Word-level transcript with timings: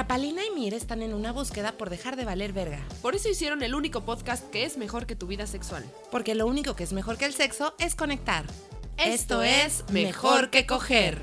La 0.00 0.08
Palina 0.08 0.40
y 0.46 0.50
Mir 0.58 0.72
están 0.72 1.02
en 1.02 1.12
una 1.12 1.30
búsqueda 1.30 1.72
por 1.72 1.90
dejar 1.90 2.16
de 2.16 2.24
valer 2.24 2.54
verga. 2.54 2.80
Por 3.02 3.14
eso 3.14 3.28
hicieron 3.28 3.62
el 3.62 3.74
único 3.74 4.06
podcast 4.06 4.48
que 4.48 4.64
es 4.64 4.78
mejor 4.78 5.04
que 5.04 5.14
tu 5.14 5.26
vida 5.26 5.46
sexual. 5.46 5.84
Porque 6.10 6.34
lo 6.34 6.46
único 6.46 6.74
que 6.74 6.84
es 6.84 6.94
mejor 6.94 7.18
que 7.18 7.26
el 7.26 7.34
sexo 7.34 7.74
es 7.78 7.96
conectar. 7.96 8.46
Esto 8.96 9.42
es 9.42 9.84
Mejor 9.92 10.48
que 10.48 10.64
Coger. 10.64 11.20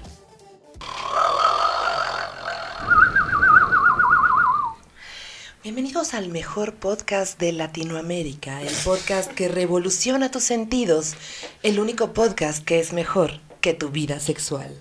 Bienvenidos 5.63 6.13
al 6.13 6.29
mejor 6.29 6.75
podcast 6.75 7.39
de 7.39 7.53
Latinoamérica, 7.53 8.61
el 8.61 8.75
podcast 8.85 9.31
que 9.31 9.47
revoluciona 9.47 10.29
tus 10.29 10.43
sentidos, 10.43 11.15
el 11.63 11.79
único 11.79 12.13
podcast 12.13 12.63
que 12.63 12.79
es 12.79 12.93
mejor 12.93 13.39
que 13.59 13.73
tu 13.73 13.89
vida 13.89 14.19
sexual. 14.19 14.71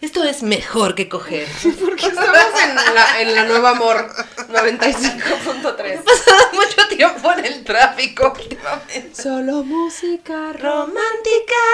Esto 0.00 0.22
es 0.22 0.44
mejor 0.44 0.94
que 0.94 1.08
coger. 1.08 1.48
Porque 1.80 2.06
estamos 2.06 2.62
en 2.62 2.94
la, 2.94 3.20
en 3.20 3.34
la 3.34 3.44
Nueva 3.44 3.70
Amor 3.70 4.08
95.3. 4.48 5.86
He 5.86 5.98
pasado 5.98 6.52
mucho 6.52 6.88
tiempo 6.88 7.32
en 7.32 7.44
el 7.44 7.64
tráfico 7.64 8.32
últimamente. 8.32 9.20
Solo 9.20 9.64
música 9.64 10.52
Romántica. 10.52 11.64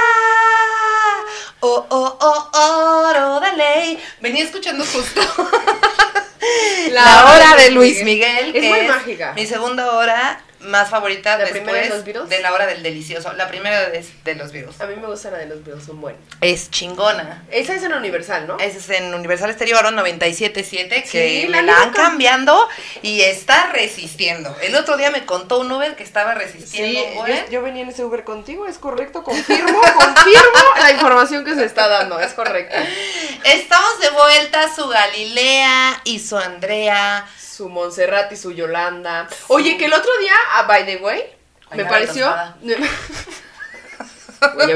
Oh, 1.61 1.85
oh, 1.91 2.19
oh, 2.19 3.09
oro 3.11 3.41
de 3.41 3.57
ley. 3.59 4.03
Venía 4.23 4.45
escuchando 4.45 4.87
justo 4.87 5.21
la 6.93 7.27
hora 7.27 7.57
de 7.57 7.73
Luis 7.73 8.03
Miguel. 8.05 8.57
Es 8.57 8.63
que 8.63 8.69
muy 8.71 8.89
mágica. 8.89 9.35
Mi 9.35 9.47
segunda 9.47 9.93
hora 9.93 10.43
más 10.65 10.91
favorita 10.91 11.39
¿La 11.39 11.45
después 11.45 11.83
de 11.83 11.89
los 11.89 12.05
Beatles? 12.05 12.29
de 12.29 12.41
la 12.41 12.53
hora 12.53 12.67
del 12.67 12.83
delicioso. 12.83 13.33
La 13.35 13.49
primera 13.49 13.89
de, 13.89 14.05
de 14.25 14.35
los 14.35 14.53
virus. 14.53 14.81
A 14.81 14.87
mí 14.87 14.97
me 14.97 15.07
gusta 15.07 15.31
la 15.31 15.39
de 15.39 15.47
los 15.47 15.65
Beatles, 15.65 15.85
son 15.85 16.01
buenos. 16.01 16.21
Es 16.41 16.71
chingona. 16.71 17.45
Esa 17.51 17.75
es 17.75 17.83
en 17.83 17.93
Universal, 17.93 18.47
¿no? 18.47 18.59
Ese 18.59 18.79
es 18.79 18.91
en 18.91 19.15
Universal 19.15 19.57
Oro 19.79 19.91
97.7 19.91 20.89
que 20.89 21.05
Sí, 21.05 21.47
la 21.49 21.63
la 21.63 21.83
han 21.83 21.91
cambiando 21.93 22.69
y 23.03 23.23
está 23.23 23.71
resistiendo. 23.73 24.55
El 24.63 24.75
otro 24.77 24.97
día 24.97 25.11
me 25.11 25.25
contó 25.27 25.59
un 25.61 25.71
Uber 25.73 25.97
que 25.97 26.03
estaba 26.03 26.35
resistiendo, 26.35 27.01
Sí, 27.01 27.33
yo, 27.33 27.51
yo 27.51 27.63
venía 27.63 27.83
en 27.83 27.89
ese 27.89 28.05
Uber 28.05 28.25
contigo, 28.25 28.67
es 28.67 28.79
correcto, 28.79 29.23
confirmo, 29.23 29.81
confirmo 29.95 30.61
la 30.81 30.91
información 30.93 31.45
que 31.45 31.55
se 31.55 31.65
está 31.65 31.89
dando, 31.89 32.21
es 32.21 32.33
correcto. 32.35 32.77
Estamos 33.45 34.01
de 34.01 34.11
vuelta, 34.11 34.75
su 34.75 34.87
Galilea 34.89 36.01
y 36.05 36.19
su 36.21 36.37
Andrea. 36.37 37.27
Su 37.55 37.69
Montserrat 37.69 38.33
y 38.33 38.37
su 38.37 38.51
Yolanda. 38.51 39.29
Oye, 39.47 39.77
que 39.77 39.85
el 39.85 39.93
otro 39.93 40.11
día, 40.19 40.35
ah, 40.55 40.65
by 40.65 40.85
the 40.87 40.97
way, 40.97 41.23
Ay, 41.71 41.79
me 41.79 41.85
pareció... 41.85 42.35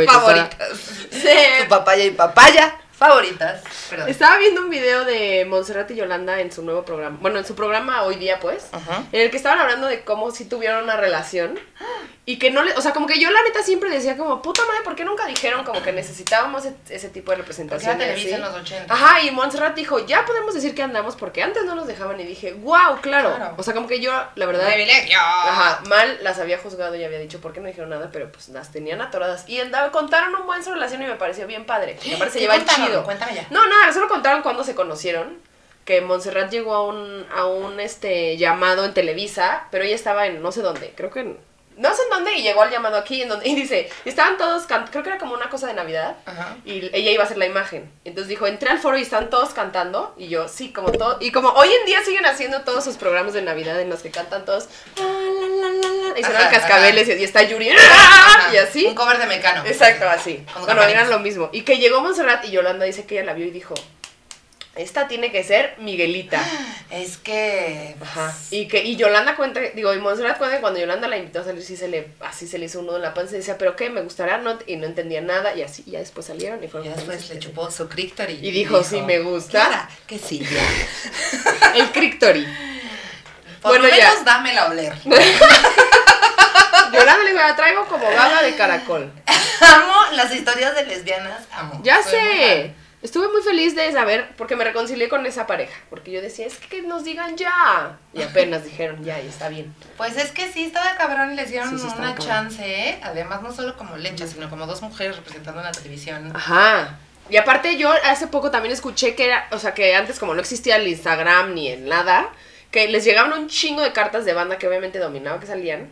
favoritas. 0.06 0.78
Sí. 1.10 1.28
Su 1.62 1.68
papaya 1.68 2.04
y 2.04 2.10
papaya. 2.12 2.78
Favoritas. 2.92 3.62
Perdón. 3.90 4.08
Estaba 4.08 4.38
viendo 4.38 4.60
un 4.60 4.70
video 4.70 5.04
de 5.04 5.44
Montserrat 5.44 5.90
y 5.90 5.96
Yolanda 5.96 6.40
en 6.40 6.52
su 6.52 6.62
nuevo 6.62 6.84
programa. 6.84 7.18
Bueno, 7.20 7.38
en 7.38 7.44
su 7.44 7.56
programa 7.56 8.02
hoy 8.02 8.14
día, 8.14 8.38
pues. 8.38 8.68
Ajá. 8.70 9.02
En 9.10 9.22
el 9.22 9.30
que 9.30 9.36
estaban 9.36 9.58
hablando 9.58 9.88
de 9.88 10.04
cómo 10.04 10.30
si 10.30 10.44
tuvieron 10.44 10.84
una 10.84 10.96
relación. 10.96 11.58
Y 12.28 12.38
que 12.38 12.50
no 12.50 12.62
le. 12.62 12.74
O 12.74 12.82
sea, 12.82 12.92
como 12.92 13.06
que 13.06 13.18
yo 13.18 13.30
la 13.30 13.42
neta 13.42 13.62
siempre 13.62 13.88
decía, 13.88 14.14
como, 14.18 14.42
puta 14.42 14.60
madre, 14.66 14.82
¿por 14.84 14.94
qué 14.94 15.02
nunca 15.02 15.24
dijeron 15.24 15.64
como 15.64 15.82
que 15.82 15.92
necesitábamos 15.92 16.66
e- 16.66 16.74
ese 16.90 17.08
tipo 17.08 17.30
de 17.30 17.38
Porque 17.38 17.52
representación? 17.54 17.96
y 17.96 17.98
Televisa 18.00 18.36
en 18.36 18.42
los 18.42 18.54
80. 18.54 18.92
Ajá, 18.92 19.22
y 19.22 19.30
Montserrat 19.30 19.74
dijo, 19.74 20.04
ya 20.04 20.26
podemos 20.26 20.52
decir 20.52 20.74
que 20.74 20.82
andamos 20.82 21.16
porque 21.16 21.42
antes 21.42 21.64
no 21.64 21.74
nos 21.74 21.86
dejaban. 21.86 22.20
Y 22.20 22.24
dije, 22.24 22.52
wow, 22.52 23.00
claro. 23.00 23.34
Claro. 23.34 23.54
O 23.56 23.62
sea, 23.62 23.72
como 23.72 23.88
que 23.88 24.00
yo, 24.00 24.12
la 24.34 24.44
verdad. 24.44 24.66
Privilegio. 24.68 25.18
Ajá, 25.18 25.80
mal 25.88 26.18
las 26.20 26.38
había 26.38 26.58
juzgado 26.58 26.94
y 26.96 27.02
había 27.02 27.18
dicho 27.18 27.40
por 27.40 27.54
qué 27.54 27.60
no 27.60 27.66
dijeron 27.68 27.88
nada, 27.88 28.10
pero 28.12 28.30
pues 28.30 28.50
las 28.50 28.70
tenían 28.72 29.00
atoradas. 29.00 29.48
Y 29.48 29.60
andaba, 29.60 29.90
contaron 29.90 30.34
un 30.34 30.44
buen 30.44 30.62
su 30.62 30.70
relación 30.70 31.00
y 31.00 31.06
me 31.06 31.14
pareció 31.14 31.46
bien 31.46 31.64
padre. 31.64 31.98
Me 32.06 32.18
parece 32.18 32.40
¿Qué 32.40 32.44
llevar 32.44 32.62
chido. 32.66 33.04
Cuéntame 33.04 33.36
ya. 33.36 33.46
No, 33.48 33.66
nada, 33.66 33.90
solo 33.90 34.06
contaron 34.06 34.42
cuando 34.42 34.64
se 34.64 34.74
conocieron. 34.74 35.38
Que 35.86 36.02
Montserrat 36.02 36.50
llegó 36.50 36.74
a 36.74 36.84
un, 36.84 37.26
a 37.34 37.46
un 37.46 37.80
este 37.80 38.36
llamado 38.36 38.84
en 38.84 38.92
Televisa, 38.92 39.66
pero 39.70 39.84
ella 39.84 39.94
estaba 39.94 40.26
en 40.26 40.42
no 40.42 40.52
sé 40.52 40.60
dónde, 40.60 40.92
creo 40.94 41.08
que 41.10 41.20
en, 41.20 41.38
no 41.78 41.94
sé 41.94 42.02
en 42.02 42.10
dónde, 42.10 42.34
y 42.34 42.42
llegó 42.42 42.62
al 42.62 42.70
llamado 42.70 42.96
aquí, 42.96 43.22
en 43.22 43.28
donde, 43.28 43.48
y 43.48 43.54
dice, 43.54 43.88
estaban 44.04 44.36
todos, 44.36 44.64
creo 44.66 45.02
que 45.02 45.08
era 45.08 45.18
como 45.18 45.34
una 45.34 45.48
cosa 45.48 45.66
de 45.68 45.74
Navidad, 45.74 46.16
Ajá. 46.26 46.56
y 46.64 46.90
ella 46.92 47.10
iba 47.12 47.22
a 47.22 47.26
hacer 47.26 47.38
la 47.38 47.46
imagen. 47.46 47.90
Entonces 48.04 48.28
dijo, 48.28 48.46
entré 48.46 48.68
al 48.70 48.78
foro 48.78 48.98
y 48.98 49.02
están 49.02 49.30
todos 49.30 49.50
cantando, 49.50 50.14
y 50.18 50.28
yo, 50.28 50.48
sí, 50.48 50.72
como 50.72 50.92
todo, 50.92 51.16
y 51.20 51.30
como 51.32 51.48
hoy 51.50 51.72
en 51.72 51.86
día 51.86 52.02
siguen 52.04 52.26
haciendo 52.26 52.62
todos 52.62 52.84
sus 52.84 52.96
programas 52.96 53.32
de 53.32 53.42
Navidad 53.42 53.80
en 53.80 53.88
los 53.90 54.00
que 54.00 54.10
cantan 54.10 54.44
todos, 54.44 54.68
"La, 54.96 55.04
la, 55.04 55.10
la, 55.10 55.68
la, 55.70 56.08
la", 56.12 56.18
y 56.18 56.24
suenan 56.24 56.50
cascabeles, 56.50 57.08
y, 57.08 57.12
y 57.12 57.24
está 57.24 57.42
Yuri, 57.42 57.70
Ajá. 57.70 58.52
y 58.52 58.56
así. 58.58 58.86
Un 58.86 58.94
cover 58.94 59.18
de 59.18 59.26
Mecano. 59.26 59.64
Exacto, 59.64 60.08
así. 60.08 60.44
Bueno, 60.64 60.82
eran 60.82 61.08
lo 61.10 61.18
mismo. 61.20 61.48
Y 61.52 61.62
que 61.62 61.78
llegó 61.78 62.00
Montserrat 62.00 62.44
y 62.44 62.50
Yolanda 62.50 62.84
dice 62.84 63.06
que 63.06 63.14
ella 63.16 63.24
la 63.26 63.34
vio 63.34 63.46
y 63.46 63.50
dijo, 63.50 63.74
esta 64.78 65.08
tiene 65.08 65.30
que 65.32 65.44
ser 65.44 65.74
Miguelita. 65.78 66.42
Es 66.90 67.18
que. 67.18 67.94
Ajá. 68.00 68.34
Y 68.50 68.66
que 68.66 68.82
y 68.82 68.96
Yolanda 68.96 69.36
cuenta, 69.36 69.60
digo, 69.74 69.92
y 69.92 69.98
Montserrat 69.98 70.38
cuenta 70.38 70.56
que 70.56 70.62
cuando 70.62 70.80
Yolanda 70.80 71.06
la 71.06 71.18
invitó 71.18 71.40
a 71.40 71.44
salir, 71.44 71.62
sí 71.62 71.76
se 71.76 71.86
le, 71.88 72.08
así 72.20 72.48
se 72.48 72.56
le 72.58 72.64
hizo 72.64 72.80
un 72.80 72.86
nudo 72.86 72.96
en 72.96 73.02
la 73.02 73.12
panza 73.12 73.34
y 73.34 73.38
decía, 73.40 73.58
pero 73.58 73.76
qué, 73.76 73.90
me 73.90 74.00
gustará, 74.00 74.38
no, 74.38 74.58
y 74.66 74.76
no 74.76 74.86
entendía 74.86 75.20
nada, 75.20 75.54
y 75.54 75.60
así, 75.62 75.82
y 75.86 75.90
ya 75.90 75.98
después 75.98 76.24
salieron 76.24 76.64
y 76.64 76.68
fueron 76.68 76.86
Y 76.86 76.94
después 76.94 77.16
felices. 77.18 77.34
le 77.34 77.40
chupó 77.40 77.70
su 77.70 77.90
Crictory. 77.90 78.38
Y 78.40 78.50
dijo, 78.52 78.82
sí, 78.82 79.02
me 79.02 79.18
gusta. 79.18 79.50
Clara, 79.66 79.90
que 80.06 80.18
sí, 80.18 80.38
ya. 80.40 81.74
El 81.74 81.92
Crictory. 81.92 82.46
Por 83.60 83.72
Bueno, 83.72 83.84
lo 83.88 83.90
ya. 83.94 84.08
menos 84.08 84.24
dámela 84.24 84.62
a 84.62 84.70
oler. 84.70 84.94
Yolanda 86.92 87.24
le 87.24 87.30
dijo, 87.32 87.42
la 87.42 87.54
traigo 87.56 87.84
como 87.86 88.04
baba 88.10 88.42
de 88.42 88.54
caracol. 88.56 89.12
amo 89.60 89.94
las 90.12 90.34
historias 90.34 90.74
de 90.74 90.86
lesbianas, 90.86 91.42
amo. 91.52 91.80
Ya 91.84 92.02
Soy 92.02 92.12
sé. 92.12 92.74
Estuve 93.00 93.28
muy 93.28 93.42
feliz 93.42 93.76
de 93.76 93.92
saber, 93.92 94.28
porque 94.36 94.56
me 94.56 94.64
reconcilié 94.64 95.08
con 95.08 95.24
esa 95.24 95.46
pareja. 95.46 95.76
Porque 95.88 96.10
yo 96.10 96.20
decía, 96.20 96.46
es 96.46 96.56
que 96.56 96.82
nos 96.82 97.04
digan 97.04 97.36
ya. 97.36 97.96
Y 98.12 98.22
apenas 98.22 98.64
dijeron 98.64 99.04
ya, 99.04 99.20
y 99.20 99.28
está 99.28 99.48
bien. 99.48 99.72
Pues 99.96 100.16
es 100.16 100.32
que 100.32 100.50
sí, 100.52 100.64
estaba 100.64 100.96
cabrón 100.96 101.32
y 101.32 101.36
les 101.36 101.50
dieron 101.50 101.70
Sí, 101.70 101.78
sí, 101.78 101.86
estaba 101.86 102.10
una 102.10 102.18
chance, 102.18 102.60
¿eh? 102.64 102.98
Además, 103.04 103.40
no 103.42 103.52
solo 103.52 103.76
como 103.76 103.96
lencha, 103.96 104.26
sino 104.26 104.50
como 104.50 104.66
dos 104.66 104.82
mujeres 104.82 105.16
representando 105.16 105.60
en 105.60 105.66
la 105.66 105.72
televisión. 105.72 106.32
Ajá. 106.34 106.98
Y 107.30 107.36
aparte 107.36 107.76
yo 107.76 107.92
hace 108.04 108.26
poco 108.26 108.50
también 108.50 108.72
escuché 108.72 109.14
que 109.14 109.26
era, 109.26 109.46
o 109.52 109.58
sea, 109.58 109.74
que 109.74 109.94
antes 109.94 110.18
como 110.18 110.34
no 110.34 110.40
existía 110.40 110.76
el 110.76 110.88
Instagram 110.88 111.54
ni 111.54 111.68
el 111.68 111.88
nada, 111.88 112.30
que 112.72 112.88
les 112.88 113.04
llegaban 113.04 113.32
un 113.32 113.48
chingo 113.48 113.82
de 113.82 113.92
cartas 113.92 114.24
de 114.24 114.32
banda 114.32 114.58
que 114.58 114.66
obviamente 114.66 114.98
dominaba 114.98 115.38
que 115.38 115.46
salían. 115.46 115.90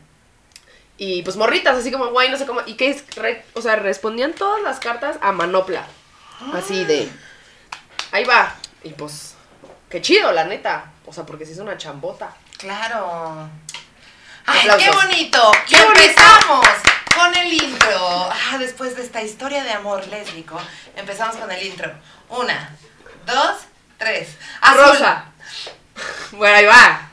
Y 0.98 1.22
pues 1.22 1.36
morritas, 1.36 1.76
así 1.76 1.92
como 1.92 2.06
guay, 2.06 2.30
no 2.30 2.38
sé 2.38 2.46
cómo. 2.46 2.62
Y 2.66 2.74
que, 2.74 2.98
re- 3.16 3.44
o 3.52 3.60
sea, 3.60 3.76
respondían 3.76 4.32
todas 4.32 4.62
las 4.62 4.80
cartas 4.80 5.18
a 5.20 5.30
manopla. 5.32 5.86
Así 6.54 6.84
de. 6.84 7.10
Ahí 8.12 8.24
va. 8.24 8.54
Y 8.82 8.90
pues, 8.90 9.34
qué 9.88 10.00
chido, 10.00 10.32
la 10.32 10.44
neta. 10.44 10.92
O 11.06 11.12
sea, 11.12 11.24
porque 11.24 11.46
se 11.46 11.52
hizo 11.52 11.62
una 11.62 11.76
chambota. 11.78 12.34
Claro. 12.58 13.48
¡Ay, 14.46 14.60
Aplausos. 14.68 14.84
qué 14.84 14.90
bonito! 14.96 15.52
Y 15.66 15.70
¡Qué 15.74 15.84
bonito! 15.84 16.00
empezamos 16.02 16.66
con 17.14 17.34
el 17.34 17.52
intro. 17.52 18.30
Ah, 18.30 18.58
después 18.58 18.94
de 18.96 19.02
esta 19.02 19.22
historia 19.22 19.64
de 19.64 19.72
amor 19.72 20.06
lésbico, 20.06 20.60
empezamos 20.94 21.36
con 21.36 21.50
el 21.50 21.66
intro. 21.66 21.92
Una, 22.28 22.70
dos, 23.26 23.56
tres. 23.98 24.36
Azul. 24.60 24.84
Rosa. 24.84 25.24
Bueno, 26.32 26.56
ahí 26.56 26.66
va. 26.66 27.05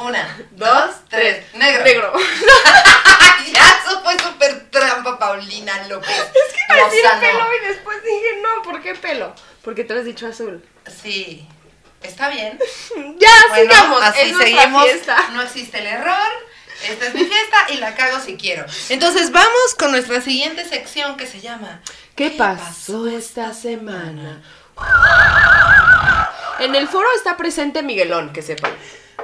Una, 0.00 0.38
dos, 0.52 0.90
tres. 1.08 1.44
Negro. 1.54 1.84
Negro. 1.84 2.12
ya, 3.52 3.80
eso 3.84 4.02
fue 4.02 4.18
súper 4.18 4.70
trampa, 4.70 5.18
Paulina 5.18 5.86
López. 5.88 6.10
Es 6.10 6.52
que 6.54 6.74
iba 6.74 6.86
a 6.86 6.90
decir 6.90 7.04
pelo 7.20 7.44
y 7.62 7.68
después 7.68 8.02
dije, 8.02 8.40
no, 8.42 8.62
¿por 8.62 8.82
qué 8.82 8.94
pelo? 8.94 9.34
Porque 9.62 9.84
tú 9.84 9.94
has 9.94 10.04
dicho 10.04 10.26
azul. 10.26 10.64
Sí, 11.02 11.46
está 12.02 12.28
bien. 12.30 12.58
Ya, 13.18 13.28
Bueno, 13.50 13.72
sigamos. 13.74 14.02
así 14.02 14.30
es 14.30 14.36
seguimos. 14.38 14.84
fiesta. 14.84 15.28
No 15.32 15.42
existe 15.42 15.78
el 15.78 15.86
error. 15.86 16.30
Esta 16.88 17.06
es 17.08 17.14
mi 17.14 17.24
fiesta 17.26 17.66
y 17.68 17.76
la 17.76 17.94
cago 17.94 18.20
si 18.20 18.38
quiero. 18.38 18.64
Entonces 18.88 19.30
vamos 19.32 19.74
con 19.78 19.90
nuestra 19.90 20.22
siguiente 20.22 20.64
sección 20.66 21.18
que 21.18 21.26
se 21.26 21.42
llama 21.42 21.82
¿Qué 22.16 22.30
pasó 22.30 23.06
esta 23.06 23.52
semana? 23.52 24.40
En 26.58 26.74
el 26.74 26.88
foro 26.88 27.06
está 27.16 27.36
presente 27.36 27.82
Miguelón, 27.82 28.32
que 28.32 28.40
sepan. 28.40 28.72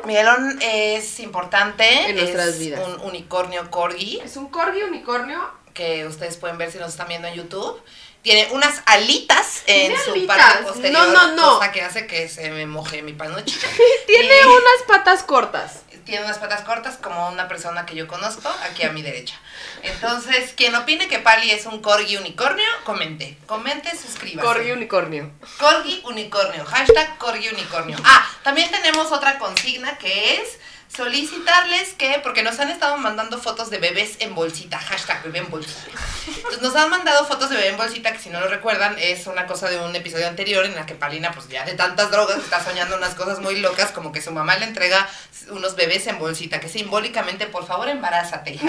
Miguelón 0.04 0.58
es 0.62 1.20
importante. 1.20 2.08
En 2.10 2.16
nuestras 2.16 2.48
es 2.48 2.58
vidas. 2.58 2.86
un 2.86 3.00
unicornio 3.02 3.70
corgi 3.70 4.20
Es 4.24 4.36
un 4.36 4.48
corgi 4.48 4.82
unicornio. 4.82 5.40
que 5.74 6.06
ustedes 6.06 6.36
pueden 6.36 6.58
ver 6.58 6.70
si 6.72 6.78
nos 6.78 6.90
están 6.90 7.08
viendo 7.08 7.28
en 7.28 7.34
YouTube. 7.34 7.80
Tiene 8.22 8.48
unas 8.52 8.82
alitas 8.86 9.62
en 9.66 9.92
su 10.04 10.12
alitas. 10.12 10.36
parte 10.36 10.62
posterior. 10.64 11.06
No, 11.08 11.12
no, 11.12 11.36
no. 11.36 11.54
Cosa 11.58 11.70
que 11.70 11.82
hace 11.82 12.06
que 12.08 12.28
se 12.28 12.50
me 12.50 12.66
moje 12.66 13.02
mi 13.02 13.12
panoche. 13.12 13.56
Tiene 14.06 14.34
Y- 14.42 14.46
unas 14.46 14.82
patas 14.88 15.22
cortas. 15.22 15.82
Tiene 16.06 16.24
unas 16.24 16.38
patas 16.38 16.62
cortas 16.62 16.96
como 16.96 17.28
una 17.28 17.48
persona 17.48 17.84
que 17.84 17.96
yo 17.96 18.06
conozco 18.06 18.48
aquí 18.70 18.84
a 18.84 18.92
mi 18.92 19.02
derecha. 19.02 19.34
Entonces, 19.82 20.54
quien 20.56 20.74
opine 20.76 21.08
que 21.08 21.18
Pali 21.18 21.50
es 21.50 21.66
un 21.66 21.82
corgi 21.82 22.16
unicornio, 22.16 22.64
comente. 22.84 23.36
Comente, 23.46 23.90
suscríbase. 23.90 24.46
Corgi 24.46 24.70
unicornio. 24.70 25.32
Corgi 25.58 26.00
unicornio. 26.04 26.64
Hashtag 26.64 27.18
corgi 27.18 27.48
unicornio. 27.48 27.98
Ah, 28.04 28.24
también 28.44 28.70
tenemos 28.70 29.10
otra 29.10 29.38
consigna 29.38 29.98
que 29.98 30.36
es 30.36 30.58
solicitarles 30.94 31.94
que, 31.94 32.20
porque 32.22 32.42
nos 32.42 32.58
han 32.58 32.70
estado 32.70 32.96
mandando 32.96 33.38
fotos 33.38 33.70
de 33.70 33.78
bebés 33.78 34.16
en 34.20 34.34
bolsita, 34.34 34.78
hashtag 34.78 35.22
bebé 35.24 35.40
en 35.40 35.50
bolsita. 35.50 35.90
Entonces 36.26 36.62
nos 36.62 36.76
han 36.76 36.90
mandado 36.90 37.26
fotos 37.26 37.50
de 37.50 37.56
bebé 37.56 37.68
en 37.68 37.76
bolsita, 37.76 38.12
que 38.12 38.18
si 38.18 38.30
no 38.30 38.40
lo 38.40 38.48
recuerdan, 38.48 38.96
es 38.98 39.26
una 39.26 39.46
cosa 39.46 39.68
de 39.68 39.78
un 39.78 39.94
episodio 39.94 40.26
anterior 40.26 40.64
en 40.64 40.74
la 40.74 40.86
que 40.86 40.94
Palina, 40.94 41.32
pues 41.32 41.48
ya 41.48 41.64
de 41.64 41.74
tantas 41.74 42.10
drogas, 42.10 42.38
está 42.38 42.62
soñando 42.62 42.96
unas 42.96 43.14
cosas 43.14 43.40
muy 43.40 43.56
locas, 43.60 43.90
como 43.92 44.12
que 44.12 44.22
su 44.22 44.30
mamá 44.30 44.56
le 44.56 44.66
entrega 44.66 45.08
unos 45.50 45.76
bebés 45.76 46.06
en 46.06 46.18
bolsita, 46.18 46.60
que 46.60 46.68
simbólicamente, 46.68 47.46
por 47.46 47.66
favor, 47.66 47.88
embarázate, 47.88 48.52
hija. 48.52 48.68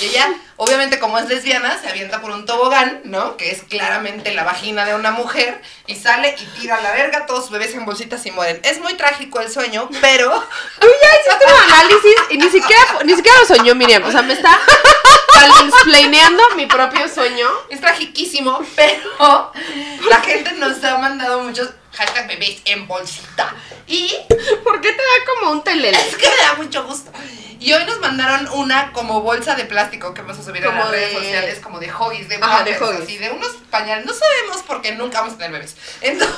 Y 0.00 0.06
ella, 0.06 0.32
obviamente, 0.56 0.98
como 0.98 1.18
es 1.18 1.28
lesbiana, 1.28 1.80
se 1.80 1.88
avienta 1.88 2.20
por 2.20 2.30
un 2.30 2.46
tobogán, 2.46 3.00
¿no? 3.04 3.36
Que 3.36 3.50
es 3.50 3.62
claramente 3.62 4.32
la 4.34 4.44
vagina 4.44 4.84
de 4.84 4.94
una 4.94 5.10
mujer, 5.10 5.60
y 5.86 5.96
sale 5.96 6.34
y 6.38 6.44
tira 6.60 6.76
a 6.76 6.80
la 6.80 6.92
verga, 6.92 7.26
todos 7.26 7.44
sus 7.44 7.52
bebés 7.52 7.74
en 7.74 7.84
bolsitas 7.84 8.24
y 8.26 8.30
mueren. 8.30 8.60
Es 8.62 8.80
muy 8.80 8.94
trágico 8.94 9.40
el 9.40 9.50
sueño, 9.50 9.88
pero... 10.00 10.30
Tú 10.80 10.86
ya 10.86 11.16
análisis 11.48 12.14
y 12.30 12.38
ni 12.38 12.50
siquiera, 12.50 12.82
ni 13.04 13.14
siquiera 13.14 13.38
lo 13.40 13.46
soñó 13.46 13.74
Miriam. 13.74 14.02
O 14.04 14.10
sea, 14.12 14.22
me 14.22 14.32
está 14.34 14.58
explaneando 15.64 16.42
mi 16.56 16.66
propio 16.66 17.08
sueño. 17.08 17.48
Es 17.70 17.80
tragiquísimo, 17.80 18.60
pero 18.74 19.52
la 20.08 20.20
gente 20.20 20.52
nos 20.52 20.82
ha 20.84 20.98
mandado 20.98 21.40
muchos 21.42 21.70
hashtag 21.94 22.28
bebés 22.28 22.58
en 22.64 22.86
bolsita. 22.86 23.54
Y 23.86 24.12
¿Por 24.64 24.80
qué 24.80 24.92
te 24.92 24.98
da 24.98 25.34
como 25.34 25.52
un 25.52 25.62
telele? 25.64 25.98
es 25.98 26.16
que 26.16 26.28
me 26.28 26.36
da 26.36 26.54
mucho 26.54 26.84
gusto. 26.84 27.10
Y 27.58 27.72
hoy 27.72 27.84
nos 27.86 27.98
mandaron 28.00 28.48
una 28.52 28.92
como 28.92 29.22
bolsa 29.22 29.54
de 29.54 29.64
plástico 29.64 30.12
que 30.12 30.20
vamos 30.20 30.38
a 30.38 30.42
subir 30.44 30.62
a 30.62 30.66
Como 30.66 30.78
las 30.80 30.90
redes 30.90 31.10
de- 31.14 31.18
sociales, 31.18 31.58
como 31.62 31.78
de 31.78 31.90
hoggies, 31.90 32.28
de 32.28 32.36
Ajá, 32.36 32.62
de 32.64 32.72
Huggies. 32.78 33.00
así, 33.02 33.16
de 33.18 33.30
unos 33.30 33.50
pañales. 33.70 34.04
No 34.04 34.12
sabemos 34.12 34.62
porque 34.66 34.92
nunca 34.92 35.20
vamos 35.20 35.34
a 35.34 35.38
tener 35.38 35.52
bebés. 35.52 35.74
Entonces, 36.02 36.36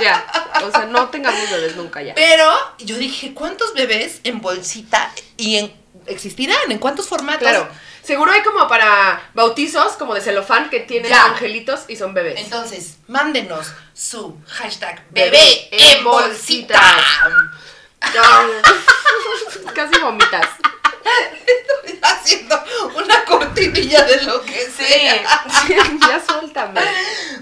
Ya. 0.00 0.26
O 0.64 0.70
sea, 0.70 0.86
no 0.86 1.08
tengamos 1.08 1.50
bebés 1.50 1.76
nunca 1.76 2.02
ya. 2.02 2.14
pero 2.14 2.50
yo 2.78 2.96
dije, 2.96 3.32
¿cuántos 3.34 3.74
bebés 3.74 4.20
en 4.24 4.40
bolsita 4.40 5.10
y 5.36 5.56
en 5.56 5.72
existirán? 6.06 6.70
¿En 6.70 6.78
cuántos 6.78 7.08
formatos? 7.08 7.40
Claro. 7.40 7.68
Seguro 8.02 8.32
hay 8.32 8.42
como 8.42 8.66
para 8.66 9.22
bautizos, 9.34 9.92
como 9.92 10.14
de 10.14 10.20
celofán, 10.22 10.70
que 10.70 10.80
tienen 10.80 11.10
Ya. 11.10 11.26
angelitos 11.26 11.80
y 11.86 11.96
son 11.96 12.14
bebés. 12.14 12.40
Entonces, 12.40 12.96
mándenos 13.08 13.68
su 13.94 14.36
hashtag 14.48 15.04
Bebé 15.10 15.30
bebé 15.30 15.68
en 15.70 15.98
en 15.98 16.04
bolsita. 16.04 16.80
bolsita. 16.80 18.46
Casi 19.74 20.00
vomitas. 20.00 20.48
Haciendo 22.02 22.62
una 22.96 23.24
cortinilla 23.24 24.04
de 24.04 24.22
lo 24.22 24.40
que 24.42 24.52
Sí, 24.66 24.84
sea. 24.84 25.44
sí, 25.66 25.74
ya 26.08 26.20
suéltame. 26.26 26.80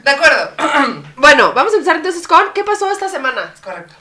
De 0.02 0.10
acuerdo. 0.10 0.52
Bueno, 1.16 1.52
vamos 1.52 1.72
a 1.72 1.76
empezar 1.76 1.96
entonces 1.96 2.26
con 2.28 2.52
¿qué 2.55 2.62
pasó 2.64 2.90
esta 2.90 3.08
semana? 3.08 3.52
Correcto. 3.62 3.93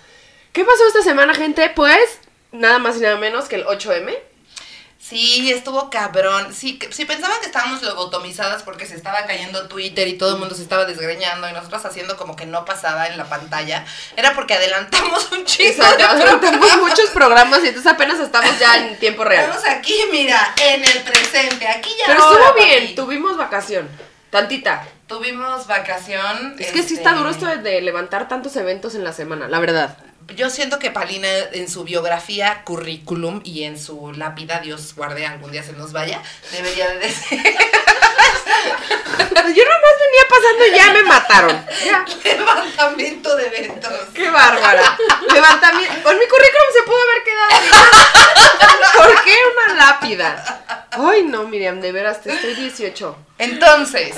¿Qué 0.54 0.64
pasó 0.64 0.88
esta 0.88 1.02
semana, 1.02 1.34
gente? 1.34 1.70
Pues 1.76 2.20
nada 2.52 2.78
más 2.80 2.98
y 2.98 3.02
nada 3.02 3.18
menos 3.18 3.48
que 3.50 3.56
el 3.56 3.66
8M. 3.66 4.16
Sí, 5.08 5.52
estuvo 5.52 5.90
cabrón. 5.90 6.54
Sí, 6.54 6.78
que- 6.78 6.92
si 6.92 7.06
pensaban 7.06 7.40
que 7.40 7.46
estábamos 7.46 7.82
lobotomizadas 7.82 8.64
porque 8.64 8.86
se 8.86 8.96
estaba 8.96 9.26
cayendo 9.26 9.68
Twitter 9.68 10.08
y 10.08 10.18
todo 10.18 10.34
el 10.34 10.40
mundo 10.40 10.54
se 10.54 10.64
estaba 10.64 10.84
desgreñando 10.86 11.48
y 11.50 11.54
nosotros 11.54 11.86
haciendo 11.86 12.18
como 12.18 12.36
que 12.36 12.46
no 12.46 12.66
pasaba 12.66 13.08
en 13.08 13.18
la 13.18 13.26
pantalla, 13.30 13.86
era 14.18 14.34
porque 14.36 14.56
adelantamos 14.56 15.32
un 15.32 15.46
chingo 15.46 15.76
programas. 15.78 16.78
muchos 16.78 17.10
programas 17.12 17.64
y 17.64 17.68
entonces 17.68 17.92
apenas 17.92 18.20
estamos 18.20 18.60
ya 18.60 18.78
en 18.78 19.00
tiempo 19.00 19.24
real. 19.24 19.46
Estamos 19.46 19.66
aquí, 19.70 19.96
mira, 20.12 20.54
en 20.62 20.84
el 20.84 21.02
presente, 21.04 21.68
aquí 21.68 21.90
ya. 22.00 22.06
Pero 22.08 22.24
ahora, 22.24 22.46
estuvo 22.48 22.64
bien, 22.66 22.84
papi. 22.84 22.96
tuvimos 22.96 23.38
vacación. 23.38 23.90
Tantita. 24.30 24.86
Tuvimos 25.08 25.68
vacación. 25.68 26.56
Es 26.60 26.68
que 26.74 26.80
sí 26.80 26.80
este, 26.80 26.94
está 26.96 27.14
duro 27.14 27.30
esto 27.30 27.46
de, 27.46 27.58
de 27.58 27.80
levantar 27.82 28.28
tantos 28.28 28.58
eventos 28.58 28.94
en 28.94 29.06
la 29.06 29.14
semana, 29.14 29.48
la 29.48 29.60
verdad 29.60 29.98
yo 30.36 30.50
siento 30.50 30.80
que 30.80 30.92
Palina 30.92 31.28
en 31.52 31.70
su 31.70 31.84
biografía, 31.84 32.64
currículum 32.64 33.42
y 33.44 33.64
en 33.64 33.80
su 33.80 34.12
lápida, 34.14 34.60
Dios 34.60 34.94
guarde, 34.96 35.26
algún 35.26 35.52
día 35.52 35.64
se 35.64 35.74
nos 35.74 35.94
vaya, 35.94 36.22
debería 36.52 36.90
de 36.90 37.00
decir. 37.00 37.42
Yo 39.48 39.64
nomás 39.64 39.96
venía 40.04 40.26
pasando 40.30 40.66
y 40.66 40.72
ya 40.76 40.92
me 40.94 41.04
mataron. 41.04 41.66
Levantamiento 42.24 43.36
de 43.36 43.48
eventos. 43.48 43.94
Qué 44.14 44.30
bárbara. 44.30 44.98
Levantamiento. 45.32 45.96
Pues 46.04 46.18
mi 46.18 46.28
currículum 46.28 46.68
se 46.74 46.84
pudo 46.84 46.98
haber 47.02 47.24
quedado. 47.24 47.56
¿Por 48.98 49.24
qué 49.24 49.36
una 49.54 49.76
lápida? 49.76 50.88
Ay, 50.92 51.24
no, 51.24 51.44
Miriam, 51.48 51.80
de 51.80 51.92
veras, 51.92 52.22
te 52.22 52.34
estoy 52.34 52.56
18. 52.56 53.18
Entonces, 53.38 54.16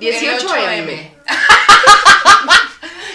18M. 0.00 1.10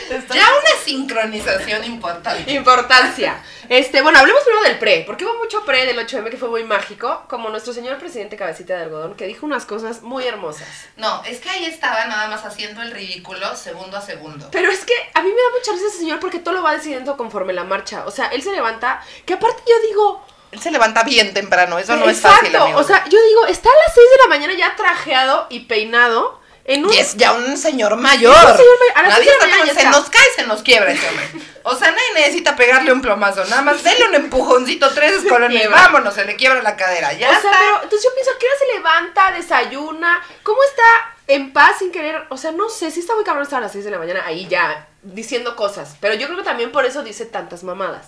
Estoy... 0.09 0.37
Ya 0.37 0.47
una 0.47 0.83
sincronización 0.83 1.83
importante. 1.83 2.51
Importancia. 2.51 3.43
Este, 3.69 4.01
bueno, 4.01 4.19
hablemos 4.19 4.43
primero 4.43 4.63
del 4.63 4.77
pre, 4.77 5.03
porque 5.05 5.25
hubo 5.25 5.35
mucho 5.35 5.65
pre 5.65 5.85
del 5.85 5.97
8M 5.97 6.29
que 6.29 6.37
fue 6.37 6.49
muy 6.49 6.63
mágico, 6.63 7.23
como 7.27 7.49
nuestro 7.49 7.73
señor 7.73 7.97
presidente 7.97 8.37
Cabecita 8.37 8.75
de 8.75 8.83
Algodón, 8.83 9.15
que 9.15 9.25
dijo 9.25 9.45
unas 9.45 9.65
cosas 9.65 10.01
muy 10.01 10.25
hermosas. 10.25 10.67
No, 10.97 11.23
es 11.23 11.39
que 11.39 11.49
ahí 11.49 11.65
estaba 11.65 12.05
nada 12.05 12.27
más 12.27 12.45
haciendo 12.45 12.81
el 12.81 12.91
ridículo 12.91 13.55
segundo 13.55 13.97
a 13.97 14.01
segundo. 14.01 14.49
Pero 14.51 14.69
es 14.69 14.85
que 14.85 14.93
a 15.13 15.21
mí 15.21 15.29
me 15.29 15.35
da 15.35 15.57
mucha 15.57 15.71
risa 15.71 15.87
ese 15.87 15.97
señor 15.99 16.19
porque 16.19 16.39
todo 16.39 16.53
lo 16.53 16.63
va 16.63 16.73
decidiendo 16.73 17.17
conforme 17.17 17.53
la 17.53 17.63
marcha. 17.63 18.05
O 18.05 18.11
sea, 18.11 18.27
él 18.27 18.41
se 18.43 18.51
levanta, 18.51 19.01
que 19.25 19.33
aparte 19.33 19.63
yo 19.67 19.87
digo, 19.89 20.25
él 20.51 20.61
se 20.61 20.71
levanta 20.71 21.03
bien 21.03 21.33
temprano, 21.33 21.79
eso 21.79 21.95
no 21.95 22.07
Exacto. 22.07 22.45
es 22.45 22.51
fácil. 22.51 22.55
Amigo. 22.55 22.79
O 22.79 22.83
sea, 22.83 23.03
yo 23.09 23.21
digo, 23.21 23.45
está 23.47 23.69
a 23.69 23.85
las 23.85 23.93
6 23.93 24.07
de 24.11 24.23
la 24.23 24.29
mañana 24.29 24.53
ya 24.53 24.75
trajeado 24.75 25.47
y 25.49 25.61
peinado 25.61 26.39
en 26.65 26.83
un... 26.83 26.91
y 26.91 26.97
es 26.97 27.15
ya 27.15 27.33
un 27.33 27.57
señor 27.57 27.95
mayor. 27.95 28.35
Un 28.35 28.57
señor 28.57 28.77
mayor. 28.95 29.09
Nadie 29.09 29.25
la 29.25 29.33
está 29.33 29.65
ya 29.65 29.73
se 29.73 29.89
nos 29.89 30.09
cae, 30.09 30.25
se 30.35 30.47
nos 30.47 30.63
quiebra 30.63 30.91
ese 30.91 31.07
hombre. 31.07 31.29
O 31.61 31.75
sea, 31.75 31.91
nadie 31.91 32.13
necesita 32.15 32.55
pegarle 32.55 32.91
un 32.91 33.01
plomazo, 33.01 33.45
nada 33.45 33.61
más 33.61 33.83
dele 33.83 34.07
un 34.07 34.15
empujoncito, 34.15 34.89
tres 34.91 35.13
escalones, 35.13 35.59
quiebra. 35.59 35.81
vámonos, 35.81 36.13
se 36.13 36.25
le 36.25 36.35
quiebra 36.35 36.61
la 36.61 36.75
cadera. 36.75 37.13
Ya 37.13 37.29
o 37.29 37.31
sea, 37.31 37.39
está. 37.39 37.57
pero 37.57 37.83
entonces 37.83 38.03
yo 38.03 38.13
pienso, 38.13 38.31
¿a 38.31 38.39
qué 38.39 38.45
hora 38.45 38.55
se 38.59 38.77
levanta, 38.77 39.31
desayuna? 39.31 40.23
¿Cómo 40.43 40.59
está 40.63 41.15
en 41.27 41.53
paz 41.53 41.79
sin 41.79 41.91
querer? 41.91 42.25
O 42.29 42.37
sea, 42.37 42.51
no 42.51 42.69
sé, 42.69 42.91
sí 42.91 42.99
está 42.99 43.15
muy 43.15 43.23
cabrón 43.23 43.43
estar 43.43 43.59
a 43.59 43.61
las 43.61 43.71
6 43.71 43.85
de 43.85 43.91
la 43.91 43.99
mañana 43.99 44.23
ahí 44.25 44.47
ya 44.47 44.87
diciendo 45.03 45.55
cosas. 45.55 45.95
Pero 45.99 46.15
yo 46.15 46.27
creo 46.27 46.39
que 46.39 46.45
también 46.45 46.71
por 46.71 46.85
eso 46.85 47.03
dice 47.03 47.25
tantas 47.25 47.63
mamadas. 47.63 48.07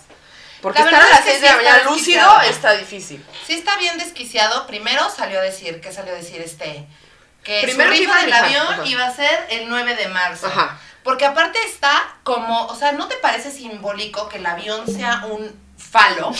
Porque 0.60 0.80
La 0.80 0.86
estar 0.86 1.02
a 1.02 1.08
las 1.08 1.18
es 1.20 1.24
que 1.24 1.30
6 1.30 1.40
de 1.40 1.46
la 1.48 1.56
mañana 1.56 1.84
lúcido 1.84 2.40
está 2.42 2.72
difícil. 2.72 3.24
Sí 3.46 3.54
está 3.54 3.76
bien 3.76 3.98
desquiciado. 3.98 4.66
Primero 4.66 5.08
salió 5.10 5.38
a 5.38 5.42
decir, 5.42 5.80
¿qué 5.80 5.92
salió 5.92 6.12
a 6.12 6.16
decir 6.16 6.40
este? 6.40 6.86
Que 7.48 7.62
Primero 7.62 7.90
su 7.94 7.98
rifa 7.98 8.20
del 8.20 8.32
avión 8.32 8.66
ajá. 8.68 8.82
iba 8.86 9.04
a 9.06 9.14
ser 9.14 9.46
el 9.50 9.68
9 9.68 9.94
de 9.96 10.08
marzo. 10.08 10.46
Ajá. 10.46 10.78
Porque 11.02 11.24
aparte 11.24 11.58
está 11.66 12.16
como, 12.22 12.66
o 12.66 12.76
sea, 12.76 12.92
¿no 12.92 13.08
te 13.08 13.16
parece 13.16 13.50
simbólico 13.50 14.28
que 14.28 14.36
el 14.38 14.46
avión 14.46 14.86
sea 14.86 15.24
un 15.26 15.50
falo? 15.78 16.30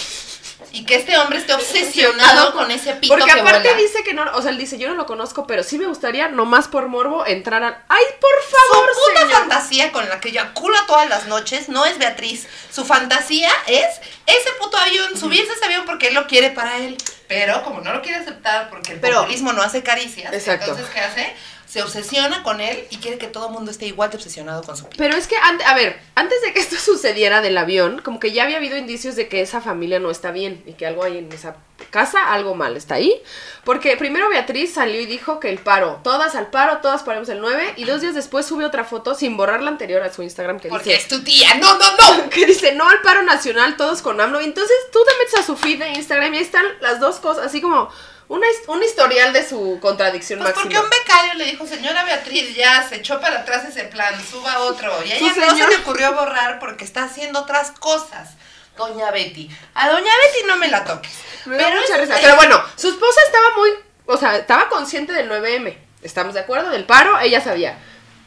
Y 0.73 0.85
que 0.85 0.97
este 0.97 1.17
hombre 1.17 1.39
esté 1.39 1.55
obsesionado 1.55 2.53
con 2.53 2.71
ese 2.71 2.93
pito 2.95 3.15
Porque 3.15 3.33
que 3.33 3.41
aparte 3.41 3.69
vuela. 3.69 3.77
dice 3.83 4.03
que 4.05 4.13
no, 4.13 4.25
o 4.35 4.43
sea, 4.43 4.51
él 4.51 4.59
dice, 4.59 4.77
yo 4.77 4.89
no 4.89 4.97
lo 4.97 5.07
conozco, 5.07 5.47
pero 5.47 5.63
sí 5.63 5.79
me 5.79 5.87
gustaría, 5.87 6.29
nomás 6.29 6.67
por 6.69 6.89
morbo, 6.89 7.25
entrar 7.25 7.63
al... 7.63 7.79
¡Ay, 7.89 8.05
por 8.21 8.31
Su 8.45 8.75
favor, 8.75 8.91
puta 9.07 9.21
señor! 9.23 9.39
fantasía 9.39 9.93
con 9.93 10.09
la 10.09 10.21
que 10.21 10.29
eyacula 10.31 10.85
todas 10.87 11.09
las 11.09 11.27
noches 11.27 11.69
no 11.69 11.87
es 11.87 11.97
Beatriz. 11.99 12.49
Su 12.71 12.85
fantasía 12.85 13.51
es 13.69 13.87
ese 14.27 14.51
puto 14.61 14.77
avión, 14.77 15.17
subirse 15.17 15.51
a 15.51 15.55
ese 15.55 15.65
avión 15.65 15.85
porque 15.87 16.09
él 16.09 16.15
lo 16.15 16.27
quiere 16.27 16.51
para 16.51 16.77
él. 16.79 16.99
Pero 17.29 17.63
como 17.63 17.81
no 17.83 17.93
lo 17.93 18.01
quiere 18.03 18.19
aceptar 18.19 18.71
porque 18.71 18.93
el 18.95 19.01
Pero- 19.01 19.19
populismo 19.19 19.53
no 19.53 19.63
hace 19.63 19.83
caricias, 19.83 20.33
Exacto. 20.33 20.65
entonces 20.71 20.93
¿qué 20.93 21.01
hace? 21.01 21.35
Se 21.69 21.83
obsesiona 21.83 22.43
con 22.43 22.61
él 22.61 22.87
y 22.91 22.97
quiere 22.97 23.19
que 23.19 23.27
todo 23.27 23.49
el 23.49 23.53
mundo 23.53 23.71
esté 23.71 23.87
igual 23.87 24.11
de 24.11 24.17
obsesionado 24.17 24.63
con 24.63 24.77
su 24.77 24.85
pito. 24.85 24.97
Pero 24.97 25.17
es 25.17 25.27
que, 25.27 25.37
a 25.37 25.75
ver, 25.75 26.01
antes 26.15 26.41
de 26.43 26.55
que 26.55 26.61
esto 26.61 26.77
sucediera 26.83 27.43
del 27.43 27.59
avión, 27.59 28.01
como 28.03 28.19
que 28.19 28.33
ya 28.33 28.45
había 28.45 28.57
habido 28.57 28.77
indicios 28.77 29.17
de 29.17 29.29
que 29.29 29.43
esa 29.43 29.61
familia 29.61 29.99
no 29.99 30.11
está 30.11 30.31
bien 30.31 30.63
y 30.67 30.73
que 30.73 30.87
algo 30.87 31.05
hay 31.05 31.19
en 31.19 31.31
esa 31.31 31.57
casa, 31.91 32.33
algo 32.33 32.55
mal 32.55 32.77
está 32.77 32.95
ahí. 32.95 33.21
Porque 33.65 33.97
primero 33.97 34.29
Beatriz 34.31 34.73
salió 34.73 35.01
y 35.01 35.07
dijo 35.07 35.41
que 35.41 35.51
el 35.51 35.59
paro, 35.59 36.01
todas 36.03 36.35
al 36.35 36.49
paro, 36.49 36.79
todas 36.79 37.03
paremos 37.03 37.29
el 37.29 37.41
9, 37.41 37.75
y 37.77 37.85
dos 37.85 38.01
días 38.01 38.15
después 38.15 38.47
sube 38.47 38.65
otra 38.65 38.85
foto 38.85 39.15
sin 39.15 39.37
borrar 39.37 39.63
la 39.63 39.71
anterior 39.71 40.03
a 40.03 40.13
su 40.13 40.23
Instagram 40.23 40.61
que 40.61 40.69
Porque 40.69 40.91
dice... 40.91 41.03
es 41.03 41.09
tu 41.09 41.23
tía. 41.23 41.55
No, 41.57 41.79
no, 41.79 41.85
no. 41.97 42.31
Que 42.31 42.47
dice, 42.47 42.75
no 42.75 42.89
al 42.89 43.03
paro 43.03 43.23
nacional, 43.23 43.77
todos 43.77 44.01
con 44.01 44.21
AMLO. 44.21 44.41
Y 44.41 44.45
entonces 44.45 44.77
tú 44.93 45.01
te 45.07 45.13
metes 45.19 45.41
a 45.41 45.43
su 45.43 45.57
feed 45.57 45.81
de 45.81 45.89
Instagram 45.91 46.33
y 46.35 46.39
ahí 46.39 46.43
están 46.43 46.65
las 46.81 47.01
dos 47.01 47.17
cosas, 47.17 47.47
así 47.47 47.61
como 47.61 47.91
una, 48.29 48.47
un 48.69 48.83
historial 48.83 49.33
de 49.33 49.49
su 49.49 49.79
contradicción 49.81 50.39
Pues 50.41 50.55
máxima. 50.55 50.63
porque 50.81 50.85
un 50.85 50.91
becario 50.91 51.35
le 51.35 51.45
dijo, 51.47 51.67
señora 51.67 52.05
Beatriz, 52.05 52.55
ya 52.55 52.87
se 52.89 52.97
echó 52.97 53.21
para 53.21 53.41
atrás 53.41 53.65
ese 53.65 53.85
plan, 53.85 54.15
suba 54.31 54.59
otro. 54.61 54.93
Y 55.05 55.13
a 55.13 55.17
ella 55.17 55.33
no 55.37 55.57
se 55.57 55.69
le 55.69 55.77
ocurrió 55.77 56.13
borrar 56.15 56.59
porque 56.59 56.85
está 56.85 57.05
haciendo 57.05 57.41
otras 57.41 57.71
cosas. 57.73 58.31
Doña 58.77 59.11
Betty. 59.11 59.51
A 59.75 59.89
Doña 59.89 60.13
Betty 60.23 60.47
no 60.47 60.57
me 60.57 60.69
la 60.69 60.85
toques. 60.85 61.11
Me 61.47 61.57
da 61.57 61.71
mucha 61.71 61.95
es- 61.97 62.01
risa. 62.03 62.19
Pero 62.21 62.37
bueno, 62.37 62.63
su 62.77 62.89
esposa 62.89 63.21
estaba 63.27 63.47
muy, 63.57 63.71
o 64.07 64.17
sea, 64.17 64.37
estaba 64.37 64.69
consciente 64.69 65.13
del 65.13 65.29
9M. 65.29 65.77
¿Estamos 66.03 66.35
de 66.35 66.41
acuerdo? 66.41 66.71
Del 66.71 66.85
paro, 66.85 67.19
ella 67.21 67.41
sabía. 67.41 67.77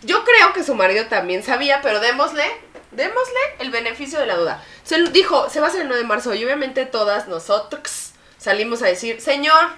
Yo 0.02 0.24
creo 0.26 0.52
que 0.52 0.64
su 0.64 0.74
marido 0.76 1.06
también 1.06 1.44
sabía, 1.44 1.80
pero 1.82 2.00
démosle, 2.00 2.44
démosle 2.90 3.40
el 3.60 3.70
beneficio 3.70 4.20
de 4.20 4.26
la 4.26 4.36
duda. 4.36 4.64
Se 4.84 5.02
dijo, 5.04 5.50
se 5.50 5.60
va 5.62 5.68
a 5.68 5.70
hacer 5.70 5.82
el 5.84 5.88
9 5.88 6.02
de 6.02 6.08
marzo 6.08 6.34
y 6.34 6.44
obviamente 6.44 6.86
todas 6.86 7.28
nosotros 7.28 8.10
salimos 8.38 8.82
a 8.82 8.88
decir, 8.88 9.22
señor, 9.22 9.70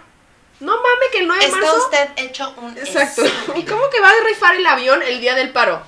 no 0.59 0.75
mame 0.75 1.05
que 1.11 1.19
el 1.19 1.27
9 1.27 1.41
de 1.41 1.47
Está 1.47 1.61
marzo... 1.61 1.83
usted 1.83 2.09
hecho 2.17 2.53
un 2.57 2.77
Exacto. 2.77 3.23
¿Y 3.55 3.63
cómo 3.63 3.89
que 3.89 3.99
va 3.99 4.09
a 4.09 4.27
rifar 4.27 4.55
el 4.55 4.65
avión 4.65 5.01
el 5.03 5.19
día 5.19 5.35
del 5.35 5.51
paro? 5.51 5.81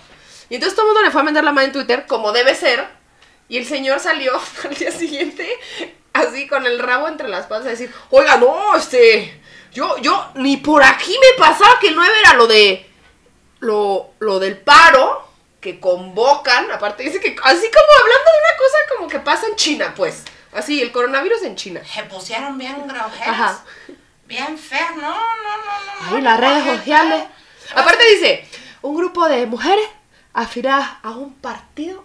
Y 0.49 0.55
entonces 0.55 0.75
todo 0.75 0.85
el 0.85 0.93
mundo 0.93 1.03
le 1.03 1.11
fue 1.11 1.21
a 1.21 1.23
meter 1.23 1.43
la 1.43 1.51
mano 1.51 1.67
en 1.67 1.73
Twitter, 1.73 2.05
como 2.07 2.31
debe 2.31 2.55
ser. 2.55 2.87
Y 3.47 3.57
el 3.57 3.65
señor 3.65 3.99
salió 3.99 4.33
al 4.63 4.75
día 4.75 4.91
siguiente 4.91 5.59
así 6.15 6.47
con 6.47 6.65
el 6.65 6.79
rabo 6.79 7.07
entre 7.07 7.27
las 7.27 7.45
patas 7.45 7.67
a 7.67 7.69
decir, 7.71 7.93
oiga, 8.09 8.37
no, 8.37 8.75
este, 8.75 9.41
yo, 9.73 9.97
yo, 9.97 10.31
ni 10.35 10.57
por 10.57 10.81
aquí 10.81 11.11
me 11.11 11.37
pasaba 11.37 11.77
que 11.79 11.89
el 11.89 11.95
9 11.95 12.13
era 12.19 12.33
lo 12.35 12.47
de, 12.47 12.89
lo, 13.59 14.11
lo 14.19 14.39
del 14.39 14.57
paro, 14.57 15.27
que 15.59 15.79
convocan, 15.79 16.71
aparte 16.71 17.03
dice 17.03 17.19
que, 17.19 17.35
así 17.43 17.69
como 17.69 18.01
hablando 18.01 18.31
de 18.31 18.39
una 18.39 18.57
cosa 18.57 18.77
como 18.95 19.07
que 19.09 19.19
pasa 19.19 19.47
en 19.47 19.55
China, 19.57 19.93
pues, 19.95 20.23
así, 20.53 20.81
el 20.81 20.93
coronavirus 20.93 21.43
en 21.43 21.55
China. 21.57 21.81
Se 21.83 22.03
pusieron 22.03 22.57
bien 22.57 22.87
groseras. 22.87 23.27
Ajá. 23.27 23.65
Bien 24.25 24.57
feas. 24.57 24.95
No, 24.95 25.01
no, 25.01 25.13
no, 25.13 25.65
no. 25.65 25.91
Ay, 26.01 26.11
no, 26.11 26.19
las 26.21 26.39
redes 26.39 26.77
sociales. 26.77 27.23
Aparte 27.75 28.03
dice, 28.13 28.47
un 28.81 28.95
grupo 28.95 29.27
de 29.27 29.45
mujeres 29.45 29.87
afiliadas 30.33 30.89
a 31.03 31.11
un 31.11 31.33
partido. 31.35 32.03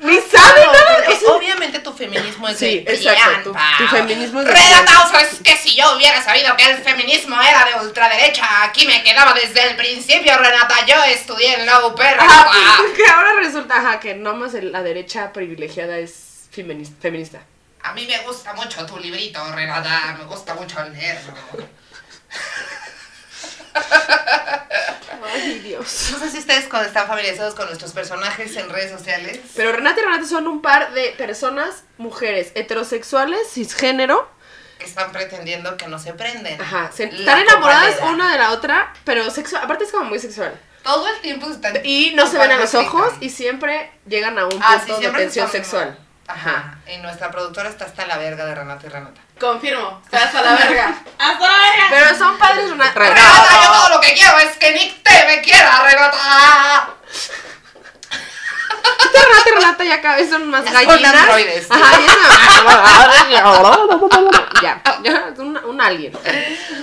Ni 0.00 0.16
sabe 0.16 0.30
Claro, 0.30 0.72
nada. 0.72 0.96
porque 0.96 1.12
o 1.12 1.20
sea, 1.20 1.34
obviamente 1.36 1.78
tu 1.78 1.92
feminismo 1.92 2.48
es 2.48 2.58
Sí, 2.58 2.80
de 2.80 2.94
exacto, 2.94 3.52
tu- 3.52 3.84
tu 3.84 3.88
feminismo 3.88 4.40
es 4.40 4.46
de 4.46 4.52
Renata, 4.52 5.04
o 5.06 5.08
sea, 5.10 5.20
es 5.20 5.40
que 5.40 5.56
si 5.56 5.76
yo 5.76 5.96
hubiera 5.96 6.20
sabido 6.22 6.54
que 6.56 6.64
el 6.68 6.78
feminismo 6.78 7.40
era 7.40 7.64
de 7.64 7.86
ultraderecha, 7.86 8.64
aquí 8.64 8.86
me 8.88 9.04
quedaba 9.04 9.32
desde 9.34 9.70
el 9.70 9.76
principio, 9.76 10.36
Renata. 10.36 10.74
Yo 10.86 10.96
estudié 11.04 11.54
en 11.60 11.64
la 11.66 11.86
UP, 11.86 11.96
Renata. 11.98 12.50
pues, 12.78 12.92
que 12.96 13.06
ahora 13.08 13.34
resulta 13.36 13.76
ajá, 13.78 14.00
que 14.00 14.14
nomás 14.14 14.52
la 14.54 14.82
derecha 14.82 15.32
privilegiada 15.32 15.96
es 15.98 16.48
feminista. 16.50 16.96
feminista. 17.00 17.40
A 17.84 17.92
mí 17.92 18.06
me 18.06 18.18
gusta 18.22 18.52
mucho 18.54 18.84
tu 18.86 18.98
librito, 18.98 19.40
Renata. 19.52 20.16
Me 20.18 20.24
gusta 20.24 20.54
mucho 20.54 20.82
leerlo. 20.88 21.32
Ay, 25.32 25.58
Dios. 25.60 26.08
No 26.12 26.18
sé 26.18 26.30
si 26.30 26.38
ustedes 26.38 26.66
cuando 26.68 26.88
están 26.88 27.06
familiarizados 27.06 27.54
con 27.54 27.66
nuestros 27.66 27.92
personajes 27.92 28.56
en 28.56 28.68
redes 28.70 28.90
sociales. 28.90 29.40
Pero 29.56 29.72
Renata 29.72 30.00
y 30.00 30.04
Renata 30.04 30.26
son 30.26 30.46
un 30.48 30.62
par 30.62 30.92
de 30.92 31.14
personas, 31.18 31.84
mujeres, 31.98 32.52
heterosexuales, 32.54 33.40
cisgénero. 33.52 34.32
que 34.78 34.84
están 34.86 35.12
pretendiendo 35.12 35.76
que 35.76 35.86
no 35.86 35.98
se 35.98 36.12
prenden. 36.14 36.60
Ajá, 36.60 36.90
se- 36.92 37.04
están 37.04 37.38
enamoradas 37.40 37.94
compañera. 37.96 38.12
una 38.14 38.32
de 38.32 38.38
la 38.38 38.50
otra, 38.50 38.92
pero 39.04 39.30
sexual, 39.30 39.62
aparte 39.64 39.84
es 39.84 39.92
como 39.92 40.04
muy 40.06 40.18
sexual. 40.18 40.58
Todo 40.82 41.06
el 41.08 41.20
tiempo 41.20 41.46
se 41.46 41.52
están. 41.54 41.78
Y 41.84 42.12
no 42.14 42.26
se 42.26 42.38
ven 42.38 42.50
a 42.52 42.56
los 42.56 42.74
ojos 42.74 43.12
y 43.20 43.30
siempre 43.30 43.92
llegan 44.06 44.38
a 44.38 44.44
un 44.44 44.50
punto 44.50 44.66
Ah, 44.68 44.82
sí, 44.84 44.92
de 45.00 45.10
tensión 45.10 45.50
sexual. 45.50 45.96
Ajá. 46.26 46.78
Y 46.86 46.96
nuestra 46.98 47.30
productora 47.30 47.68
está 47.68 47.84
hasta 47.84 48.06
la 48.06 48.16
verga 48.16 48.46
de 48.46 48.54
Renata 48.54 48.86
y 48.86 48.88
Renata. 48.88 49.20
Confirmo, 49.38 50.00
está 50.04 50.24
hasta 50.24 50.42
la 50.42 50.54
verga. 50.54 50.94
¡Hasta 51.18 51.46
la 51.46 51.58
verga! 51.58 51.86
Pero 51.90 52.18
son 52.18 52.38
padres 52.38 52.70
Renata. 52.70 52.98
Renata, 52.98 53.62
yo 53.62 53.72
todo 53.72 53.88
lo 53.90 54.00
que 54.00 54.14
quiero 54.14 54.38
es 54.38 54.56
que 54.56 54.72
Nick 54.72 55.02
te 55.02 55.26
me 55.26 55.42
quiera, 55.42 55.82
Renata. 55.82 56.88
Renata 58.84 59.48
y 59.48 59.54
Renata 59.54 59.84
ya 59.84 60.00
cada 60.02 60.16
vez 60.16 60.28
son 60.30 60.48
más 60.50 60.64
gallinas. 60.64 61.14
androides. 61.14 61.66
Ajá, 61.70 62.00
ya, 64.62 64.82
ya, 65.02 65.28
es 65.32 65.38
un, 65.38 65.56
un 65.56 65.80
alien. 65.80 66.12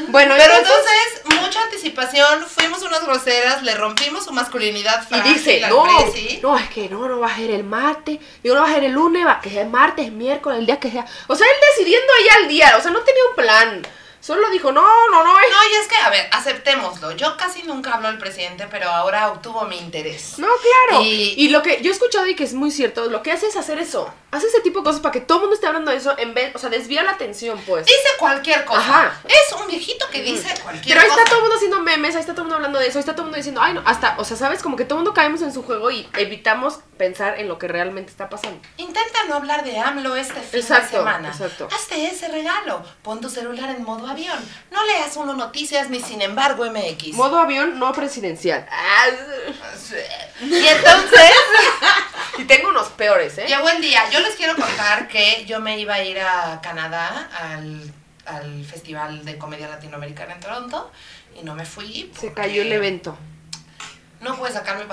Bueno, 0.10 0.36
Pero 0.38 0.54
entonces, 0.56 0.92
entonces, 1.24 1.42
mucha 1.42 1.62
anticipación, 1.62 2.46
fuimos 2.48 2.82
unas 2.84 3.04
groseras, 3.06 3.64
le 3.64 3.76
rompimos 3.76 4.26
su 4.26 4.32
masculinidad 4.34 5.04
y 5.04 5.06
frágil 5.08 5.34
dice, 5.34 5.64
al 5.66 5.72
no, 5.72 5.84
Prezi. 5.84 6.40
no, 6.42 6.58
es 6.58 6.70
que 6.70 6.90
no, 6.90 7.08
no 7.08 7.20
va 7.20 7.28
a 7.32 7.36
ser 7.36 7.52
el 7.52 7.64
martes, 7.64 8.20
digo, 8.44 8.56
no 8.56 8.62
va 8.62 8.70
a 8.70 8.74
ser 8.74 8.84
el 8.84 8.92
lunes, 8.92 9.26
va 9.26 9.40
que 9.42 9.50
sea 9.50 9.62
el 9.64 9.70
martes, 9.70 10.12
miércoles, 10.12 10.60
el 10.60 10.66
día 10.66 10.80
que 10.80 10.92
sea. 10.92 11.06
O 11.28 11.36
sea, 11.36 11.48
él 11.48 11.54
decidiendo 11.72 12.12
ahí 12.14 12.44
al 12.44 12.48
día, 12.50 12.76
o 12.78 12.82
sea, 12.82 12.92
no 12.92 13.00
tenía 13.02 13.22
un 13.30 13.36
plan. 13.36 13.88
Solo 14.22 14.50
dijo, 14.52 14.72
no, 14.72 14.82
no, 15.12 15.24
no, 15.24 15.40
es- 15.40 15.50
No, 15.52 15.70
y 15.70 15.74
es 15.82 15.88
que, 15.88 15.96
a 15.98 16.10
ver, 16.10 16.28
aceptémoslo. 16.32 17.12
Yo 17.12 17.36
casi 17.38 17.64
nunca 17.64 17.94
hablo 17.96 18.08
al 18.08 18.18
presidente, 18.20 18.68
pero 18.70 18.90
ahora 18.90 19.30
obtuvo 19.32 19.64
mi 19.64 19.78
interés. 19.78 20.38
No, 20.38 20.48
claro. 20.88 21.04
Y- 21.04 21.34
Y, 21.38 21.50
lo 21.50 21.62
que 21.64 21.82
yo 21.82 21.90
he 21.90 21.94
escuchado 21.94 22.28
y 22.28 22.36
que 22.36 22.44
es 22.44 22.54
muy 22.54 22.72
cierto, 22.72 23.06
lo 23.10 23.24
que 23.24 23.32
hace 23.32 23.48
es 23.48 23.56
hacer 23.58 23.80
eso. 23.80 24.14
Hace 24.32 24.48
ese 24.48 24.62
tipo 24.62 24.80
de 24.80 24.86
cosas 24.86 25.02
para 25.02 25.12
que 25.12 25.20
todo 25.22 25.40
el 25.40 25.42
mundo 25.42 25.56
esté 25.56 25.68
hablando 25.68 25.92
de 25.92 25.98
eso 25.98 26.18
en 26.18 26.34
vez, 26.34 26.56
o 26.56 26.60
sea, 26.60 26.70
desvía 26.70 27.04
la 27.04 27.12
atención, 27.12 27.60
pues. 27.68 27.86
Dice 27.86 27.98
cualquier 28.18 28.64
cosa. 28.64 28.80
Aja. 28.80 29.22
Es 29.28 29.54
un 29.60 29.68
viejito 29.68 30.08
que 30.10 30.22
dice 30.22 30.48
cualquier 30.64 30.96
Pero 30.98 31.02
ahí 31.02 31.08
cosa. 31.10 31.20
está 31.22 31.30
todo 31.30 31.40
el 31.40 31.42
mundo 31.44 31.56
haciendo 31.58 31.80
memes, 31.82 32.16
ahí 32.16 32.22
está 32.22 32.32
todo 32.34 32.44
el 32.44 32.46
mundo 32.46 32.56
hablando 32.56 32.80
de 32.80 32.88
eso, 32.88 32.98
ahí 32.98 33.02
está 33.02 33.12
todo 33.14 33.24
el 33.24 33.26
mundo 33.26 33.38
diciendo, 33.38 33.60
ay, 33.62 33.74
no, 33.74 33.82
hasta, 33.86 34.16
o 34.20 34.24
sea, 34.24 34.38
sabes, 34.38 34.62
como 34.64 34.78
que 34.78 34.86
todo 34.86 35.00
el 35.00 35.04
mundo 35.04 35.14
caemos 35.14 35.42
en 35.42 35.52
su 35.54 35.64
juego 35.64 35.92
y 35.92 36.08
evitamos 36.18 36.80
pensar 36.98 37.40
en 37.40 37.48
lo 37.50 37.58
que 37.60 37.68
realmente 37.68 38.10
está 38.12 38.30
pasando. 38.30 38.62
Intenta 38.78 39.24
no 39.28 39.36
hablar 39.36 39.66
de 39.66 39.78
AMLO 39.80 40.16
este 40.16 40.40
fin 40.40 40.60
Exacto, 40.62 40.98
de 40.98 40.98
semana. 41.00 41.28
exacto. 41.30 41.68
Hazte 41.74 42.06
ese 42.06 42.28
regalo. 42.30 42.84
Pon 43.04 43.20
tu 43.20 43.30
celular 43.30 43.70
en 43.72 43.84
modo 43.84 44.08
avión. 44.12 44.38
No 44.72 44.86
leas 44.86 45.16
uno 45.18 45.34
noticias 45.34 45.90
ni 45.90 46.00
sin 46.00 46.22
embargo 46.22 46.66
MX. 46.66 47.14
Modo 47.14 47.40
avión 47.40 47.80
no 47.80 47.92
presidencial. 47.92 48.68
Y 50.42 50.68
entonces, 50.68 51.32
y 52.38 52.44
tengo 52.46 52.70
unos 52.70 52.90
peores, 52.90 53.38
¿eh? 53.38 53.46
llegó 53.48 53.70
el 53.70 53.82
día. 53.82 54.10
Yo 54.12 54.20
les 54.20 54.36
quiero 54.36 54.56
contar 54.56 55.08
que 55.08 55.46
yo 55.46 55.60
me 55.60 55.80
iba 55.80 55.96
a 55.96 56.04
ir 56.04 56.20
a 56.20 56.60
Canadá 56.62 57.30
al, 57.34 57.92
al 58.26 58.66
Festival 58.66 59.26
de 59.26 59.38
Comedia 59.38 59.68
Latinoamericana 59.68 60.34
en 60.34 60.40
Toronto 60.40 60.92
y 61.40 61.44
no 61.44 61.56
me 61.56 61.66
fui. 61.66 62.12
Se 62.20 62.34
cayó 62.34 62.62
el 62.62 62.72
evento. 62.72 63.18
No 64.22 64.38
pude 64.38 64.52
sacar 64.52 64.78
mi, 64.78 64.84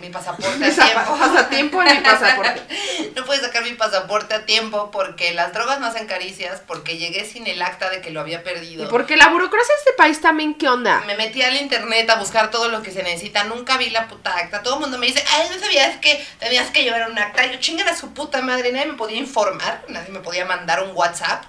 mi 0.00 0.10
pasaporte 0.10 0.64
a 0.64 0.70
tiempo. 0.70 1.18
pasatiempo 1.18 1.82
en 1.82 1.96
mi 1.96 2.00
pasaporte. 2.00 2.62
No 3.16 3.24
pude 3.24 3.40
sacar 3.40 3.64
mi 3.64 3.72
pasaporte 3.72 4.34
a 4.34 4.46
tiempo 4.46 4.90
porque 4.90 5.32
las 5.32 5.52
drogas 5.52 5.80
no 5.80 5.86
hacen 5.86 6.06
caricias, 6.06 6.60
porque 6.66 6.98
llegué 6.98 7.24
sin 7.24 7.46
el 7.46 7.60
acta 7.62 7.90
de 7.90 8.00
que 8.00 8.10
lo 8.10 8.20
había 8.20 8.42
perdido. 8.44 8.84
Y 8.84 8.88
porque 8.88 9.16
la 9.16 9.28
burocracia 9.28 9.74
de 9.74 9.78
este 9.78 9.92
país 9.94 10.20
también, 10.20 10.54
¿qué 10.54 10.68
onda? 10.68 11.02
Me 11.06 11.16
metí 11.16 11.42
al 11.42 11.56
internet 11.56 12.08
a 12.10 12.16
buscar 12.16 12.50
todo 12.50 12.68
lo 12.68 12.82
que 12.82 12.92
se 12.92 13.02
necesita, 13.02 13.44
nunca 13.44 13.76
vi 13.76 13.90
la 13.90 14.06
puta 14.06 14.36
acta. 14.36 14.62
Todo 14.62 14.74
el 14.74 14.80
mundo 14.80 14.98
me 14.98 15.06
dice, 15.06 15.24
ay, 15.32 15.48
no 15.50 15.58
sabías 15.58 15.96
que 15.96 16.24
tenías 16.38 16.70
que 16.70 16.84
llevar 16.84 17.10
un 17.10 17.18
acta. 17.18 17.46
Y 17.46 17.52
yo, 17.52 17.58
chingan 17.58 17.88
a 17.88 17.96
su 17.96 18.12
puta 18.14 18.42
madre, 18.42 18.70
nadie 18.70 18.86
me 18.86 18.94
podía 18.94 19.18
informar, 19.18 19.82
nadie 19.88 20.10
me 20.10 20.20
podía 20.20 20.44
mandar 20.44 20.82
un 20.82 20.94
WhatsApp. 20.94 21.44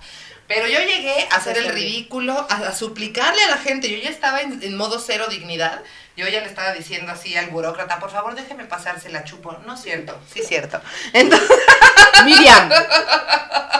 Pero 0.47 0.67
yo 0.67 0.79
llegué 0.79 1.27
a 1.31 1.35
hacer 1.35 1.57
el 1.57 1.69
ridículo, 1.69 2.33
a, 2.49 2.55
a 2.55 2.73
suplicarle 2.73 3.43
a 3.43 3.49
la 3.49 3.57
gente. 3.57 3.89
Yo 3.89 3.97
ya 3.97 4.09
estaba 4.09 4.41
en, 4.41 4.63
en 4.63 4.77
modo 4.77 4.99
cero 4.99 5.27
dignidad. 5.29 5.81
Yo 6.15 6.27
ya 6.27 6.39
le 6.39 6.47
estaba 6.47 6.73
diciendo 6.73 7.11
así 7.11 7.35
al 7.35 7.51
burócrata, 7.51 7.99
por 7.99 8.09
favor 8.09 8.33
déjeme 8.33 8.65
pasarse 8.65 9.09
la 9.09 9.23
chupo. 9.23 9.55
No 9.65 9.75
es 9.75 9.81
cierto, 9.81 10.19
sí 10.33 10.39
es 10.39 10.47
cierto. 10.47 10.81
Entonces, 11.13 11.49
Miriam, 12.25 12.69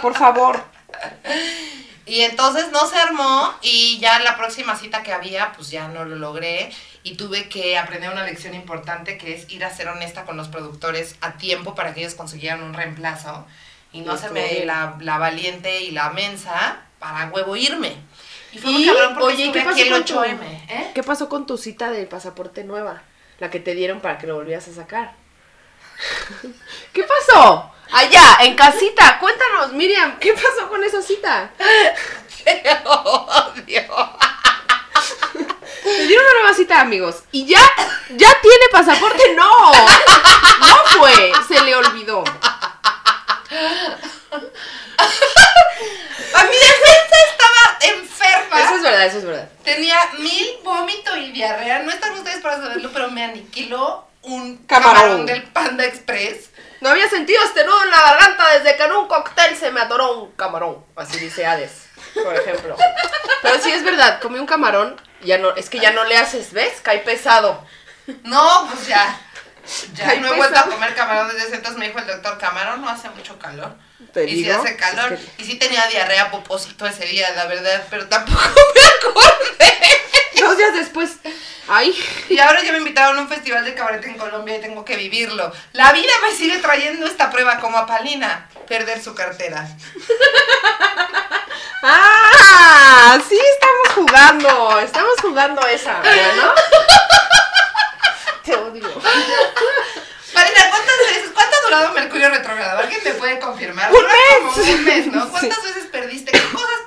por 0.02 0.16
favor. 0.16 0.64
Y 2.06 2.22
entonces 2.22 2.72
no 2.72 2.88
se 2.88 2.96
armó 2.98 3.54
y 3.62 3.98
ya 4.00 4.20
la 4.20 4.38
próxima 4.38 4.78
cita 4.78 5.04
que 5.04 5.12
había, 5.12 5.52
pues 5.54 5.70
ya 5.72 5.88
no 5.90 6.06
lo 6.06 6.16
logré 6.16 6.72
y 7.04 7.16
tuve 7.16 7.50
que 7.50 7.78
aprender 7.78 8.12
una 8.12 8.24
lección 8.24 8.54
importante 8.54 9.18
que 9.18 9.36
es 9.36 9.50
ir 9.52 9.66
a 9.66 9.76
ser 9.76 9.90
honesta 9.90 10.24
con 10.24 10.38
los 10.38 10.48
productores 10.48 11.16
a 11.22 11.34
tiempo 11.34 11.76
para 11.76 11.94
que 11.94 12.02
ellos 12.02 12.16
consiguieran 12.16 12.64
un 12.64 12.74
reemplazo 12.74 13.46
y 13.98 14.02
no 14.02 14.12
hacerme 14.14 14.64
la, 14.66 14.96
la 15.00 15.18
valiente 15.18 15.82
y 15.82 15.92
la 15.92 16.10
mensa 16.12 16.82
para 17.00 17.28
huevo 17.30 17.56
irme. 17.56 17.96
Y 18.54 18.60
fue 18.60 18.72
muy 18.72 18.86
cabrón 18.86 19.14
porque 19.16 19.26
oye, 19.34 19.44
¿y 19.44 19.48
estuve 19.48 19.64
qué 19.64 19.70
aquí 19.70 19.82
pasó 19.82 19.84
el 19.84 19.92
con 19.92 20.06
tu- 20.06 20.14
8M, 20.44 20.66
¿eh? 20.70 20.92
¿Qué 20.94 21.04
pasó 21.04 21.30
con 21.30 21.46
tu 21.46 21.58
cita 21.58 21.90
del 21.92 22.08
pasaporte 22.08 22.64
nueva? 22.64 23.02
La 23.40 23.50
que 23.50 23.60
te 23.60 23.76
dieron 23.76 24.00
para 24.00 24.18
que 24.18 24.28
lo 24.28 24.36
volvieras 24.36 24.68
a 24.68 24.74
sacar. 24.74 25.14
¿Qué 26.94 27.04
pasó? 27.04 27.72
Allá, 27.92 28.38
en 28.42 28.56
casita. 28.56 29.18
Cuéntanos, 29.20 29.74
Miriam, 29.74 30.18
¿qué 30.20 30.34
pasó 30.34 30.68
con 30.70 30.84
esa 30.84 31.02
cita? 31.02 31.52
Te 32.44 32.62
odio. 32.86 34.18
Te 35.84 36.06
dieron 36.08 36.26
una 36.26 36.40
nueva 36.42 36.54
cita, 36.56 36.82
amigos. 36.82 37.24
Y 37.32 37.46
ya, 37.46 37.62
ya 38.10 38.42
tiene 38.42 38.66
pasaporte. 38.72 39.34
No, 39.36 39.72
no 39.72 40.76
fue. 41.00 41.32
Se 41.48 41.64
le 41.64 41.76
olvidó. 41.76 42.24
A 46.34 46.44
mi 46.44 46.56
defensa 46.56 47.16
estaba 47.30 47.78
enferma. 47.82 48.60
Eso 48.62 48.76
es 48.76 48.84
verdad, 48.84 49.06
eso 49.06 49.18
es 49.20 49.26
verdad. 49.26 49.50
Tenía 49.64 49.98
mil 50.20 50.60
vómito 50.64 51.16
y 51.16 51.32
diarrea. 51.32 51.80
No 51.80 51.92
están 51.92 52.14
ustedes 52.14 52.42
para 52.42 52.58
saberlo, 52.58 52.90
pero 52.94 53.10
me 53.10 53.24
aniquiló 53.24 54.08
un 54.24 54.58
Camarón. 54.66 54.94
camarón, 54.94 55.26
del 55.26 55.44
Panda 55.44 55.86
Express. 55.86 56.50
No 56.82 56.90
había 56.90 57.10
sentido 57.10 57.42
este 57.44 57.64
nudo 57.66 57.84
en 57.84 57.92
la 57.92 58.02
garganta 58.02 58.54
desde 58.58 58.78
que 58.78 58.84
en 58.84 58.92
un 58.92 59.08
cóctel 59.08 59.56
se 59.58 59.72
me 59.72 59.82
atoró 59.82 60.20
un 60.20 60.32
camarón. 60.34 60.86
Así 60.96 61.18
dice 61.18 61.46
Hades, 61.46 61.88
por 62.24 62.36
ejemplo. 62.36 62.76
Pero 63.42 63.60
sí 63.60 63.72
es 63.72 63.84
verdad, 63.84 64.22
comí 64.22 64.38
un 64.38 64.46
camarón, 64.46 65.00
ya 65.22 65.38
no, 65.40 65.56
es 65.56 65.70
que 65.70 65.80
ya 65.80 65.92
no 65.92 66.04
le 66.04 66.18
haces, 66.18 66.54
¿ves? 66.54 66.80
Cae 66.82 67.00
pesado. 67.00 67.66
No, 68.24 68.68
pues 68.72 68.88
ya. 68.88 69.20
Ya 69.94 70.10
Ay, 70.10 70.20
no 70.20 70.28
he 70.28 70.30
pues, 70.30 70.38
vuelto 70.40 70.60
a 70.60 70.64
comer 70.64 70.96
camarón 70.96 71.30
desde 71.36 71.56
entonces. 71.56 71.78
Me 71.78 71.88
dijo 71.88 72.00
el 72.00 72.08
doctor, 72.08 72.38
camarón 72.38 72.82
no 72.82 72.90
hace 72.90 73.10
mucho 73.10 73.38
calor. 73.38 73.76
Te 74.14 74.26
y 74.26 74.30
sí 74.30 74.36
digo, 74.44 74.60
hace 74.62 74.76
calor. 74.76 75.14
es 75.14 75.20
que- 75.20 75.44
Y 75.44 75.46
sí 75.46 75.56
tenía 75.60 75.86
diarrea 75.88 76.32
poposito 76.32 76.86
ese 76.86 77.06
día, 77.06 77.30
la 77.36 77.46
verdad. 77.46 77.86
Pero 77.90 78.08
tampoco 78.08 78.40
me 78.76 79.10
acordé. 79.10 79.78
Dos 80.40 80.58
días 80.58 80.74
después, 80.74 81.12
ay, 81.68 81.94
Y 82.30 82.38
ahora 82.40 82.62
ya 82.62 82.72
me 82.72 82.78
invitaron 82.78 83.18
a 83.18 83.22
un 83.22 83.28
festival 83.28 83.66
de 83.66 83.74
cabaret 83.74 84.06
en 84.06 84.18
Colombia 84.18 84.58
y 84.58 84.62
tengo 84.62 84.86
que 84.86 84.96
vivirlo. 84.96 85.52
La 85.74 85.92
vida 85.92 86.12
me 86.22 86.32
sigue 86.32 86.60
trayendo 86.60 87.08
esta 87.08 87.30
prueba 87.32 87.60
como 87.60 87.78
a 87.80 87.86
Palina. 87.88 88.48
Perder 88.68 89.02
su 89.04 89.16
cartera. 89.16 89.68
¡Ah! 91.84 93.20
Sí, 93.28 93.38
estamos 93.54 94.10
jugando. 94.10 94.80
Estamos 94.80 95.14
jugando 95.22 95.66
esa, 95.68 96.00
¿no? 96.02 96.54
Te 98.48 98.56
odio. 98.56 98.82
Palina, 100.34 100.70
¿cuántas 100.70 100.98
veces, 101.00 101.32
cuánto 101.34 101.58
ha 101.58 101.66
durado 101.66 101.94
Mercurio 101.94 102.30
retrogrado? 102.30 102.80
¿Alguien 102.80 103.02
me 103.04 103.12
puede 103.12 103.40
confirmar? 103.40 103.92
Un 103.92 104.04
mes. 104.04 104.56
como 104.56 104.72
un 104.72 104.84
mes, 104.86 105.08
¿no? 105.08 105.26
Sí. 105.26 105.32
¿Cuántas 105.32 105.64
veces 105.64 105.86
perdí 105.92 106.26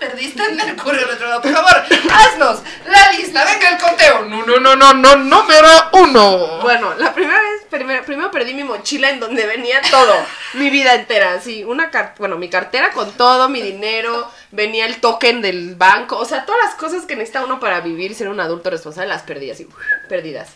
perdiste 0.01 0.43
en 0.43 0.57
Mercurio 0.57 1.07
retrógrado. 1.07 1.43
Por 1.43 1.53
favor, 1.53 1.83
haznos 2.13 2.61
la 2.87 3.13
lista. 3.13 3.45
Venga 3.45 3.69
el 3.69 3.79
conteo. 3.79 4.25
No, 4.25 4.47
no, 4.47 4.59
no, 4.59 4.75
no, 4.75 4.95
no, 4.95 5.17
número 5.17 5.69
uno. 5.93 6.61
Bueno, 6.63 6.95
la 6.97 7.13
primera 7.13 7.39
vez, 7.39 7.63
primero, 7.69 8.05
primero 8.05 8.31
perdí 8.31 8.55
mi 8.55 8.65
mochila 8.65 9.11
en 9.11 9.21
donde 9.21 9.47
venía 9.47 9.81
todo, 9.91 10.15
mi 10.55 10.71
vida 10.71 10.95
entera, 10.95 11.35
así, 11.35 11.65
una 11.65 11.91
car 11.91 12.15
bueno, 12.19 12.39
mi 12.39 12.49
cartera 12.49 12.93
con 12.93 13.13
todo, 13.13 13.49
mi 13.49 13.61
dinero, 13.61 14.31
venía 14.51 14.87
el 14.87 15.01
token 15.01 15.43
del 15.43 15.75
banco, 15.75 16.17
o 16.17 16.25
sea, 16.25 16.45
todas 16.47 16.65
las 16.65 16.75
cosas 16.75 17.05
que 17.05 17.17
necesita 17.17 17.45
uno 17.45 17.61
para 17.61 17.81
vivir 17.81 18.11
y 18.11 18.15
ser 18.15 18.29
un 18.29 18.41
adulto 18.41 18.71
responsable, 18.71 19.09
las 19.09 19.23
perdí 19.23 19.51
así, 19.51 19.69
perdidas, 20.09 20.49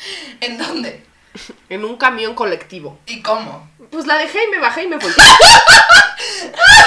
¿En 0.40 0.58
dónde? 0.58 1.04
en 1.68 1.84
un 1.84 1.96
camión 1.96 2.34
colectivo. 2.34 2.98
¿Y 3.06 3.22
cómo? 3.22 3.70
Pues 3.90 4.06
la 4.06 4.16
dejé 4.18 4.44
y 4.44 4.48
me 4.48 4.58
bajé 4.58 4.84
y 4.84 4.88
me 4.88 4.98
fui. 5.00 5.12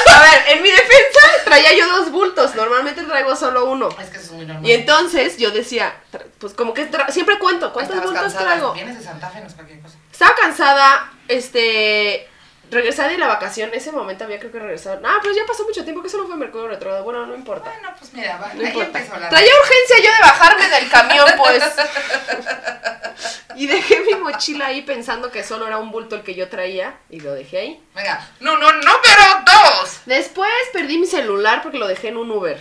A 0.07 0.19
ver, 0.21 0.43
en 0.49 0.61
mi 0.61 0.69
defensa 0.69 1.19
traía 1.45 1.73
yo 1.77 1.87
dos 1.87 2.11
bultos, 2.11 2.53
normalmente 2.55 3.01
traigo 3.03 3.35
solo 3.35 3.65
uno. 3.65 3.89
Es 3.99 4.09
que 4.09 4.17
eso 4.17 4.25
es 4.25 4.31
muy 4.31 4.45
normal. 4.45 4.65
Y 4.65 4.73
entonces 4.73 5.37
yo 5.37 5.51
decía, 5.51 5.95
pues 6.39 6.53
como 6.53 6.73
que 6.73 6.89
siempre 7.09 7.39
cuento, 7.39 7.71
¿cuántos 7.71 7.95
Estabas 7.95 8.11
bultos 8.13 8.33
cansada. 8.33 8.51
traigo? 8.51 8.73
Vienes 8.73 8.97
de 8.97 9.03
Santa 9.03 9.29
Fe, 9.29 9.39
no 9.41 9.47
es 9.47 9.53
cualquier 9.53 9.79
cosa. 9.79 9.95
Estaba 10.11 10.35
cansada, 10.35 11.11
este. 11.27 12.27
Regresé 12.71 13.03
de 13.03 13.17
la 13.17 13.27
vacación, 13.27 13.69
ese 13.73 13.91
momento 13.91 14.23
había 14.23 14.39
creo 14.39 14.49
que 14.51 14.59
regresado. 14.59 15.01
Ah, 15.03 15.19
pues 15.21 15.35
ya 15.35 15.45
pasó 15.45 15.65
mucho 15.65 15.83
tiempo 15.83 16.01
que 16.01 16.07
solo 16.07 16.25
fue 16.25 16.37
Mercurio 16.37 16.69
retrógrado. 16.69 17.03
Bueno, 17.03 17.25
no 17.27 17.35
importa. 17.35 17.69
Bueno, 17.69 17.93
pues 17.99 18.13
mira, 18.13 18.37
va, 18.37 18.53
No 18.53 18.61
ahí 18.61 18.67
importa. 18.67 18.99
empezó 18.99 19.19
la. 19.19 19.27
Traía 19.29 19.51
urgencia 19.61 19.97
yo 19.97 20.15
de 20.15 20.21
bajarme 20.21 20.69
del 20.69 20.89
camión, 20.89 21.25
pues. 21.37 21.63
y 23.55 23.67
dejé 23.67 23.99
mi 24.01 24.15
mochila 24.15 24.67
ahí 24.67 24.83
pensando 24.83 25.29
que 25.31 25.43
solo 25.43 25.67
era 25.67 25.77
un 25.79 25.91
bulto 25.91 26.15
el 26.15 26.23
que 26.23 26.33
yo 26.33 26.47
traía. 26.47 26.95
Y 27.09 27.19
lo 27.19 27.33
dejé 27.33 27.57
ahí. 27.59 27.83
Venga, 27.93 28.25
no, 28.39 28.57
no, 28.57 28.71
número 28.71 29.43
dos. 29.45 29.99
Después 30.05 30.49
perdí 30.71 30.97
mi 30.97 31.07
celular 31.07 31.61
porque 31.61 31.77
lo 31.77 31.87
dejé 31.87 32.07
en 32.07 32.17
un 32.17 32.31
Uber. 32.31 32.57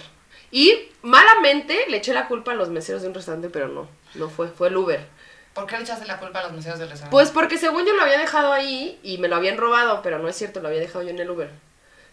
Y 0.50 0.88
malamente 1.02 1.84
le 1.88 1.98
eché 1.98 2.12
la 2.12 2.26
culpa 2.26 2.50
a 2.50 2.54
los 2.56 2.68
meseros 2.70 3.02
de 3.02 3.08
un 3.08 3.14
restaurante, 3.14 3.48
pero 3.48 3.68
no. 3.68 3.88
No 4.14 4.28
fue, 4.28 4.48
fue 4.48 4.66
el 4.68 4.76
Uber. 4.76 5.06
¿Por 5.54 5.66
qué 5.66 5.76
le 5.76 5.82
echaste 5.82 6.06
la 6.06 6.18
culpa 6.18 6.40
a 6.40 6.42
los 6.44 6.52
museos 6.52 6.78
del 6.78 6.88
restaurante? 6.88 7.10
Pues 7.10 7.30
porque 7.30 7.58
según 7.58 7.84
yo 7.84 7.92
lo 7.94 8.02
había 8.02 8.18
dejado 8.18 8.52
ahí 8.52 8.98
y 9.02 9.18
me 9.18 9.28
lo 9.28 9.36
habían 9.36 9.56
robado, 9.58 10.00
pero 10.02 10.18
no 10.18 10.28
es 10.28 10.36
cierto, 10.36 10.60
lo 10.60 10.68
había 10.68 10.80
dejado 10.80 11.02
yo 11.02 11.10
en 11.10 11.18
el 11.18 11.28
Uber. 11.30 11.50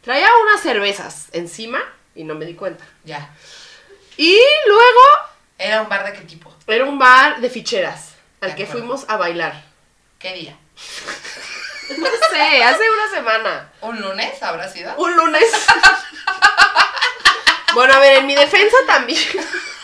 Traía 0.02 0.28
unas 0.44 0.62
cervezas 0.62 1.28
encima 1.34 1.80
y 2.16 2.24
no 2.24 2.34
me 2.36 2.46
di 2.46 2.56
cuenta. 2.56 2.84
Ya. 3.04 3.30
Y 4.18 4.40
luego 4.68 5.02
¿Era 5.60 5.82
un 5.82 5.90
bar 5.90 6.06
de 6.06 6.14
qué 6.14 6.22
tipo? 6.26 6.54
era 6.68 6.86
un 6.86 6.98
bar 7.00 7.40
de 7.40 7.50
ficheras 7.50 8.14
al 8.42 8.52
De 8.52 8.56
que 8.56 8.64
acuerdo. 8.64 8.82
fuimos 8.82 9.06
a 9.10 9.18
bailar. 9.18 9.64
¿Qué 10.20 10.34
día? 10.34 10.58
No 11.98 12.06
sé, 12.30 12.64
hace 12.64 12.84
una 12.92 13.10
semana. 13.16 13.72
¿Un 13.80 14.02
lunes 14.02 14.44
habrá 14.44 14.68
sido? 14.70 14.94
Un 14.98 15.16
lunes. 15.16 15.46
Bueno, 17.74 17.94
a 17.94 18.00
ver, 18.00 18.18
en 18.20 18.26
mi 18.26 18.36
defensa 18.36 18.76
también. 18.88 19.20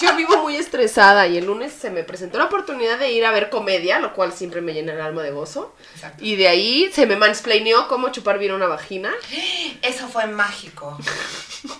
Yo 0.00 0.14
vivo 0.16 0.38
muy 0.38 0.56
estresada 0.56 1.26
y 1.26 1.38
el 1.38 1.46
lunes 1.46 1.72
se 1.72 1.90
me 1.90 2.04
presentó 2.04 2.38
la 2.38 2.44
oportunidad 2.44 2.98
de 2.98 3.10
ir 3.10 3.24
a 3.24 3.32
ver 3.32 3.50
comedia, 3.50 3.98
lo 3.98 4.14
cual 4.14 4.32
siempre 4.32 4.60
me 4.60 4.72
llena 4.72 4.92
el 4.92 5.00
alma 5.00 5.22
de 5.22 5.30
gozo. 5.30 5.74
Exacto. 5.94 6.24
Y 6.24 6.36
de 6.36 6.48
ahí 6.48 6.90
se 6.92 7.06
me 7.06 7.16
mansplaineó 7.16 7.88
cómo 7.88 8.10
chupar 8.10 8.38
bien 8.38 8.52
una 8.52 8.66
vagina. 8.66 9.12
Eso 9.82 10.08
fue 10.08 10.26
mágico. 10.26 10.96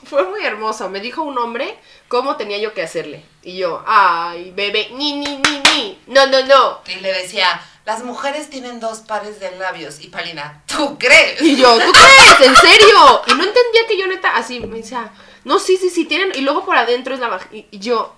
Fue 0.04 0.24
muy 0.24 0.44
hermoso. 0.44 0.88
Me 0.88 1.00
dijo 1.00 1.22
un 1.22 1.38
hombre 1.38 1.78
cómo 2.08 2.36
tenía 2.36 2.58
yo 2.58 2.74
que 2.74 2.82
hacerle. 2.82 3.24
Y 3.42 3.58
yo, 3.58 3.84
ay, 3.86 4.52
bebé, 4.56 4.88
ni, 4.92 5.18
ni, 5.18 5.36
ni, 5.36 5.60
ni. 5.60 5.98
No, 6.06 6.26
no, 6.26 6.44
no. 6.46 6.80
Y 6.86 6.96
le 7.00 7.12
decía, 7.12 7.60
las 7.84 8.02
mujeres 8.02 8.50
tienen 8.50 8.80
dos 8.80 8.98
pares 8.98 9.38
de 9.38 9.50
labios. 9.56 10.00
Y 10.00 10.08
Palina, 10.08 10.62
¿tú 10.66 10.98
crees? 10.98 11.40
Y 11.40 11.56
yo, 11.56 11.78
¿tú 11.78 11.92
crees? 11.92 12.48
¿En 12.48 12.56
serio? 12.56 13.22
Y 13.26 13.30
no 13.30 13.44
entendía 13.44 13.86
que 13.86 13.98
yo 13.98 14.06
neta, 14.06 14.36
así, 14.36 14.60
me 14.60 14.78
decía, 14.78 15.12
no, 15.48 15.58
sí, 15.58 15.78
sí, 15.78 15.88
sí, 15.88 16.04
tienen. 16.04 16.32
Y 16.34 16.42
luego 16.42 16.64
por 16.64 16.76
adentro 16.76 17.14
es 17.14 17.20
la 17.20 17.28
vagina. 17.28 17.66
Y 17.70 17.78
yo, 17.78 18.14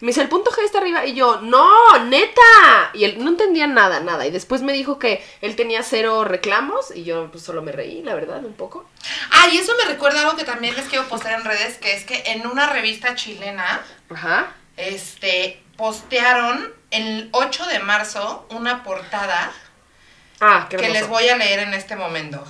me 0.00 0.08
dice, 0.08 0.22
el 0.22 0.28
punto 0.28 0.52
G 0.52 0.62
está 0.64 0.78
arriba. 0.78 1.04
Y 1.04 1.14
yo, 1.14 1.40
no, 1.40 2.04
neta. 2.04 2.90
Y 2.94 3.02
él 3.02 3.16
no 3.18 3.30
entendía 3.30 3.66
nada, 3.66 3.98
nada. 3.98 4.26
Y 4.26 4.30
después 4.30 4.62
me 4.62 4.72
dijo 4.72 4.98
que 4.98 5.24
él 5.40 5.56
tenía 5.56 5.82
cero 5.82 6.24
reclamos. 6.24 6.94
Y 6.94 7.02
yo, 7.02 7.30
pues 7.32 7.42
solo 7.42 7.62
me 7.62 7.72
reí, 7.72 8.02
la 8.02 8.14
verdad, 8.14 8.44
un 8.44 8.54
poco. 8.54 8.88
Ah, 9.32 9.48
y 9.52 9.58
eso 9.58 9.72
me 9.76 9.92
recuerda 9.92 10.20
algo 10.20 10.36
que 10.36 10.44
también 10.44 10.76
les 10.76 10.86
quiero 10.86 11.08
postear 11.08 11.40
en 11.40 11.44
redes, 11.44 11.78
que 11.78 11.94
es 11.94 12.04
que 12.04 12.22
en 12.26 12.46
una 12.46 12.68
revista 12.68 13.16
chilena, 13.16 13.82
Ajá. 14.08 14.54
este, 14.76 15.60
postearon 15.76 16.72
el 16.92 17.28
8 17.32 17.66
de 17.66 17.80
marzo 17.80 18.46
una 18.50 18.84
portada 18.84 19.52
Ah, 20.40 20.68
que 20.70 20.88
les 20.88 21.08
voy 21.08 21.28
a 21.28 21.36
leer 21.36 21.60
en 21.60 21.74
este 21.74 21.96
momento. 21.96 22.44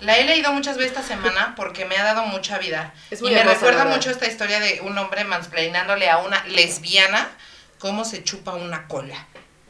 La 0.00 0.18
he 0.18 0.24
leído 0.24 0.52
muchas 0.52 0.76
veces 0.76 0.92
esta 0.92 1.02
semana 1.06 1.54
porque 1.56 1.84
me 1.84 1.96
ha 1.96 2.04
dado 2.04 2.26
mucha 2.26 2.58
vida. 2.58 2.92
Es 3.10 3.20
y 3.20 3.24
muy 3.24 3.32
me 3.32 3.40
hermosa, 3.40 3.56
recuerda 3.58 3.84
mucho 3.86 4.10
esta 4.10 4.26
historia 4.26 4.60
de 4.60 4.80
un 4.82 4.96
hombre 4.98 5.24
mansplainándole 5.24 6.08
a 6.10 6.18
una 6.18 6.44
lesbiana 6.46 7.28
cómo 7.78 8.04
se 8.04 8.22
chupa 8.22 8.54
una 8.54 8.86
cola. 8.88 9.26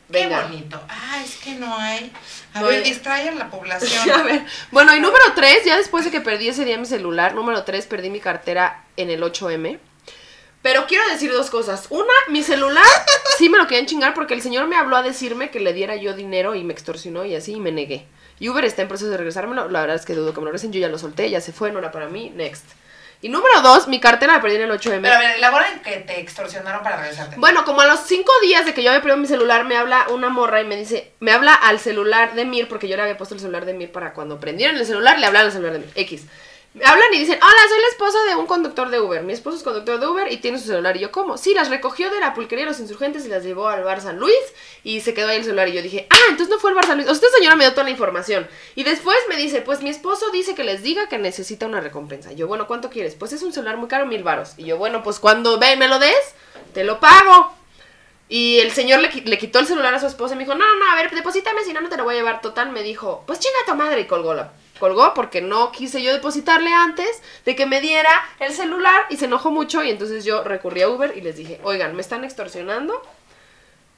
Venga. 0.09 0.43
Qué 0.43 0.45
bonito. 0.53 0.81
Ah, 0.89 1.21
es 1.25 1.37
que 1.37 1.55
no 1.55 1.77
hay. 1.77 2.13
A 2.55 2.61
No 2.61 2.67
ver, 2.69 2.79
hay- 2.79 2.89
distraigan 2.89 3.39
la 3.39 3.45
a 3.47 3.51
población. 3.51 4.25
ver. 4.25 4.45
Bueno, 4.71 4.95
y 4.95 5.01
número 5.01 5.25
3, 5.35 5.65
ya 5.65 5.77
después 5.77 6.05
de 6.05 6.11
que 6.13 6.21
perdí 6.21 6.49
ese 6.49 6.65
día 6.65 6.79
mi 6.79 6.87
celular, 6.87 7.35
número 7.35 7.65
3, 7.65 7.87
perdí 7.87 8.11
mi 8.11 8.21
cartera 8.21 8.85
en 8.97 9.11
el 9.11 9.23
8M. 9.23 9.79
Pero 10.63 10.87
quiero 10.87 11.09
decir 11.09 11.33
dos 11.33 11.51
cosas. 11.51 11.87
Una, 11.91 12.13
mi 12.29 12.43
celular 12.43 12.85
sí 13.39 13.49
me 13.49 13.59
lo 13.59 13.67
querían 13.69 13.87
chingar 13.87 14.15
porque 14.15 14.35
el 14.35 14.43
señor 14.43 14.67
me 14.67 14.77
habló 14.77 14.97
a 14.97 15.03
decirme 15.03 15.51
que 15.51 15.61
le 15.61 15.73
diera 15.73 15.95
yo 15.97 16.15
dinero 16.15 16.55
y 16.57 16.65
me 16.65 16.73
extorsionó 16.73 17.25
y 17.25 17.35
así 17.37 17.53
y 17.55 17.61
me 17.61 17.71
negué. 17.73 18.07
Y 18.39 18.49
Uber 18.49 18.65
está 18.65 18.83
en 18.83 18.89
proceso 18.89 19.11
de 19.11 19.17
regresármelo. 19.17 19.69
La 19.69 19.81
verdad 19.81 19.97
es 19.97 20.05
que 20.05 20.15
dudo 20.15 20.33
que 20.33 20.41
me 20.41 20.45
lo 20.45 20.53
regresen. 20.53 20.73
Yo 20.73 20.81
ya 20.81 20.89
lo 20.89 20.99
solté, 20.99 21.31
ya 21.31 21.41
se 21.41 21.53
fue, 21.53 21.73
no 21.73 21.79
era 21.79 21.91
para 21.91 22.09
mí. 22.09 22.31
Next. 22.35 22.65
Y 23.23 23.31
número 23.31 23.63
dos, 23.63 23.89
mi 23.89 23.99
cartera 23.99 24.35
la 24.35 24.43
perdí 24.43 24.57
en 24.57 24.63
el 24.63 24.71
8M. 24.71 25.01
Pero 25.01 25.15
a 25.15 25.19
ver, 25.19 25.37
elabora 25.37 25.73
en 25.73 25.81
que 25.81 25.97
te 26.01 26.21
extorsionaron 26.21 26.83
para 26.83 26.97
regresarte. 26.99 27.37
Bueno, 27.39 27.65
como 27.65 27.81
a 27.81 27.87
los 27.87 28.01
cinco 28.01 28.31
días 28.43 28.67
de 28.67 28.75
que 28.75 28.83
yo 28.83 28.91
había 28.91 29.01
perdido 29.01 29.17
mi 29.17 29.27
celular, 29.27 29.65
me 29.65 29.77
habla 29.77 30.07
una 30.11 30.29
morra 30.29 30.61
y 30.61 30.65
me 30.65 30.77
dice, 30.77 31.13
me 31.21 31.33
habla 31.33 31.55
al 31.55 31.81
celular 31.81 32.35
de 32.35 32.45
Mir, 32.45 32.69
porque 32.69 32.89
yo 32.89 32.97
le 32.97 33.03
había 33.03 33.17
puesto 33.17 33.35
el 33.35 33.41
celular 33.41 33.65
de 33.65 33.73
Mir 33.73 33.91
para 33.91 34.13
cuando 34.13 34.39
prendieron 34.39 34.77
el 34.77 34.85
celular, 34.85 35.19
le 35.19 35.27
hablan 35.27 35.47
al 35.47 35.53
celular 35.53 35.73
de 35.73 35.79
Mir, 35.81 35.91
X. 35.95 36.25
Hablan 36.85 37.15
y 37.15 37.21
dicen, 37.21 37.39
hola, 37.43 37.69
soy 37.71 37.81
la 37.81 37.89
esposa 37.89 38.19
de 38.29 38.37
un 38.37 38.47
conductor 38.47 38.91
de 38.91 39.01
Uber. 39.01 39.23
Mi 39.23 39.33
esposo 39.33 39.57
es 39.57 39.63
conductor 39.63 39.99
de 39.99 40.07
Uber 40.07 40.31
y 40.31 40.37
tiene 40.37 40.59
su 40.59 40.67
celular. 40.67 40.95
Y 40.97 41.01
yo, 41.01 41.11
¿cómo? 41.11 41.39
Sí, 41.39 41.55
las 41.55 41.71
recogió 41.71 42.11
de 42.11 42.21
la 42.21 42.35
pulquería 42.35 42.67
de 42.67 42.71
los 42.71 42.81
insurgentes 42.81 43.25
y 43.25 43.29
las 43.29 43.45
llevó 43.45 43.69
al 43.69 43.83
bar 43.83 44.03
San 44.03 44.19
Luis 44.19 44.37
y 44.85 45.01
se 45.01 45.15
quedó 45.15 45.29
ahí 45.29 45.39
el 45.39 45.45
celular. 45.45 45.69
Y 45.69 45.73
yo 45.73 45.81
dije, 45.81 46.07
ah, 46.11 46.19
entonces 46.29 46.51
no 46.51 46.61
fue 46.61 46.71
el 46.71 46.77
bar 46.77 46.87
San 46.87 46.99
Luis. 46.99 47.09
O 47.09 47.15
sea, 47.15 47.27
esta 47.27 47.39
señora 47.39 47.57
me 47.57 47.65
dio 47.65 47.73
toda 47.73 47.85
la 47.85 47.91
información. 47.91 48.47
Y 48.75 48.85
después 48.85 49.17
me 49.31 49.37
dice, 49.37 49.63
pues 49.63 49.81
mi 49.81 49.89
esposo 49.89 50.31
dice 50.31 50.55
que 50.55 50.65
les 50.65 50.83
diga 50.83 51.09
que 51.09 51.17
necesita 51.17 51.65
una 51.65 51.81
recompensa. 51.81 52.33
Y 52.33 52.37
yo, 52.37 52.47
bueno, 52.47 52.67
¿cuánto 52.67 52.91
quieres? 52.91 53.15
Pues 53.15 53.33
es 53.33 53.43
un 53.43 53.55
celular 53.55 53.79
muy 53.79 53.89
caro, 53.89 54.05
mil 54.05 54.23
varos. 54.23 54.53
Y 54.59 54.65
yo, 54.65 54.77
bueno, 54.77 55.03
pues 55.03 55.19
cuando 55.19 55.59
ve, 55.59 55.77
me 55.77 55.89
lo 55.89 55.99
des, 55.99 56.35
te 56.75 56.85
lo 56.85 57.01
pago. 57.01 57.55
Y 58.29 58.59
el 58.59 58.71
señor 58.73 59.01
le, 59.01 59.09
le 59.09 59.39
quitó 59.39 59.61
el 59.61 59.67
celular 59.67 59.95
a 59.95 60.01
su 60.01 60.07
esposa 60.07 60.35
y 60.35 60.37
me 60.37 60.45
dijo, 60.45 60.55
no, 60.55 60.65
no, 60.77 60.93
a 60.93 60.97
ver, 60.97 61.11
deposítame, 61.15 61.65
si 61.65 61.73
no, 61.73 61.81
no 61.81 61.89
te 61.89 61.97
lo 61.97 62.05
voy 62.05 62.17
a 62.17 62.19
llevar. 62.19 62.43
Total, 62.43 62.71
me 62.71 62.83
dijo, 62.83 63.25
pues 63.27 63.39
chinga 63.39 63.57
tu 63.67 63.75
madre 63.77 64.03
y 64.03 64.07
colgó 64.07 64.35
la... 64.35 64.53
Colgó 64.79 65.15
porque 65.15 65.41
no 65.41 65.73
quise 65.73 66.03
yo 66.03 66.13
depositarle 66.13 66.73
antes 66.73 67.23
de 67.45 67.57
que 67.57 67.67
me 67.67 67.81
diera 67.81 68.11
el 68.41 68.53
celular 68.53 69.07
y 69.11 69.17
se 69.17 69.27
enojó 69.27 69.51
mucho 69.51 69.83
y 69.83 69.91
entonces 69.91 70.25
yo 70.25 70.45
recurrí 70.45 70.83
a 70.83 70.89
Uber 70.89 71.15
y 71.17 71.21
les 71.21 71.37
dije, 71.37 71.61
oigan, 71.63 71.95
me 71.95 72.03
están 72.03 72.25
extorsionando, 72.25 73.03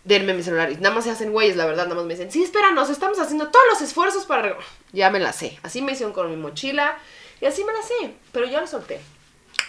denme 0.04 0.34
mi 0.34 0.42
celular. 0.42 0.70
Y 0.70 0.76
nada 0.76 0.94
más 0.94 1.04
se 1.04 1.10
hacen 1.10 1.32
güeyes, 1.32 1.56
la 1.56 1.66
verdad, 1.66 1.84
nada 1.84 1.96
más 1.96 2.04
me 2.04 2.14
dicen, 2.14 2.30
sí, 2.30 2.42
espéranos, 2.42 2.90
estamos 2.90 3.18
haciendo 3.18 3.48
todos 3.48 3.64
los 3.70 3.80
esfuerzos 3.82 4.24
para... 4.24 4.42
re-". 4.42 4.56
Ya 4.92 5.10
me 5.10 5.18
la 5.20 5.32
sé. 5.32 5.58
Así 5.62 5.82
me 5.82 5.92
hicieron 5.92 6.12
con 6.12 6.30
mi 6.30 6.36
mochila 6.36 6.98
y 7.40 7.46
así 7.46 7.64
me 7.64 7.72
la 7.72 7.82
sé, 7.82 8.14
pero 8.32 8.46
ya 8.46 8.60
lo 8.60 8.66
solté. 8.66 9.00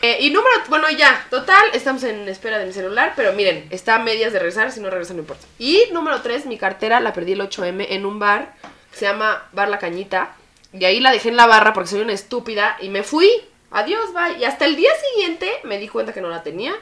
Eh, 0.02 0.17
y 0.22 0.30
número, 0.30 0.56
bueno, 0.69 0.89
ya, 0.91 1.28
total, 1.30 1.62
estamos 1.74 2.04
en 2.04 2.30
espera 2.30 2.58
de 2.58 2.65
mi 2.65 2.72
celular, 2.72 3.13
pero 3.17 3.34
miren, 3.34 3.67
está 3.69 3.95
a 3.95 4.00
medias 4.00 4.32
de 4.32 4.39
regresar, 4.39 4.72
si 4.72 4.80
no 4.80 4.89
regresa 4.89 5.13
no 5.13 5.19
importa. 5.19 5.45
Y 5.58 5.84
número 5.91 6.22
3, 6.22 6.45
mi 6.45 6.58
cartera 6.58 7.02
la 7.02 7.12
perdí 7.12 7.34
el 7.34 7.41
8M 7.41 7.88
en 7.89 8.06
un 8.06 8.17
bar 8.17 8.54
se 8.91 9.06
llama 9.06 9.48
Bar 9.52 9.69
La 9.69 9.80
Cañita. 9.80 10.36
Y 10.73 10.86
ahí 10.86 10.99
la 10.99 11.12
dejé 11.12 11.29
en 11.29 11.38
la 11.38 11.47
barra 11.47 11.73
porque 11.73 11.89
soy 11.89 12.01
una 12.01 12.13
estúpida 12.13 12.77
y 12.79 12.89
me 12.89 13.03
fui. 13.03 13.29
Adiós, 13.71 14.13
bye. 14.13 14.38
Y 14.39 14.45
hasta 14.45 14.65
el 14.65 14.75
día 14.75 14.91
siguiente 15.12 15.51
me 15.63 15.77
di 15.77 15.88
cuenta 15.88 16.13
que 16.13 16.21
no 16.21 16.29
la 16.29 16.43
tenía 16.43 16.75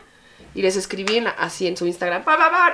y 0.53 0.61
les 0.61 0.75
escribí 0.75 1.17
en 1.17 1.27
así 1.27 1.67
en 1.67 1.77
su 1.77 1.85
Instagram. 1.85 2.23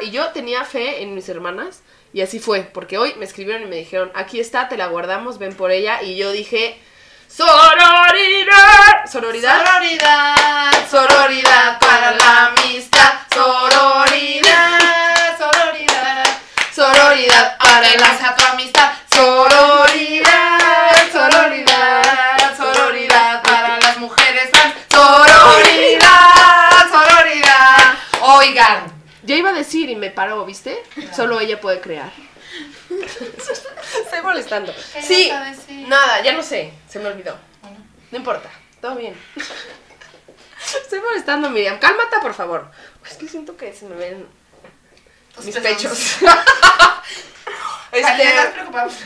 Y 0.02 0.12
yo 0.12 0.30
tenía 0.30 0.64
fe 0.66 1.02
en 1.02 1.14
mis 1.16 1.28
hermanas 1.30 1.84
y 2.14 2.22
así 2.22 2.40
fue, 2.40 2.62
porque 2.62 2.98
hoy 2.98 3.14
me 3.18 3.26
escribieron 3.26 3.64
y 3.64 3.66
me 3.66 3.76
dijeron, 3.76 4.12
aquí 4.14 4.40
está, 4.40 4.70
te 4.70 4.78
la 4.78 4.88
guardamos, 4.88 5.40
ven 5.40 5.56
por 5.56 5.72
ella. 5.72 6.02
Y 6.04 6.16
yo 6.16 6.32
dije, 6.32 6.80
sororidad. 7.28 9.06
Sororidad. 9.12 9.66
Sororidad, 9.66 10.90
sororidad 10.90 11.80
para 11.80 12.12
la 12.12 12.48
amistad. 12.48 13.14
Sororidad, 13.34 14.80
sororidad. 15.38 16.24
Sororidad 16.74 17.58
para 17.58 17.96
la... 17.98 18.14
Amistad. 18.54 18.93
Oigan, 28.54 28.92
Yo 29.24 29.36
iba 29.36 29.50
a 29.50 29.54
decir 29.54 29.90
y 29.90 29.96
me 29.96 30.12
paró, 30.12 30.46
¿viste? 30.46 30.84
Solo 31.16 31.40
ella 31.40 31.60
puede 31.60 31.82
crear. 31.82 32.12
Estoy 32.92 34.22
molestando. 34.22 34.72
¿Qué 34.94 35.02
Sí, 35.02 35.32
nada, 35.88 36.22
ya 36.22 36.34
no 36.34 36.44
sé, 36.44 36.72
se 36.88 37.00
me 37.00 37.08
olvidó. 37.08 37.36
Bueno. 37.64 37.78
No 38.12 38.18
importa. 38.20 38.50
todo 38.80 38.96
bien. 38.96 39.16
Estoy 40.82 41.02
molestando, 41.02 41.50
Miriam. 41.50 41.80
Cálmate, 41.80 42.18
por 42.22 42.36
favor. 42.36 42.70
Es 43.10 43.18
que 43.18 43.28
siento 43.28 43.58
que 43.58 43.74
se 43.74 43.86
me 43.86 43.96
ven 43.96 44.28
Tus 45.34 45.46
mis 45.46 45.58
pechos. 45.58 46.18
Este... 47.92 48.24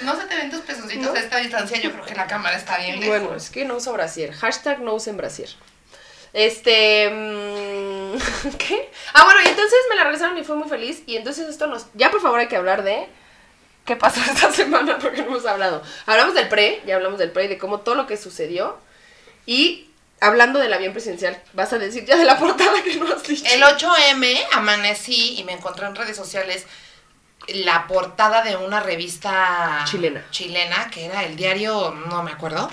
No 0.04 0.16
se 0.16 0.28
te 0.28 0.36
ven 0.38 0.50
tus 0.50 0.62
pezoncitos 0.62 1.14
a 1.14 1.20
esta 1.20 1.40
distancia. 1.40 1.78
Yo 1.78 1.92
creo 1.92 2.06
que 2.06 2.16
la 2.16 2.26
cámara 2.26 2.56
está 2.56 2.78
bien 2.78 3.02
lejos. 3.02 3.20
Bueno, 3.20 3.36
es 3.36 3.50
que 3.50 3.66
no 3.66 3.76
uso 3.76 3.92
brasier. 3.92 4.32
Hashtag 4.32 4.80
no 4.80 4.94
usen 4.94 5.18
brasier. 5.18 5.50
Este. 6.32 7.10
mm, 7.10 7.97
¿Qué? 8.58 8.92
Ah, 9.14 9.24
bueno, 9.26 9.42
y 9.44 9.48
entonces 9.48 9.78
me 9.90 9.96
la 9.96 10.04
regresaron 10.04 10.38
y 10.38 10.44
fue 10.44 10.56
muy 10.56 10.70
feliz. 10.70 11.04
Y 11.06 11.16
entonces 11.16 11.48
esto 11.48 11.68
nos. 11.68 11.88
Ya 11.94 12.12
por 12.12 12.22
favor 12.22 12.40
hay 12.40 12.48
que 12.48 12.56
hablar 12.56 12.84
de. 12.84 13.08
¿Qué 13.86 13.96
pasó 13.96 14.20
esta 14.34 14.52
semana? 14.52 14.98
Porque 15.00 15.22
no 15.22 15.28
hemos 15.28 15.46
hablado. 15.46 15.82
Hablamos 16.06 16.34
del 16.34 16.50
pre, 16.50 16.82
ya 16.86 16.96
hablamos 16.96 17.20
del 17.20 17.32
pre 17.32 17.46
y 17.46 17.48
de 17.48 17.58
cómo 17.58 17.80
todo 17.82 17.96
lo 17.96 18.08
que 18.08 18.18
sucedió. 18.18 18.78
Y 19.46 19.90
hablando 20.20 20.60
del 20.60 20.74
avión 20.74 20.94
presidencial, 20.94 21.42
vas 21.54 21.72
a 21.74 21.80
decir 21.80 22.06
ya 22.06 22.18
de 22.18 22.26
la 22.26 22.38
portada 22.40 22.82
que 22.84 22.96
no 22.98 23.08
has 23.14 23.24
dicho. 23.24 23.46
El 23.52 23.62
8M 23.62 24.48
amanecí 24.54 25.40
y 25.40 25.44
me 25.44 25.54
encontré 25.54 25.88
en 25.88 25.96
redes 25.96 26.18
sociales 26.18 26.66
la 27.48 27.88
portada 27.88 28.44
de 28.44 28.58
una 28.58 28.82
revista 28.82 29.86
Chilena. 29.86 30.26
chilena 30.32 30.90
que 30.92 31.06
era 31.06 31.24
el 31.24 31.36
diario, 31.36 31.92
no 32.10 32.24
me 32.24 32.32
acuerdo. 32.32 32.70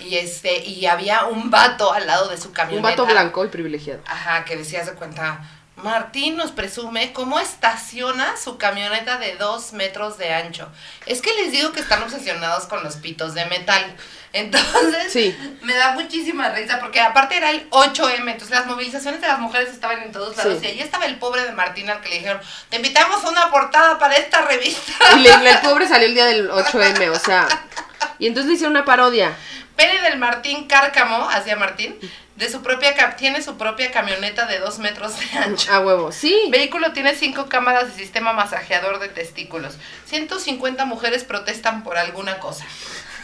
Y 0.00 0.16
este, 0.16 0.64
y 0.64 0.86
había 0.86 1.24
un 1.26 1.50
vato 1.50 1.92
al 1.92 2.06
lado 2.06 2.28
de 2.28 2.36
su 2.38 2.48
Un 2.48 2.54
camioneta. 2.54 2.88
vato 2.90 3.06
blanco 3.06 3.44
y 3.44 3.48
privilegiado. 3.48 4.00
Ajá, 4.06 4.44
que 4.44 4.56
decía 4.56 4.84
de 4.84 4.92
cuenta. 4.92 5.40
Martín 5.76 6.36
nos 6.36 6.52
presume 6.52 7.12
cómo 7.12 7.40
estaciona 7.40 8.36
su 8.36 8.58
camioneta 8.58 9.18
de 9.18 9.36
dos 9.36 9.72
metros 9.72 10.18
de 10.18 10.32
ancho. 10.32 10.68
Es 11.06 11.22
que 11.22 11.32
les 11.34 11.50
digo 11.50 11.72
que 11.72 11.80
están 11.80 12.02
obsesionados 12.02 12.64
con 12.66 12.82
los 12.84 12.96
pitos 12.96 13.34
de 13.34 13.46
metal. 13.46 13.82
Entonces, 14.34 15.12
Sí. 15.12 15.36
me 15.62 15.74
da 15.74 15.92
muchísima 15.92 16.50
risa 16.50 16.78
porque 16.80 17.00
aparte 17.00 17.36
era 17.36 17.50
el 17.50 17.68
8M, 17.70 18.30
entonces 18.32 18.50
las 18.50 18.66
movilizaciones 18.66 19.20
de 19.20 19.26
las 19.28 19.38
mujeres 19.38 19.68
estaban 19.70 20.02
en 20.02 20.10
todos 20.12 20.36
lados 20.38 20.58
Sí. 20.60 20.66
y 20.66 20.70
ahí 20.70 20.80
estaba 20.80 21.04
el 21.04 21.16
pobre 21.18 21.42
de 21.44 21.52
Martín 21.52 21.90
al 21.90 22.00
que 22.00 22.08
le 22.08 22.14
dijeron, 22.16 22.40
te 22.70 22.76
invitamos 22.76 23.22
a 23.24 23.28
una 23.28 23.50
portada 23.50 23.98
para 23.98 24.16
esta 24.16 24.40
revista. 24.42 24.92
Y 25.16 25.20
le- 25.20 25.50
el 25.50 25.58
pobre 25.60 25.86
salió 25.86 26.06
el 26.06 26.14
día 26.14 26.24
del 26.26 26.50
8M, 26.50 27.10
o 27.10 27.18
sea. 27.18 27.46
Y 28.18 28.26
entonces 28.26 28.48
le 28.50 28.54
hicieron 28.54 28.74
una 28.76 28.84
parodia. 28.84 29.36
Pene 29.76 30.02
del 30.02 30.18
Martín 30.18 30.66
Cárcamo, 30.68 31.28
hacia 31.30 31.56
Martín, 31.56 31.98
de 32.36 32.50
su 32.50 32.62
propia 32.62 32.94
cap- 32.94 33.16
tiene 33.16 33.42
su 33.42 33.56
propia 33.56 33.90
camioneta 33.90 34.46
de 34.46 34.58
dos 34.58 34.78
metros 34.78 35.18
de 35.18 35.38
ancho. 35.38 35.72
A 35.72 35.80
huevo, 35.80 36.12
sí. 36.12 36.38
Vehículo 36.50 36.92
tiene 36.92 37.14
cinco 37.14 37.48
cámaras 37.48 37.86
y 37.94 37.98
sistema 38.00 38.32
masajeador 38.32 38.98
de 38.98 39.08
testículos. 39.08 39.74
150 40.06 40.84
mujeres 40.84 41.24
protestan 41.24 41.82
por 41.84 41.96
alguna 41.98 42.38
cosa. 42.38 42.64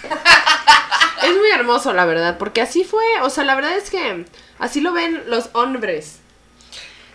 Es 1.23 1.37
muy 1.37 1.51
hermoso, 1.51 1.93
la 1.93 2.05
verdad, 2.05 2.39
porque 2.39 2.61
así 2.61 2.85
fue, 2.85 3.05
o 3.23 3.29
sea, 3.31 3.43
la 3.43 3.57
verdad 3.57 3.77
es 3.77 3.91
que 3.91 4.25
así 4.61 4.81
lo 4.81 4.93
ven 4.93 5.25
los 5.27 5.51
hombres. 5.53 6.19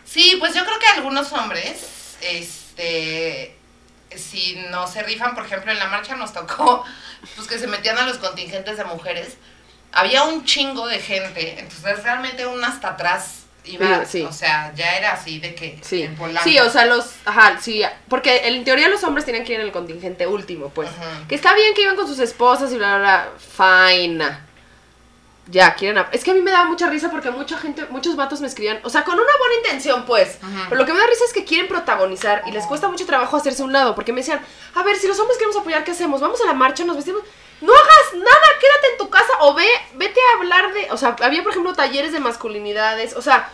Sí, 0.04 0.36
pues 0.40 0.54
yo 0.54 0.66
creo 0.66 0.78
que 0.78 0.88
algunos 0.88 1.32
hombres, 1.32 2.18
este, 2.22 3.56
si 4.18 4.56
no 4.70 4.88
se 4.88 5.04
rifan, 5.04 5.36
por 5.36 5.46
ejemplo, 5.46 5.72
en 5.72 5.80
la 5.80 5.88
marcha 5.88 6.16
nos 6.16 6.34
tocó, 6.34 6.84
pues 7.36 7.48
que 7.48 7.60
se 7.60 7.68
metían 7.68 7.98
a 7.98 8.06
los 8.06 8.18
contingentes 8.18 8.78
de 8.78 8.84
mujeres. 8.86 9.38
Había 9.92 10.24
un 10.24 10.44
chingo 10.46 10.88
de 10.88 11.00
gente, 11.00 11.60
entonces 11.60 12.04
realmente 12.04 12.46
uno 12.48 12.66
hasta 12.66 12.90
atrás 12.90 13.42
iba, 13.66 14.04
Sí, 14.06 14.24
o 14.24 14.32
sea, 14.34 14.74
ya 14.76 14.98
era 14.98 15.14
así 15.14 15.40
de 15.40 15.56
que 15.56 15.80
Sí. 15.82 16.02
en 16.02 16.16
Polanco. 16.16 16.44
Sí, 16.50 16.60
o 16.60 16.70
sea, 16.70 16.86
los, 16.86 17.06
ajá, 17.26 17.60
sí, 17.62 17.84
porque 18.10 18.48
en 18.48 18.64
teoría 18.64 18.90
los 18.90 19.04
hombres 19.04 19.26
tenían 19.26 19.46
que 19.46 19.54
ir 19.54 19.60
en 19.60 19.68
el 19.68 19.72
contingente 19.72 20.28
último, 20.28 20.70
pues. 20.70 20.90
Que 21.30 21.36
está 21.36 21.54
bien 21.54 21.74
que 21.74 21.84
iban 21.84 21.96
con 21.96 22.08
sus 22.08 22.20
esposas 22.20 22.72
y 22.74 22.78
bla, 22.78 22.98
bla, 22.98 23.28
bla, 23.30 23.78
fine. 23.88 24.26
Ya, 25.48 25.76
quieren... 25.76 26.04
Es 26.12 26.24
que 26.24 26.32
a 26.32 26.34
mí 26.34 26.42
me 26.42 26.52
daba 26.52 26.66
mucha 26.66 26.90
risa 26.90 27.12
porque 27.12 27.30
mucha 27.30 27.58
gente, 27.58 27.86
muchos 27.90 28.16
vatos 28.16 28.40
me 28.40 28.48
escribían, 28.48 28.80
o 28.84 28.90
sea, 28.90 29.04
con 29.04 29.16
una 29.16 29.38
buena 29.40 29.56
intención, 29.56 30.06
pues. 30.06 30.38
Pero 30.70 30.80
lo 30.80 30.86
que 30.86 30.94
me 30.94 31.00
da 31.00 31.08
risa 31.08 31.26
es 31.26 31.34
que 31.34 31.44
quieren 31.44 31.68
protagonizar 31.68 32.44
y 32.46 32.52
les 32.52 32.66
cuesta 32.66 32.88
mucho 32.88 33.06
trabajo 33.06 33.36
hacerse 33.36 33.62
un 33.62 33.74
lado, 33.74 33.94
porque 33.94 34.14
me 34.14 34.22
decían, 34.22 34.42
a 34.74 34.84
ver, 34.84 34.96
si 34.96 35.08
los 35.08 35.20
hombres 35.20 35.38
queremos 35.38 35.60
apoyar, 35.60 35.84
¿qué 35.84 35.92
hacemos? 35.92 36.22
Vamos 36.22 36.40
a 36.42 36.46
la 36.46 36.54
marcha, 36.54 36.84
nos 36.86 36.96
vestimos... 36.96 37.22
No 37.62 37.74
hagas 37.74 38.14
nada, 38.16 38.48
quédate 38.60 38.92
en 38.92 38.98
tu 38.98 39.10
casa 39.10 39.32
o 39.40 39.54
ve, 39.54 39.68
vete 39.96 40.20
a 40.20 40.38
hablar 40.40 40.74
de... 40.74 40.92
O 40.92 40.98
sea, 40.98 41.16
había, 41.22 41.44
por 41.44 41.52
ejemplo, 41.52 41.74
talleres 41.74 42.12
de 42.14 42.20
masculinidades, 42.20 43.16
o 43.16 43.22
sea... 43.22 43.50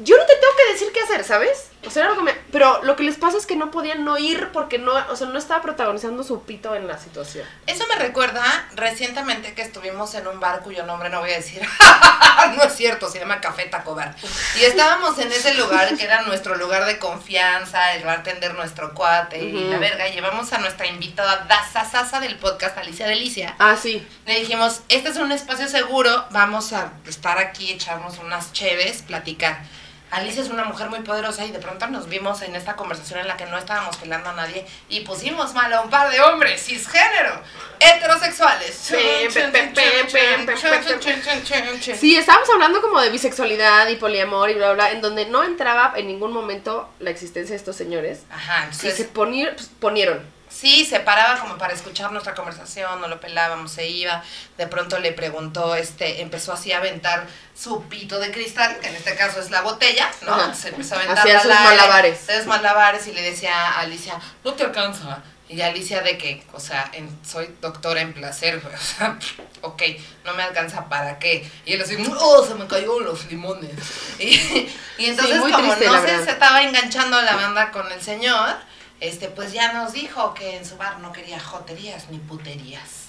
Yo 0.00 0.16
no 0.16 0.24
te 0.26 0.36
tengo 0.36 0.52
que 0.56 0.72
decir 0.72 0.92
qué 0.92 1.00
hacer, 1.00 1.24
¿sabes? 1.24 1.70
O 1.88 1.90
sea, 1.90 2.04
era 2.04 2.12
lo 2.12 2.18
que 2.18 2.24
me... 2.24 2.32
Pero 2.52 2.82
lo 2.84 2.96
que 2.96 3.02
les 3.02 3.16
pasa 3.16 3.38
es 3.38 3.46
que 3.46 3.56
no 3.56 3.70
podían 3.70 4.04
no 4.04 4.18
ir 4.18 4.50
porque 4.52 4.78
no, 4.78 4.92
o 5.08 5.16
sea, 5.16 5.26
no 5.26 5.38
estaba 5.38 5.62
protagonizando 5.62 6.22
su 6.22 6.42
pito 6.42 6.74
en 6.74 6.86
la 6.86 6.98
situación. 6.98 7.46
Eso 7.66 7.86
me 7.88 7.94
recuerda 7.94 8.42
recientemente 8.74 9.54
que 9.54 9.62
estuvimos 9.62 10.14
en 10.14 10.26
un 10.26 10.38
bar 10.38 10.60
cuyo 10.60 10.84
nombre 10.84 11.08
no 11.08 11.20
voy 11.20 11.30
a 11.30 11.36
decir. 11.36 11.62
no 12.56 12.62
es 12.62 12.74
cierto, 12.74 13.08
se 13.10 13.18
llama 13.18 13.40
Café 13.40 13.64
Taco 13.64 13.94
Bar. 13.94 14.14
Y 14.60 14.64
estábamos 14.64 15.18
en 15.18 15.32
ese 15.32 15.54
lugar 15.54 15.96
que 15.96 16.04
era 16.04 16.22
nuestro 16.22 16.56
lugar 16.56 16.84
de 16.84 16.98
confianza, 16.98 17.94
el 17.94 18.04
bartender 18.04 18.54
nuestro 18.54 18.92
cuate 18.92 19.42
y 19.44 19.56
Ujú. 19.56 19.70
la 19.70 19.78
verga. 19.78 20.06
Y 20.08 20.12
llevamos 20.12 20.52
a 20.52 20.58
nuestra 20.58 20.86
invitada 20.86 21.46
Dasasasa 21.48 22.20
del 22.20 22.36
podcast, 22.36 22.76
Alicia 22.76 23.06
Delicia. 23.06 23.54
Ah, 23.58 23.76
sí. 23.80 24.06
Le 24.26 24.40
dijimos, 24.40 24.82
este 24.90 25.08
es 25.08 25.16
un 25.16 25.32
espacio 25.32 25.68
seguro, 25.68 26.26
vamos 26.32 26.74
a 26.74 26.92
estar 27.06 27.38
aquí, 27.38 27.72
echarnos 27.72 28.18
unas 28.18 28.52
cheves, 28.52 29.00
platicar. 29.02 29.62
Alicia 30.10 30.42
es 30.42 30.48
una 30.48 30.64
mujer 30.64 30.88
muy 30.88 31.00
poderosa 31.00 31.44
y 31.44 31.50
de 31.50 31.58
pronto 31.58 31.86
nos 31.88 32.08
vimos 32.08 32.40
en 32.42 32.56
esta 32.56 32.76
conversación 32.76 33.20
en 33.20 33.28
la 33.28 33.36
que 33.36 33.44
no 33.46 33.58
estábamos 33.58 33.96
pelando 33.98 34.30
a 34.30 34.32
nadie 34.32 34.66
y 34.88 35.00
pusimos 35.00 35.52
mal 35.52 35.70
a 35.72 35.82
un 35.82 35.90
par 35.90 36.10
de 36.10 36.18
hombres 36.22 36.62
cisgénero, 36.64 37.42
heterosexuales. 37.78 38.74
Sí, 41.98 42.16
estábamos 42.16 42.48
hablando 42.50 42.80
como 42.80 43.00
de 43.00 43.10
bisexualidad 43.10 43.88
y 43.88 43.96
poliamor 43.96 44.50
y 44.50 44.54
bla, 44.54 44.72
bla, 44.72 44.90
en 44.92 45.00
donde 45.00 45.26
no 45.26 45.44
entraba 45.44 45.92
en 45.96 46.06
ningún 46.06 46.32
momento 46.32 46.88
la 47.00 47.10
existencia 47.10 47.52
de 47.52 47.58
estos 47.58 47.76
señores. 47.76 48.20
Ajá, 48.30 48.60
Y 48.60 48.64
entonces 48.64 48.96
se 48.96 49.12
poni- 49.12 49.52
pues, 49.54 49.70
ponieron. 49.80 50.37
Sí, 50.58 50.84
se 50.84 50.98
paraba 51.00 51.38
como 51.38 51.56
para 51.56 51.72
escuchar 51.72 52.10
nuestra 52.10 52.34
conversación, 52.34 53.00
no 53.00 53.06
lo 53.06 53.20
pelábamos, 53.20 53.70
se 53.70 53.86
iba. 53.88 54.24
De 54.56 54.66
pronto 54.66 54.98
le 54.98 55.12
preguntó, 55.12 55.76
este, 55.76 56.20
empezó 56.20 56.52
así 56.52 56.72
a 56.72 56.78
aventar 56.78 57.26
su 57.54 57.84
pito 57.84 58.18
de 58.18 58.32
cristal, 58.32 58.76
que 58.80 58.88
en 58.88 58.96
este 58.96 59.14
caso 59.14 59.40
es 59.40 59.50
la 59.50 59.60
botella, 59.60 60.10
¿no? 60.22 60.34
Ajá. 60.34 60.54
Se 60.54 60.70
empezó 60.70 60.94
a 60.94 60.98
aventar 60.98 61.18
Hacía 61.18 61.40
sus 61.40 61.50
aire, 61.52 61.64
malabares. 61.64 62.20
sus 62.26 62.46
malabares 62.46 63.06
y 63.06 63.12
le 63.12 63.22
decía 63.22 63.54
a 63.56 63.80
Alicia, 63.80 64.18
no 64.44 64.52
te 64.54 64.64
alcanza. 64.64 65.22
Y 65.48 65.60
Alicia 65.62 66.02
de 66.02 66.18
que, 66.18 66.44
o 66.52 66.60
sea, 66.60 66.90
en- 66.92 67.18
soy 67.24 67.54
doctora 67.60 68.00
en 68.00 68.12
placer, 68.12 68.60
o 68.74 68.76
sea, 68.78 69.16
ok, 69.62 69.82
no 70.24 70.34
me 70.34 70.42
alcanza 70.42 70.88
para 70.88 71.18
qué. 71.20 71.48
Y 71.64 71.74
él 71.74 71.82
así, 71.82 71.96
oh, 72.18 72.44
se 72.44 72.54
me 72.56 72.66
cayó 72.66 72.98
los 73.00 73.26
limones. 73.26 73.70
Y, 74.18 74.68
y 74.98 75.06
entonces 75.06 75.38
como 75.40 75.52
triste, 75.56 75.86
no 75.86 76.02
se, 76.02 76.24
se 76.24 76.30
estaba 76.32 76.62
enganchando 76.64 77.22
la 77.22 77.36
banda 77.36 77.70
con 77.70 77.90
el 77.92 78.02
señor, 78.02 78.56
este, 79.00 79.28
pues 79.28 79.52
ya 79.52 79.72
nos 79.72 79.92
dijo 79.92 80.34
que 80.34 80.56
en 80.56 80.64
su 80.64 80.76
bar 80.76 81.00
no 81.00 81.12
quería 81.12 81.40
joterías 81.40 82.08
ni 82.10 82.18
puterías. 82.18 83.08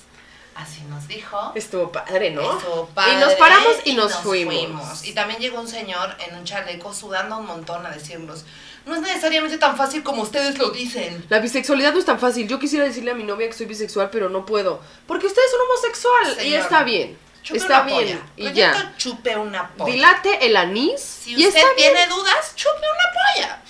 Así 0.55 0.81
nos 0.89 1.07
dijo. 1.07 1.53
Estuvo 1.55 1.89
padre, 1.89 2.31
¿no? 2.31 2.57
Estuvo 2.57 2.87
padre, 2.87 3.13
y 3.13 3.15
nos 3.15 3.33
paramos 3.35 3.77
y, 3.85 3.93
nos, 3.93 4.13
fuimos. 4.15 5.05
Y 5.05 5.13
también 5.13 5.39
llegó 5.39 5.61
un 5.61 5.67
señor 5.69 6.17
en 6.27 6.35
un 6.35 6.43
chaleco 6.43 6.93
sudando 6.93 7.37
un 7.37 7.45
montón 7.45 7.85
a 7.85 7.91
decirnos, 7.91 8.43
no 8.85 8.95
es 8.95 9.01
necesariamente 9.01 9.57
tan 9.57 9.77
fácil 9.77 10.03
como 10.03 10.23
ustedes 10.23 10.57
lo 10.57 10.71
dicen. 10.71 11.25
La 11.29 11.39
bisexualidad 11.39 11.93
no 11.93 11.99
es 11.99 12.05
tan 12.05 12.19
fácil. 12.19 12.47
Yo 12.47 12.59
quisiera 12.59 12.85
decirle 12.85 13.11
a 13.11 13.13
mi 13.13 13.23
novia 13.23 13.47
que 13.47 13.53
soy 13.53 13.67
bisexual, 13.67 14.09
pero 14.09 14.29
no 14.29 14.45
puedo. 14.45 14.81
Porque 15.07 15.27
usted 15.27 15.41
es 15.41 15.53
un 15.53 15.61
homosexual. 15.69 16.45
Y 16.45 16.53
está 16.55 16.83
bien. 16.83 17.17
Chupe 17.41 17.59
está 17.59 17.81
una 17.81 17.85
bien. 17.85 18.19
polla. 18.35 18.51
Y 18.51 18.53
ya. 18.53 18.93
chupe 18.97 19.37
una 19.37 19.69
polla. 19.69 19.93
Dilate 19.93 20.45
el 20.45 20.57
anís. 20.57 20.99
Si 20.99 21.31
y 21.31 21.47
usted 21.47 21.59
está 21.59 21.73
bien. 21.75 21.93
tiene 21.93 22.07
dudas, 22.07 22.53
chupe 22.55 22.71
una 22.79 23.45
polla. 23.45 23.61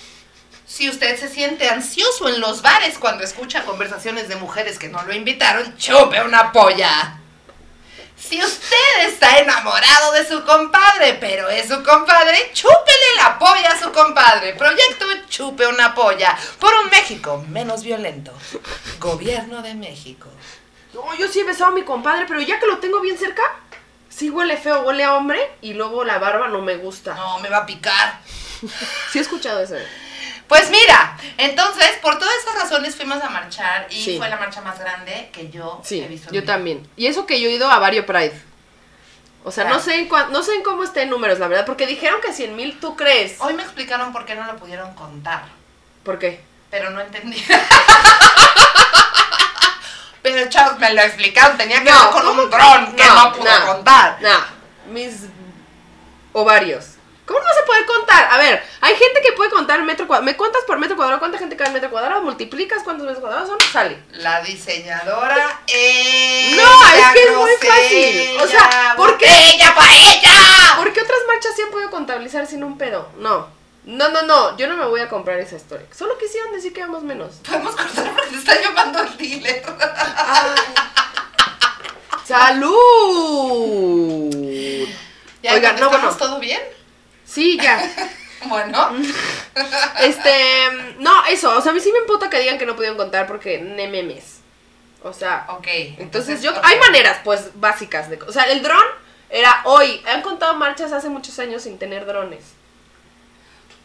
Si 0.70 0.88
usted 0.88 1.18
se 1.18 1.28
siente 1.28 1.68
ansioso 1.68 2.28
en 2.28 2.40
los 2.40 2.62
bares 2.62 2.96
cuando 2.96 3.24
escucha 3.24 3.64
conversaciones 3.64 4.28
de 4.28 4.36
mujeres 4.36 4.78
que 4.78 4.88
no 4.88 5.02
lo 5.02 5.12
invitaron, 5.12 5.76
chupe 5.76 6.22
una 6.22 6.52
polla. 6.52 7.18
Si 8.16 8.40
usted 8.40 9.08
está 9.08 9.40
enamorado 9.40 10.12
de 10.12 10.24
su 10.24 10.44
compadre, 10.44 11.14
pero 11.14 11.48
es 11.48 11.66
su 11.66 11.82
compadre, 11.82 12.52
chúpele 12.52 13.16
la 13.16 13.36
polla 13.36 13.72
a 13.72 13.80
su 13.80 13.90
compadre. 13.90 14.54
Proyecto 14.54 15.06
Chupe 15.28 15.66
una 15.66 15.92
polla 15.92 16.38
por 16.60 16.72
un 16.74 16.88
México 16.88 17.44
menos 17.48 17.82
violento. 17.82 18.32
Gobierno 19.00 19.62
de 19.62 19.74
México. 19.74 20.28
No, 20.94 21.14
yo 21.16 21.26
sí 21.26 21.40
he 21.40 21.44
besado 21.44 21.72
a 21.72 21.74
mi 21.74 21.82
compadre, 21.82 22.26
pero 22.28 22.40
ya 22.40 22.60
que 22.60 22.66
lo 22.66 22.78
tengo 22.78 23.00
bien 23.00 23.18
cerca, 23.18 23.42
sí 24.08 24.30
huele 24.30 24.56
feo, 24.56 24.82
huele 24.82 25.02
a 25.02 25.14
hombre. 25.14 25.50
Y 25.62 25.74
luego 25.74 26.04
la 26.04 26.18
barba 26.18 26.46
no 26.46 26.62
me 26.62 26.76
gusta. 26.76 27.14
No, 27.14 27.40
me 27.40 27.48
va 27.48 27.58
a 27.58 27.66
picar. 27.66 28.20
Sí 29.10 29.18
he 29.18 29.22
escuchado 29.22 29.60
eso. 29.62 29.74
Pues 30.50 30.68
mira, 30.68 31.16
entonces, 31.38 31.86
por 32.02 32.18
todas 32.18 32.34
esas 32.42 32.56
razones 32.56 32.96
fuimos 32.96 33.22
a 33.22 33.30
marchar 33.30 33.86
y 33.88 34.02
Sí. 34.04 34.18
fue 34.18 34.28
la 34.28 34.36
marcha 34.36 34.60
más 34.60 34.78
grande 34.80 35.30
que 35.32 35.48
yo 35.48 35.80
Sí, 35.84 36.00
he 36.02 36.08
visto. 36.08 36.28
en 36.28 36.34
yo 36.34 36.40
mi 36.40 36.44
vida. 36.44 36.52
también. 36.54 36.88
Y 36.96 37.06
eso 37.06 37.24
que 37.24 37.40
yo 37.40 37.48
he 37.48 37.52
ido 37.52 37.70
a 37.70 37.78
varios 37.78 38.04
Pride. 38.04 38.38
O 39.44 39.50
sea, 39.52 39.62
no 39.64 39.70
Claro. 39.70 39.84
sé, 39.84 39.94
en 39.94 40.08
cuán- 40.08 40.32
no 40.32 40.42
sé 40.42 40.54
en 40.56 40.62
cómo 40.62 40.82
estén 40.82 41.08
números, 41.08 41.38
la 41.38 41.46
verdad, 41.48 41.64
porque 41.64 41.86
dijeron 41.86 42.20
que 42.20 42.32
100 42.34 42.56
mil, 42.56 42.78
¿tú 42.80 42.96
crees? 42.96 43.36
Hoy 43.40 43.54
me 43.54 43.62
explicaron 43.62 44.12
por 44.12 44.26
qué 44.26 44.34
no 44.34 44.44
lo 44.44 44.56
pudieron 44.56 44.92
contar, 44.94 45.44
¿Por 46.02 46.18
qué? 46.18 46.44
pero 46.68 46.90
no 46.90 47.00
entendí. 47.00 47.42
pero 50.22 50.48
chavos, 50.50 50.78
me 50.78 50.92
lo 50.92 51.00
explicaron, 51.02 51.56
tenía 51.56 51.78
que 51.82 51.90
No, 51.90 52.02
ver 52.02 52.10
con 52.10 52.22
¿cómo 52.24 52.42
un 52.42 52.50
dron 52.50 52.94
que 52.96 53.04
no, 53.04 53.14
No, 53.14 53.32
pude 53.32 53.50
no. 53.60 53.66
contar. 53.66 54.18
No, 54.20 54.38
mis 54.92 55.14
ovarios. 56.32 56.84
¿Cómo 57.30 57.38
no 57.38 57.54
se 57.54 57.62
puede 57.64 57.86
contar? 57.86 58.26
A 58.28 58.38
ver, 58.38 58.60
hay 58.80 58.96
gente 58.96 59.20
que 59.22 59.30
puede 59.34 59.50
contar 59.50 59.80
metro 59.84 60.08
cuadrado. 60.08 60.24
¿Me 60.24 60.36
cuentas 60.36 60.64
por 60.66 60.80
metro 60.80 60.96
cuadrado? 60.96 61.20
¿Cuánta 61.20 61.38
gente 61.38 61.56
cae 61.56 61.68
en 61.68 61.74
metro 61.74 61.88
cuadrado? 61.88 62.22
¿Multiplicas 62.22 62.82
cuántos 62.82 63.06
metros 63.06 63.20
cuadrados 63.22 63.48
son? 63.50 63.60
Sale. 63.72 64.02
La 64.14 64.40
diseñadora 64.40 65.60
es. 65.68 66.56
No, 66.56 66.62
es 66.88 67.06
que 67.14 67.22
es 67.22 67.36
muy 67.36 67.52
fácil. 67.52 68.36
O 68.40 68.48
sea, 68.48 68.94
¿por 68.96 69.16
qué? 69.16 69.26
¡Ella 69.26 69.72
para 69.76 69.94
ella! 69.94 70.74
¿Por 70.76 70.92
qué 70.92 71.02
otras 71.02 71.20
marchas 71.28 71.52
sí 71.54 71.62
han 71.62 71.70
podido 71.70 71.90
contabilizar 71.90 72.48
sin 72.48 72.64
un 72.64 72.76
pedo? 72.76 73.08
No. 73.18 73.46
No, 73.84 74.08
no, 74.08 74.22
no. 74.22 74.56
Yo 74.56 74.66
no 74.66 74.76
me 74.76 74.86
voy 74.86 75.00
a 75.00 75.08
comprar 75.08 75.38
esa 75.38 75.54
historia. 75.54 75.86
Solo 75.96 76.18
quisieron 76.18 76.50
decir 76.52 76.72
que 76.72 76.80
vamos 76.80 77.04
menos. 77.04 77.36
Podemos 77.46 77.76
cortar 77.76 78.10
porque 78.12 78.30
te 78.30 78.38
está 78.38 78.60
llamando 78.60 79.02
el 79.02 79.16
dealer. 79.16 79.62
¡Salud! 82.26 82.74
Ya, 85.42 85.54
Oigan, 85.54 85.76
no, 85.76 85.90
¿contestamos 85.90 86.18
bueno. 86.18 86.32
todo 86.32 86.40
bien? 86.40 86.79
Sí, 87.30 87.58
ya. 87.60 87.80
Bueno. 88.46 88.90
Este, 90.00 90.94
no, 90.98 91.26
eso, 91.26 91.58
o 91.58 91.60
sea, 91.60 91.72
a 91.72 91.74
mí 91.74 91.80
sí 91.80 91.92
me 91.92 91.98
emputa 91.98 92.30
que 92.30 92.40
digan 92.40 92.56
que 92.56 92.64
no 92.64 92.74
pudieron 92.74 92.96
contar 92.96 93.26
porque 93.26 93.58
ne 93.58 93.86
memes. 93.88 94.38
O 95.02 95.12
sea, 95.12 95.44
Ok. 95.50 95.66
entonces 95.98 96.40
yo, 96.42 96.50
hay 96.62 96.78
maneras 96.78 97.18
pues 97.22 97.50
básicas 97.54 98.08
de, 98.08 98.16
o 98.26 98.32
sea, 98.32 98.44
el 98.44 98.62
dron 98.62 98.82
era 99.28 99.60
hoy, 99.64 100.02
han 100.10 100.22
contado 100.22 100.54
marchas 100.54 100.90
hace 100.92 101.10
muchos 101.10 101.38
años 101.38 101.62
sin 101.64 101.78
tener 101.78 102.06
drones. 102.06 102.42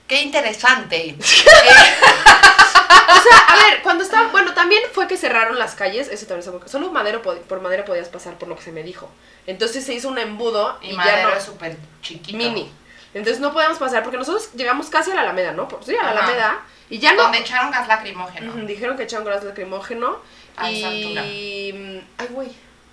Qué 0.08 0.22
interesante. 0.22 1.16
Eh, 1.26 3.08
O 3.08 3.22
sea, 3.22 3.38
a 3.50 3.56
ver, 3.58 3.82
cuando 3.84 4.04
estaba, 4.04 4.28
bueno, 4.30 4.54
también 4.54 4.82
fue 4.94 5.08
que 5.08 5.18
cerraron 5.18 5.58
las 5.60 5.76
calles, 5.76 6.08
eso 6.08 6.26
también 6.28 6.44
se 6.64 6.70
solo 6.70 6.92
madero 6.92 7.22
por 7.22 7.62
madera 7.62 7.84
podías 7.86 8.08
pasar 8.10 8.36
por 8.38 8.48
lo 8.48 8.56
que 8.56 8.64
se 8.64 8.72
me 8.72 8.84
dijo. 8.84 9.10
Entonces 9.48 9.86
se 9.86 9.94
hizo 9.94 10.08
un 10.10 10.18
embudo 10.18 10.78
y, 10.82 10.88
y 10.88 10.92
ya 10.92 10.98
Madero 10.98 11.30
no 11.30 11.36
es 11.36 11.44
súper 11.44 11.78
chiquito. 12.02 12.38
mini. 12.38 12.72
Entonces 13.16 13.40
no 13.42 13.52
podíamos 13.54 13.80
pasar 13.80 14.04
porque 14.04 14.18
nosotros 14.20 14.50
llegamos 14.54 14.90
casi 14.90 15.10
a 15.12 15.16
la 15.16 15.22
Alameda, 15.22 15.52
¿no? 15.54 15.68
Por- 15.68 15.84
Sí, 15.84 15.96
a 15.96 16.04
la 16.04 16.10
Ajá. 16.12 16.20
Alameda 16.20 16.60
y 16.90 17.00
ya 17.00 17.14
no 17.14 17.24
Donde 17.24 17.40
echaron 17.40 17.72
gas 17.72 17.88
lacrimógeno. 17.88 18.54
Dijeron 18.68 18.96
que 18.98 19.04
echaron 19.04 19.26
gas 19.26 19.44
lacrimógeno. 19.44 20.18
A 20.58 20.70
esa 20.70 20.88
altura. 20.90 21.26
y. 21.26 21.74
mm, 21.74 22.22
Ay, 22.22 22.28
güey. 22.30 22.50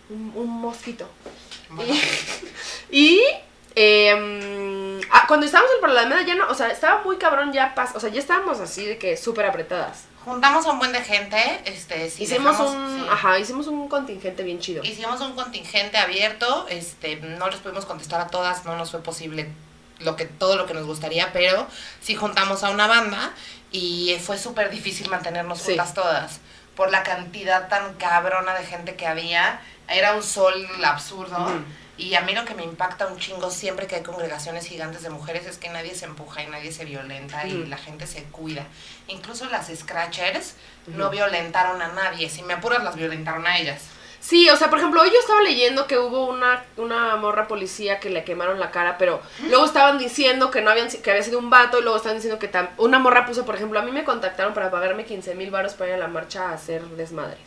Un, 0.09 0.33
un 0.35 0.49
mosquito. 0.49 1.09
Bueno, 1.69 1.93
Y. 2.91 3.21
eh, 3.75 5.01
cuando 5.29 5.47
estábamos 5.47 5.73
en 5.75 5.81
por 5.81 5.91
la 5.91 6.01
Alameda 6.03 6.23
ya 6.23 6.35
no. 6.35 6.49
O 6.49 6.55
sea, 6.55 6.69
estaba 6.69 7.03
muy 7.03 7.17
cabrón 7.17 7.53
ya 7.53 7.75
pas, 7.75 7.95
O 7.95 8.01
sea, 8.01 8.11
ya 8.11 8.21
estábamos 8.21 8.61
así 8.61 8.85
de 8.87 8.99
que 8.99 9.17
súper 9.17 9.47
apretadas. 9.47 10.05
Juntamos 10.25 10.65
a 10.67 10.71
un 10.71 10.79
buen 10.79 10.93
de 10.93 11.01
gente. 11.03 11.61
Este, 11.65 12.09
si 12.11 12.25
hicimos 12.25 12.53
dejamos- 12.59 12.75
un. 12.75 13.01
sí. 13.01 13.07
Ajá, 13.11 13.39
hicimos 13.39 13.67
un 13.67 13.89
contingente 13.89 14.43
bien 14.43 14.61
chido. 14.61 14.83
Hicimos 14.85 15.21
un 15.21 15.33
contingente 15.35 15.99
abierto, 15.99 16.67
este, 16.69 17.17
no 17.17 17.49
les 17.49 17.61
pudimos 17.61 17.87
contestar 17.87 18.21
a 18.21 18.27
todas, 18.29 18.65
no 18.65 18.77
nos 18.77 18.91
fue 18.93 19.01
posible 19.03 19.49
lo 20.05 20.17
que, 20.17 20.25
todo 20.27 20.57
lo 20.57 20.67
que 20.67 20.75
nos 20.75 20.87
gustaría, 20.87 21.33
pero 21.33 21.67
sí 22.01 22.15
juntamos 22.15 22.63
a 22.65 22.71
una 22.71 22.87
banda 22.87 23.33
y 23.71 24.17
fue 24.23 24.39
súper 24.39 24.71
difícil 24.71 25.09
mantenernos 25.09 25.59
Sí. 25.59 25.65
juntas 25.69 25.95
todas 25.95 26.41
por 26.77 26.91
la 26.91 27.03
cantidad 27.03 27.69
tan 27.69 27.95
cabrona 27.95 28.55
de 28.55 28.65
gente 28.67 28.95
que 28.97 29.07
había. 29.07 29.61
Era 29.89 30.15
un 30.15 30.23
sol 30.23 30.55
absurdo. 30.85 31.47
Y 31.99 32.15
a 32.15 32.23
mí 32.23 32.33
lo 32.35 32.45
que 32.47 32.55
me 32.55 32.65
impacta 32.65 33.07
un 33.07 33.19
chingo 33.19 33.51
siempre 33.51 33.87
que 33.87 33.97
hay 33.97 34.03
congregaciones 34.03 34.67
gigantes 34.67 35.03
de 35.03 35.11
mujeres 35.11 35.47
es 35.47 35.59
que 35.59 35.69
nadie 35.69 35.95
se 35.95 36.07
empuja 36.07 36.43
y 36.43 36.47
nadie 36.47 36.73
se 36.73 36.87
violenta 36.87 37.47
y 37.47 37.67
la 37.67 37.77
gente 37.77 38.07
se 38.07 38.25
cuida. 38.25 38.65
Incluso 39.09 39.45
las 39.47 39.69
scratchers 39.69 40.55
no 40.87 41.11
violentaron 41.11 41.83
a 41.83 41.89
nadie. 41.89 42.31
Si 42.31 42.43
me 42.43 42.55
apuras, 42.55 42.83
las 42.83 42.97
violentaron 42.97 43.47
a 43.47 43.59
ellas. 43.59 43.83
Sí, 44.25 44.49
o 44.51 44.57
sea, 44.57 44.71
por 44.71 44.79
ejemplo, 44.79 45.03
hoy 45.03 45.11
yo 45.11 45.19
estaba 45.19 45.43
leyendo 45.43 45.89
que 45.89 45.99
hubo 45.99 46.27
una, 46.27 46.65
una 46.77 47.17
morra 47.17 47.49
policía 47.49 47.99
que 47.99 48.09
le 48.09 48.23
quemaron 48.23 48.61
la 48.61 48.71
cara, 48.71 48.97
pero 48.97 49.21
luego 49.49 49.65
estaban 49.65 49.99
diciendo 49.99 50.53
que 50.53 50.61
no 50.61 50.71
habían 50.71 50.89
que 50.89 51.11
había 51.11 51.25
sido 51.25 51.41
un 51.41 51.51
vato, 51.51 51.81
y 51.81 51.83
luego 51.83 51.97
estaban 51.97 52.19
diciendo 52.19 52.39
que 52.39 52.51
tam- 52.51 52.71
una 52.77 53.01
morra 53.01 53.27
puso, 53.27 53.45
por 53.45 53.57
ejemplo, 53.57 53.81
a 53.81 53.83
mí 53.83 53.91
me 53.91 54.05
contactaron 54.05 54.55
para 54.55 54.71
pagarme 54.71 55.05
15 55.05 55.35
mil 55.35 55.51
baros 55.51 55.75
para 55.75 55.89
ir 55.91 55.95
a 55.97 55.99
la 55.99 56.07
marcha 56.07 56.51
a 56.51 56.53
hacer 56.53 56.83
desmadres. 56.83 57.41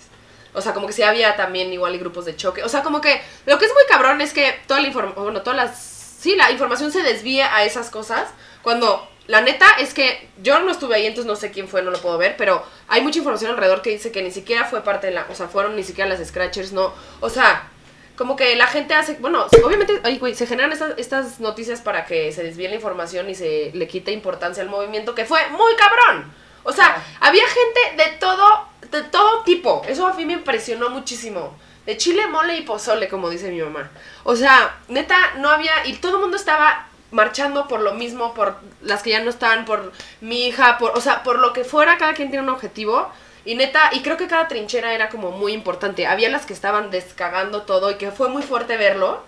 O 0.54 0.60
sea, 0.62 0.74
como 0.74 0.86
que 0.88 0.92
sí 0.94 1.02
había 1.02 1.38
también 1.38 1.72
igual 1.72 1.96
y 1.96 1.98
grupos 1.98 2.26
de 2.26 2.36
choque. 2.36 2.62
O 2.64 2.70
sea, 2.70 2.84
como 2.84 3.00
que 3.00 3.22
lo 3.46 3.58
que 3.58 3.66
es 3.66 3.74
muy 3.74 3.84
cabrón 3.90 4.20
es 4.20 4.34
que 4.34 4.54
toda 4.68 4.82
la 4.82 4.88
información, 4.88 5.24
bueno, 5.24 5.42
todas 5.44 5.56
las... 5.58 5.80
Sí, 6.20 6.36
la 6.36 6.52
información 6.52 6.92
se 6.92 7.04
desvía 7.04 7.56
a 7.56 7.64
esas 7.64 7.90
cosas 7.90 8.28
cuando... 8.62 9.08
La 9.28 9.42
neta 9.42 9.66
es 9.80 9.94
que 9.94 10.30
yo 10.42 10.60
no 10.60 10.72
estuve 10.72 10.96
ahí, 10.96 11.08
entonces 11.08 11.26
no 11.26 11.36
sé 11.36 11.52
quién 11.52 11.68
fue, 11.68 11.82
no 11.82 11.92
lo 11.92 12.00
puedo 12.00 12.18
ver, 12.18 12.36
pero 12.38 12.64
hay 12.88 13.02
mucha 13.02 13.18
información 13.18 13.52
alrededor 13.52 13.82
que 13.82 13.90
dice 13.90 14.12
que 14.12 14.22
ni 14.22 14.32
siquiera 14.32 14.66
fue 14.66 14.84
parte 14.84 15.08
de 15.08 15.14
la... 15.14 15.26
O 15.30 15.36
sea, 15.36 15.48
fueron 15.48 15.76
ni 15.76 15.84
siquiera 15.84 16.10
las 16.10 16.26
Scratchers, 16.26 16.74
no... 16.74 16.94
O 17.22 17.30
sea, 17.30 17.70
como 18.18 18.36
que 18.36 18.56
la 18.56 18.68
gente 18.68 18.94
hace, 18.94 19.16
bueno, 19.16 19.48
obviamente, 19.64 20.00
ay, 20.04 20.20
güey, 20.20 20.36
se 20.36 20.48
generan 20.48 20.72
estas, 20.72 20.94
estas 20.98 21.40
noticias 21.40 21.82
para 21.82 22.06
que 22.06 22.32
se 22.32 22.44
desvíe 22.44 22.70
la 22.70 22.76
información 22.76 23.30
y 23.30 23.36
se 23.36 23.72
le 23.74 23.88
quite 23.88 24.12
importancia 24.12 24.62
al 24.62 24.70
movimiento, 24.70 25.16
que 25.16 25.26
fue 25.26 25.50
muy 25.50 25.76
cabrón. 25.76 26.32
O 26.64 26.72
sea, 26.72 27.04
había 27.20 27.44
gente 27.48 28.04
de 28.04 28.18
todo, 28.18 28.68
de 28.92 29.04
todo 29.04 29.44
tipo. 29.44 29.82
Eso 29.88 30.08
a 30.08 30.14
mí 30.14 30.26
me 30.26 30.34
impresionó 30.34 30.90
muchísimo. 30.90 31.58
De 31.86 31.98
chile, 31.98 32.26
mole 32.28 32.58
y 32.58 32.62
pozole, 32.62 33.08
como 33.08 33.30
dice 33.30 33.52
mi 33.52 33.62
mamá. 33.62 33.92
O 34.24 34.36
sea, 34.36 34.80
neta, 34.88 35.36
no 35.38 35.50
había, 35.50 35.86
y 35.86 35.94
todo 35.94 36.16
el 36.16 36.22
mundo 36.22 36.38
estaba 36.38 36.88
marchando 37.16 37.68
por 37.68 37.80
lo 37.80 37.94
mismo, 37.94 38.34
por 38.34 38.58
las 38.82 39.02
que 39.02 39.12
ya 39.12 39.22
no 39.22 39.30
estaban, 39.30 39.66
por 39.66 39.94
mi 40.22 40.48
hija, 40.48 40.78
por, 40.78 40.92
o 40.98 41.02
sea, 41.02 41.24
por 41.24 41.40
lo 41.40 41.54
que 41.54 41.64
fuera, 41.64 41.98
cada 41.98 42.14
quien 42.14 42.30
tiene 42.30 42.44
un 42.44 42.50
objetivo. 42.50 43.08
Y 43.46 43.56
neta, 43.56 43.90
y 43.94 44.02
creo 44.02 44.18
que 44.18 44.28
cada 44.28 44.48
trinchera 44.48 44.94
era 44.94 45.10
como 45.10 45.32
muy 45.32 45.54
importante. 45.54 46.08
Había 46.08 46.30
las 46.30 46.46
que 46.46 46.54
estaban 46.54 46.92
descagando 46.92 47.62
todo 47.62 47.92
y 47.92 47.96
que 47.96 48.12
fue 48.12 48.28
muy 48.30 48.44
fuerte 48.44 48.76
verlo. 48.76 49.24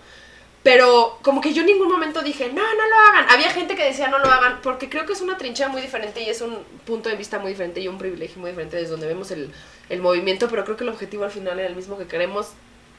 Pero 0.64 1.18
como 1.22 1.40
que 1.40 1.54
yo 1.54 1.60
en 1.60 1.68
ningún 1.68 1.88
momento 1.88 2.20
dije, 2.20 2.48
no, 2.52 2.62
no 2.62 2.88
lo 2.88 2.96
hagan. 3.08 3.30
Había 3.30 3.50
gente 3.50 3.74
que 3.74 3.84
decía, 3.84 4.08
no 4.08 4.18
lo 4.18 4.26
hagan, 4.26 4.60
porque 4.60 4.90
creo 4.90 5.06
que 5.06 5.12
es 5.14 5.22
una 5.22 5.38
trinchera 5.38 5.68
muy 5.70 5.80
diferente 5.80 6.20
y 6.20 6.28
es 6.28 6.42
un 6.42 6.62
punto 6.84 7.08
de 7.08 7.16
vista 7.16 7.38
muy 7.38 7.52
diferente 7.52 7.80
y 7.80 7.88
un 7.88 7.96
privilegio 7.96 8.40
muy 8.40 8.50
diferente 8.50 8.76
desde 8.76 8.90
donde 8.90 9.06
vemos 9.06 9.30
el, 9.30 9.50
el 9.88 10.02
movimiento, 10.02 10.48
pero 10.48 10.64
creo 10.64 10.76
que 10.76 10.84
el 10.84 10.90
objetivo 10.90 11.24
al 11.24 11.30
final 11.30 11.58
era 11.58 11.68
el 11.68 11.76
mismo 11.76 11.96
que 11.96 12.06
queremos 12.06 12.48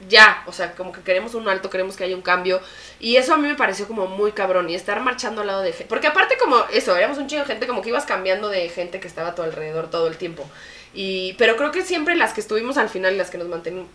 ya, 0.07 0.43
o 0.47 0.53
sea, 0.53 0.75
como 0.75 0.91
que 0.91 1.01
queremos 1.01 1.35
un 1.35 1.49
alto, 1.49 1.69
queremos 1.69 1.97
que 1.97 2.05
haya 2.05 2.15
un 2.15 2.21
cambio. 2.21 2.61
Y 2.99 3.17
eso 3.17 3.33
a 3.33 3.37
mí 3.37 3.47
me 3.47 3.55
pareció 3.55 3.87
como 3.87 4.07
muy 4.07 4.31
cabrón. 4.31 4.69
Y 4.69 4.75
estar 4.75 4.99
marchando 5.01 5.41
al 5.41 5.47
lado 5.47 5.61
de 5.61 5.71
gente. 5.71 5.85
Porque 5.85 6.07
aparte 6.07 6.37
como 6.37 6.57
eso, 6.71 6.95
éramos 6.95 7.17
un 7.17 7.27
chingo 7.27 7.43
de 7.43 7.47
gente, 7.47 7.67
como 7.67 7.81
que 7.81 7.89
ibas 7.89 8.05
cambiando 8.05 8.49
de 8.49 8.69
gente 8.69 8.99
que 8.99 9.07
estaba 9.07 9.29
a 9.29 9.35
tu 9.35 9.41
alrededor 9.41 9.89
todo 9.89 10.07
el 10.07 10.17
tiempo. 10.17 10.49
Y, 10.91 11.33
pero 11.33 11.55
creo 11.55 11.71
que 11.71 11.83
siempre 11.83 12.15
las 12.15 12.33
que 12.33 12.41
estuvimos 12.41 12.77
al 12.77 12.89
final 12.89 13.13
y 13.13 13.17
las 13.17 13.29
que 13.29 13.37
nos 13.37 13.47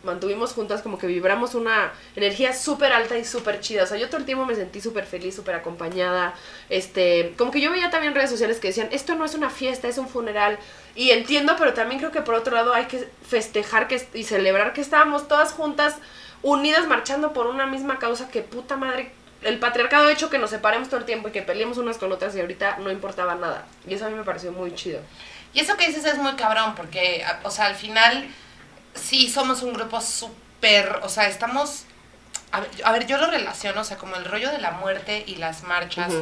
mantuvimos 0.05 0.53
juntas, 0.53 0.81
como 0.81 0.97
que 0.97 1.09
vibramos 1.09 1.55
una 1.55 1.93
energía 2.14 2.53
súper 2.53 2.93
alta 2.93 3.19
y 3.19 3.25
súper 3.25 3.61
chida. 3.61 3.83
O 3.83 3.87
sea, 3.87 3.99
yo 3.99 4.09
todo 4.09 4.19
el 4.19 4.25
tiempo 4.25 4.45
me 4.45 4.55
sentí 4.55 4.81
súper 4.81 5.05
feliz, 5.05 5.35
súper 5.35 5.57
acompañada. 5.57 6.35
Este, 6.71 7.35
como 7.37 7.51
que 7.51 7.61
yo 7.61 7.73
veía 7.73 7.90
también 7.90 8.14
redes 8.14 8.31
sociales 8.31 8.61
que 8.61 8.69
decían, 8.69 8.88
esto 8.93 9.17
no 9.17 9.25
es 9.25 9.35
una 9.35 9.51
fiesta, 9.51 9.88
es 9.88 9.99
un 9.99 10.09
funeral. 10.09 10.59
Y 10.94 11.11
entiendo, 11.11 11.57
pero 11.59 11.74
también 11.74 11.98
creo 11.98 12.12
que 12.12 12.22
por 12.22 12.35
otro 12.35 12.54
lado 12.54 12.72
hay 12.72 12.87
que 12.87 13.09
festejar 13.28 13.88
que, 13.88 14.07
y 14.14 14.24
celebrar 14.24 14.72
que 14.72 14.80
estábamos 14.80 15.26
todas 15.26 15.52
juntas, 15.52 15.96
unidas, 16.42 16.87
marchando 16.87 17.33
por 17.33 17.46
una 17.46 17.66
misma 17.66 17.98
causa 17.98 18.28
que 18.28 18.42
puta 18.42 18.76
madre. 18.76 19.12
El 19.42 19.59
patriarcado 19.59 20.07
ha 20.07 20.12
hecho 20.12 20.30
que 20.30 20.38
nos 20.38 20.50
separemos 20.50 20.88
todo 20.88 21.00
el 21.00 21.07
tiempo 21.07 21.28
y 21.28 21.33
que 21.33 21.42
peleemos 21.42 21.78
unas 21.78 21.98
con 21.98 22.12
otras 22.12 22.35
y 22.37 22.40
ahorita 22.40 22.78
no 22.78 22.90
importaba 22.90 23.35
nada. 23.35 23.66
Y 23.87 23.94
eso 23.94 24.07
a 24.07 24.09
mí 24.09 24.14
me 24.14 24.24
pareció 24.24 24.52
muy 24.52 24.74
chido. 24.74 25.00
Y 25.52 25.61
eso 25.61 25.76
que 25.76 25.87
dices 25.87 26.04
es 26.04 26.18
muy 26.18 26.35
cabrón, 26.35 26.74
porque, 26.74 27.24
o 27.42 27.50
sea, 27.50 27.66
al 27.66 27.74
final, 27.74 28.28
sí 28.94 29.28
somos 29.28 29.62
un 29.62 29.72
grupo 29.72 30.00
súper, 30.00 31.00
o 31.02 31.09
sea, 31.09 31.28
estamos, 31.28 31.85
a 32.52 32.61
ver, 32.61 32.70
a 32.85 32.92
ver, 32.92 33.07
yo 33.07 33.18
lo 33.18 33.26
relaciono, 33.26 33.80
o 33.80 33.85
sea, 33.85 33.96
como 33.96 34.16
el 34.16 34.24
rollo 34.24 34.50
de 34.50 34.59
la 34.59 34.72
muerte 34.72 35.24
y 35.26 35.37
las 35.37 35.62
marchas. 35.64 36.12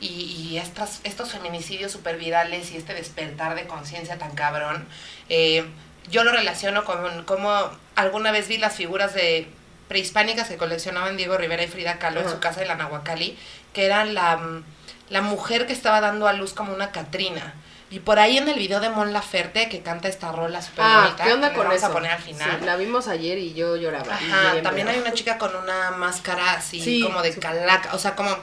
Y, 0.00 0.06
y 0.06 0.58
estas, 0.58 1.00
estos 1.04 1.32
feminicidios 1.32 1.92
súper 1.92 2.16
virales 2.18 2.70
y 2.72 2.76
este 2.76 2.94
despertar 2.94 3.54
de 3.54 3.66
conciencia 3.66 4.18
tan 4.18 4.34
cabrón, 4.34 4.86
eh, 5.28 5.64
yo 6.10 6.22
lo 6.22 6.32
relaciono 6.32 6.84
con 6.84 7.24
como 7.24 7.50
alguna 7.94 8.30
vez 8.30 8.48
vi 8.48 8.58
las 8.58 8.74
figuras 8.74 9.14
de 9.14 9.48
prehispánicas 9.88 10.48
que 10.48 10.56
coleccionaban 10.56 11.16
Diego 11.16 11.36
Rivera 11.38 11.62
y 11.62 11.68
Frida 11.68 11.98
Kahlo 11.98 12.20
en 12.20 12.28
su 12.28 12.38
casa 12.40 12.60
de 12.60 12.66
la 12.66 12.76
Nahuacali, 12.76 13.36
que 13.72 13.86
eran 13.86 14.14
la, 14.14 14.62
la 15.08 15.22
mujer 15.22 15.66
que 15.66 15.72
estaba 15.72 16.00
dando 16.00 16.26
a 16.26 16.32
luz 16.32 16.52
como 16.52 16.74
una 16.74 16.90
Catrina. 16.90 17.54
Y 17.88 18.00
por 18.00 18.18
ahí 18.18 18.36
en 18.36 18.48
el 18.48 18.58
video 18.58 18.80
de 18.80 18.88
Mon 18.90 19.12
Laferte, 19.12 19.68
que 19.68 19.80
canta 19.80 20.08
esta 20.08 20.32
rola 20.32 20.60
súper 20.60 20.84
Ah, 20.84 21.02
bonita, 21.04 21.24
¿qué 21.24 21.32
onda 21.32 21.50
que 21.50 21.54
con 21.56 21.64
vamos 21.66 21.78
eso? 21.78 21.86
a 21.86 21.92
poner 21.92 22.10
al 22.10 22.20
final. 22.22 22.56
Sí, 22.58 22.66
la 22.66 22.76
vimos 22.76 23.06
ayer 23.06 23.38
y 23.38 23.54
yo 23.54 23.76
lloraba. 23.76 24.12
Ajá, 24.12 24.60
también 24.62 24.88
hay 24.88 24.98
una 24.98 25.12
chica 25.12 25.38
con 25.38 25.54
una 25.54 25.92
máscara 25.92 26.54
así 26.54 26.80
Sí, 26.80 27.00
como 27.02 27.22
de 27.22 27.32
calaca, 27.38 27.94
o 27.94 27.98
sea, 27.98 28.16
como 28.16 28.36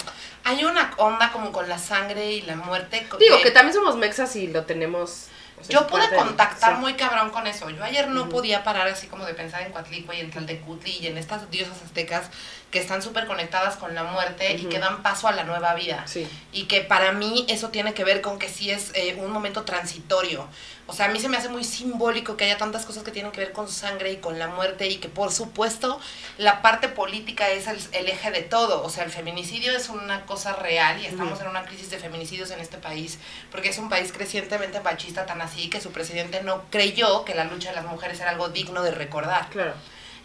hay 0.45 0.63
una 0.63 0.91
onda 0.97 1.31
como 1.33 1.51
con 1.51 1.67
la 1.67 1.77
sangre 1.77 2.31
y 2.31 2.41
la 2.43 2.55
muerte. 2.55 3.05
Digo 3.19 3.41
que 3.43 3.51
también 3.51 3.73
somos 3.73 3.97
mexas 3.97 4.33
y 4.37 4.47
lo 4.47 4.63
tenemos. 4.63 5.27
O 5.59 5.63
sea, 5.65 5.79
Yo 5.79 5.87
pude 5.87 6.09
de- 6.09 6.15
contactar 6.15 6.77
muy 6.77 6.93
cabrón 6.95 7.29
con 7.29 7.45
eso. 7.45 7.69
Yo 7.69 7.83
ayer 7.83 8.07
no 8.07 8.29
podía 8.29 8.63
parar 8.63 8.87
así 8.87 9.07
como 9.07 9.25
de 9.25 9.33
pensar 9.33 9.61
en 9.61 9.71
Coatlicue 9.73 10.15
y 10.17 10.21
en 10.21 10.31
Tlaltecutli 10.31 10.91
y 10.99 11.07
en 11.07 11.17
estas 11.17 11.49
diosas 11.51 11.77
aztecas 11.85 12.25
que 12.73 12.79
están 12.79 13.03
súper 13.03 13.27
conectadas 13.27 13.75
con 13.75 13.93
la 13.93 14.03
muerte 14.03 14.51
y 14.55 14.65
que 14.65 14.79
dan 14.79 15.03
paso 15.03 15.27
a 15.27 15.31
la 15.31 15.43
nueva 15.43 15.75
vida. 15.75 16.07
Sí. 16.07 16.27
Y 16.51 16.63
que 16.63 16.81
para 16.81 17.11
mí 17.11 17.45
eso 17.47 17.69
tiene 17.69 17.93
que 17.93 18.03
ver 18.03 18.21
con 18.21 18.39
que 18.39 18.49
sí 18.49 18.71
es 18.71 18.89
eh, 18.95 19.15
un 19.19 19.29
momento 19.29 19.61
transitorio. 19.61 20.47
O 20.87 20.93
sea, 20.93 21.05
a 21.05 21.09
mí 21.09 21.19
se 21.19 21.29
me 21.29 21.37
hace 21.37 21.49
muy 21.49 21.63
simbólico 21.63 22.35
que 22.35 22.45
haya 22.45 22.57
tantas 22.57 22.87
cosas 22.87 23.03
que 23.03 23.11
tienen 23.11 23.31
que 23.31 23.41
ver 23.41 23.53
con 23.53 23.69
sangre 23.69 24.11
y 24.11 24.17
con 24.17 24.39
la 24.39 24.47
muerte 24.47 24.87
y 24.87 24.97
que 24.97 25.07
por 25.07 25.31
supuesto 25.31 25.99
la 26.39 26.63
parte 26.63 26.89
política 26.89 27.47
es 27.51 27.67
el, 27.67 27.79
el 27.91 28.09
eje 28.09 28.31
de 28.31 28.41
todo. 28.41 28.83
O 28.83 28.89
sea, 28.89 29.03
el 29.03 29.11
feminicidio 29.11 29.71
es 29.77 29.89
una 29.89 30.25
cosa 30.25 30.53
real 30.53 30.99
y 30.99 31.05
estamos 31.05 31.39
en 31.41 31.49
una 31.49 31.65
crisis 31.65 31.91
de 31.91 31.99
feminicidios 31.99 32.49
en 32.49 32.59
este 32.59 32.79
país 32.79 33.19
porque 33.51 33.69
es 33.69 33.77
un 33.77 33.87
país 33.87 34.11
crecientemente 34.11 34.79
machista 34.79 35.27
tan 35.27 35.41
así 35.43 35.69
que 35.69 35.79
su 35.79 35.91
presidente 35.91 36.41
no 36.41 36.63
creyó 36.71 37.23
que 37.23 37.35
la 37.35 37.43
lucha 37.43 37.69
de 37.69 37.75
las 37.75 37.85
mujeres 37.85 38.19
era 38.19 38.31
algo 38.31 38.49
digno 38.49 38.81
de 38.81 38.89
recordar. 38.89 39.47
Claro. 39.51 39.75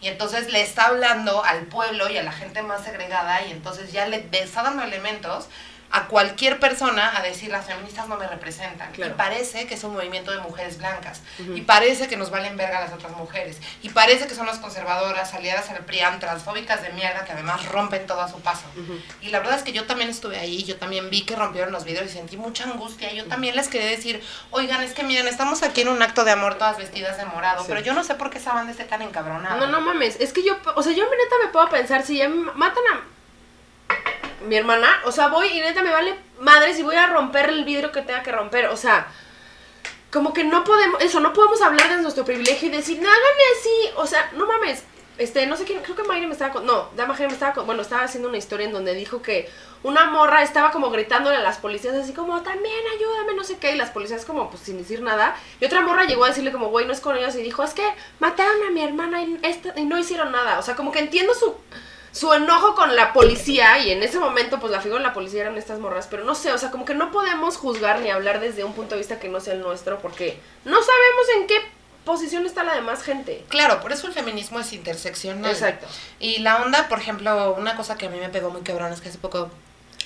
Y 0.01 0.09
entonces 0.09 0.53
le 0.53 0.63
está 0.63 0.87
hablando 0.87 1.45
al 1.45 1.67
pueblo 1.67 2.09
y 2.09 2.19
a 2.19 2.23
la 2.23 2.33
gente 2.33 2.63
más 2.63 2.85
segregada 2.85 3.45
y 3.47 3.53
entonces 3.53 3.91
ya 3.93 4.07
le 4.07 4.29
está 4.33 4.63
dando 4.63 4.83
elementos 4.83 5.49
a 5.90 6.07
cualquier 6.07 6.61
persona 6.61 7.16
a 7.16 7.22
decir 7.22 7.51
las 7.51 7.64
feministas 7.66 8.09
no 8.09 8.16
me 8.16 8.27
representan. 8.27 8.92
Claro. 8.92 9.12
Y 9.12 9.14
parece 9.16 9.66
que 9.66 9.74
es 9.74 9.85
un 9.85 9.94
movimiento 9.94 10.31
de 10.31 10.38
mujeres 10.38 10.79
blancas. 10.79 11.22
Y 11.55 11.62
parece 11.62 12.09
que 12.09 12.16
nos 12.16 12.31
valen 12.31 12.57
verga 12.57 12.81
las 12.81 12.92
otras 12.92 13.12
mujeres. 13.16 13.59
Y 13.83 13.88
parece 13.90 14.27
que 14.27 14.35
son 14.35 14.46
las 14.46 14.59
conservadoras, 14.59 15.33
aliadas 15.35 15.70
al 15.70 15.79
PRIAN, 15.87 16.20
transfóbicas 16.20 16.83
de 16.83 16.90
mierda 16.90 17.24
que 17.24 17.33
además 17.33 17.64
rompen 17.66 18.07
todo 18.07 18.20
a 18.20 18.29
su 18.29 18.40
paso. 18.40 18.64
Y 19.22 19.29
la 19.31 19.38
verdad 19.38 19.57
es 19.57 19.62
que 19.62 19.72
yo 19.72 19.87
también 19.87 20.11
estuve 20.11 20.38
ahí, 20.38 20.62
yo 20.64 20.77
también 20.77 21.09
vi 21.11 21.22
que 21.22 21.37
rompieron 21.37 21.72
los 21.72 21.85
vidrios 21.85 22.07
y 22.11 22.14
sentí 22.14 22.37
mucha 22.37 22.64
angustia. 22.64 23.12
Yo 23.12 23.24
también 23.27 23.57
les 23.57 23.68
quería 23.68 23.88
decir, 23.88 24.22
oigan, 24.51 24.83
es 24.83 24.92
que 24.92 25.05
miren, 25.05 25.27
estamos 25.27 25.62
aquí 25.62 25.81
en 25.83 25.88
un 25.88 26.03
acto 26.03 26.24
de 26.24 26.33
amor 26.33 26.57
todas 26.57 26.77
vestidas 26.79 27.16
de 27.16 27.24
morado, 27.24 27.62
Sí. 27.62 27.66
pero 27.68 27.81
yo 27.81 27.94
no 27.94 28.05
sé 28.05 28.14
por 28.14 28.31
qué 28.31 28.38
esa 28.38 28.53
banda 28.53 28.72
esté 28.72 28.85
tan 28.85 29.03
encabronada. 29.03 29.57
No, 29.57 29.66
no 29.66 29.81
mames. 29.81 30.16
Es 30.20 30.33
que 30.33 30.44
yo, 30.44 30.57
o 30.74 30.83
sea, 30.83 30.92
yo 30.92 31.05
neta 31.05 31.37
me 31.44 31.51
puedo 31.51 31.68
pensar, 31.70 32.05
si 32.05 32.18
ya 32.18 32.29
me 32.29 32.53
matan 32.53 32.83
a 32.92 33.01
mi 34.46 34.57
hermana, 34.57 34.88
o 35.05 35.12
sea, 35.12 35.29
voy 35.29 35.48
y 35.48 35.61
neta 35.61 35.83
me 35.83 35.90
vale 35.90 36.14
madres 36.40 36.79
y 36.79 36.83
voy 36.83 36.96
a 36.96 37.07
romper 37.07 37.51
el 37.51 37.64
vidrio 37.64 37.92
que 37.92 38.03
tenga 38.03 38.22
que 38.22 38.33
romper. 38.33 38.66
O 38.66 38.77
sea, 38.77 39.09
como 40.11 40.33
que 40.33 40.44
no 40.44 40.64
podemos, 40.64 41.01
eso, 41.03 41.20
no 41.20 41.33
podemos 41.33 41.61
hablar 41.62 41.88
de 41.88 42.03
nuestro 42.03 42.24
privilegio 42.24 42.68
y 42.68 42.72
decir, 42.72 42.98
no, 43.01 43.09
háganle 43.09 43.42
así. 43.59 43.90
O 43.96 44.07
sea, 44.07 44.31
no 44.35 44.46
mames. 44.46 44.85
Este, 45.18 45.46
no 45.46 45.57
sé 45.57 45.64
quién, 45.64 45.83
creo 45.83 45.96
que 45.96 46.05
Mayre 46.05 46.29
me 46.29 46.33
estaba 46.33 46.53
con, 46.53 46.64
no, 46.64 46.90
Dama 46.94 47.16
Jere 47.16 47.27
me 47.27 47.35
estaba 47.35 47.53
con, 47.53 47.66
bueno, 47.66 47.83
estaba 47.83 48.05
haciendo 48.05 48.29
una 48.29 48.38
historia 48.38 48.66
en 48.66 48.72
donde 48.72 48.94
dijo 48.94 49.20
que 49.20 49.51
una 49.83 50.05
morra 50.05 50.44
estaba 50.44 50.70
como 50.70 50.90
gritándole 50.90 51.37
a 51.37 51.40
las 51.40 51.59
policías 51.59 51.96
así 51.96 52.12
como, 52.12 52.40
también 52.42 52.85
ayúdame, 52.96 53.35
no 53.35 53.42
sé 53.42 53.59
qué, 53.59 53.72
y 53.72 53.77
las 53.77 53.90
policías 53.90 54.24
como, 54.24 54.48
pues 54.48 54.62
sin 54.62 54.79
decir 54.79 55.03
nada, 55.03 55.37
y 55.61 55.64
otra 55.64 55.81
morra 55.81 56.05
llegó 56.05 56.24
a 56.24 56.29
decirle 56.29 56.53
como, 56.53 56.68
güey, 56.68 56.87
no 56.87 56.92
es 56.92 57.01
con 57.01 57.16
ellos, 57.16 57.35
y 57.35 57.42
dijo, 57.42 57.64
es 57.64 57.74
que 57.74 57.85
mataron 58.20 58.62
a 58.68 58.70
mi 58.70 58.81
hermana 58.81 59.20
y, 59.22 59.40
y 59.74 59.85
no 59.87 59.98
hicieron 59.98 60.31
nada, 60.31 60.61
o 60.61 60.62
sea, 60.62 60.77
como 60.77 60.92
que 60.92 61.01
entiendo 61.01 61.35
su, 61.35 61.57
su 62.12 62.33
enojo 62.33 62.75
con 62.75 62.97
la 62.97 63.12
policía, 63.12 63.79
y 63.79 63.90
en 63.90 64.03
ese 64.03 64.18
momento, 64.18 64.59
pues 64.61 64.73
la 64.73 64.81
figura 64.81 65.01
de 65.01 65.07
la 65.07 65.12
policía 65.14 65.42
eran 65.42 65.57
estas 65.59 65.79
morras, 65.79 66.07
pero 66.11 66.25
no 66.25 66.35
sé, 66.35 66.53
o 66.53 66.59
sea, 66.59 66.71
como 66.71 66.85
que 66.85 66.94
no 66.94 67.11
podemos 67.11 67.57
juzgar 67.57 68.01
ni 68.01 68.11
hablar 68.11 68.40
desde 68.40 68.64
un 68.64 68.73
punto 68.73 68.94
de 68.94 69.01
vista 69.01 69.18
que 69.21 69.29
no 69.29 69.40
sea 69.40 69.55
el 69.55 69.61
nuestro, 69.61 69.99
porque 70.01 70.38
no 70.64 70.77
sabemos 70.83 71.27
en 71.37 71.47
qué 71.47 71.61
posición 72.05 72.47
está 72.47 72.64
la 72.64 72.75
demás 72.75 73.03
gente. 73.03 73.44
Claro, 73.49 73.81
por 73.81 73.92
eso 73.92 74.07
el 74.07 74.14
feminismo 74.14 74.59
es 74.61 74.73
interseccional. 74.73 75.51
Exacto. 75.51 75.87
Y 76.18 76.38
la 76.38 76.62
onda, 76.62 76.88
por 76.88 76.99
ejemplo, 77.01 77.53
una 77.55 77.77
cosa 77.77 77.99
que 77.99 78.07
a 78.07 78.11
mí 78.11 78.18
me 78.18 78.31
pegó 78.31 78.51
muy 78.51 78.62
cabrón 78.62 78.92
es 78.92 79.01
que 79.03 79.11
hace 79.11 79.18
poco 79.18 79.51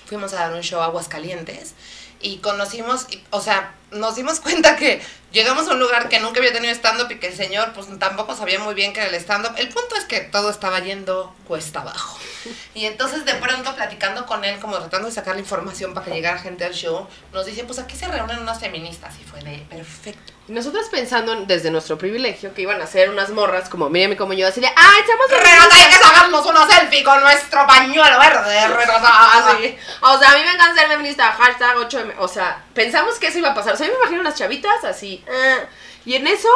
fuimos 0.06 0.32
a 0.32 0.36
dar 0.40 0.52
un 0.52 0.62
show 0.62 0.80
a 0.80 0.86
Aguascalientes 0.86 1.74
y 2.20 2.38
conocimos, 2.38 3.06
y- 3.10 3.22
o 3.30 3.40
sea, 3.40 3.74
nos 3.92 4.16
dimos 4.16 4.40
cuenta 4.40 4.76
que 4.76 5.02
llegamos 5.32 5.68
a 5.68 5.72
un 5.72 5.78
lugar 5.80 6.08
que 6.08 6.20
nunca 6.20 6.40
había 6.40 6.52
tenido 6.52 6.72
stand-up 6.74 7.10
y 7.10 7.16
que 7.18 7.28
el 7.28 7.36
señor 7.36 7.72
pues 7.72 7.86
tampoco 7.98 8.34
sabía 8.36 8.58
muy 8.58 8.74
bien 8.74 8.92
que 8.92 9.00
era 9.00 9.08
el 9.08 9.14
stand-up. 9.16 9.54
El 9.56 9.68
punto 9.68 9.96
es 9.96 10.04
que 10.04 10.20
todo 10.20 10.50
estaba 10.50 10.80
yendo 10.80 11.34
cuesta 11.46 11.80
abajo. 11.80 12.18
Y 12.74 12.86
entonces 12.86 13.24
de 13.24 13.34
pronto 13.34 13.74
platicando 13.74 14.26
con 14.26 14.44
él, 14.44 14.58
como 14.58 14.76
tratando 14.78 15.08
de 15.08 15.14
sacar 15.14 15.34
la 15.34 15.40
información 15.40 15.94
para 15.94 16.06
que 16.06 16.12
llegara 16.12 16.38
gente 16.38 16.64
al 16.64 16.74
show, 16.74 17.06
nos 17.32 17.46
dice, 17.46 17.64
pues 17.64 17.78
aquí 17.78 17.96
se 17.96 18.08
reúnen 18.08 18.40
unas 18.40 18.58
feministas 18.60 19.14
y 19.20 19.24
fue 19.24 19.40
de 19.42 19.58
perfecto. 19.70 20.32
Nosotras 20.48 20.86
pensando 20.90 21.32
en- 21.32 21.46
desde 21.46 21.70
nuestro 21.70 21.96
privilegio 21.96 22.52
que 22.52 22.62
iban 22.62 22.82
a 22.82 22.86
ser 22.88 23.10
unas 23.10 23.30
morras 23.30 23.68
como 23.68 23.88
Miriam 23.88 24.12
y 24.12 24.16
como 24.16 24.32
yo, 24.32 24.48
así 24.48 24.60
de, 24.60 24.66
¡ay, 24.66 25.00
estamos 25.00 25.30
Renata, 25.30 25.76
hay 25.76 25.86
que 25.88 26.04
sacarnos 26.04 26.44
una 26.44 26.66
selfie 26.66 27.04
con 27.04 27.20
nuestro 27.20 27.64
pañuelo 27.64 28.18
verde, 28.18 28.68
Renata. 28.68 29.50
Así. 29.50 29.76
O 30.00 30.18
sea, 30.18 30.32
a 30.32 30.34
mí 30.36 30.42
me 30.44 30.50
encanta 30.52 30.80
ser 30.80 30.90
feminista, 30.90 31.30
hashtag 31.32 31.76
8M. 31.76 32.14
O 32.18 32.26
sea, 32.26 32.60
pensamos 32.74 33.14
que 33.20 33.28
eso 33.28 33.38
iba 33.38 33.50
a 33.50 33.54
pasar. 33.54 33.74
O 33.74 33.76
sea, 33.76 33.81
yo 33.86 33.92
me 33.92 33.98
imagino 33.98 34.20
unas 34.20 34.34
chavitas 34.36 34.84
así. 34.84 35.24
ah. 35.30 35.58
Y 36.04 36.14
en 36.14 36.26
eso, 36.26 36.48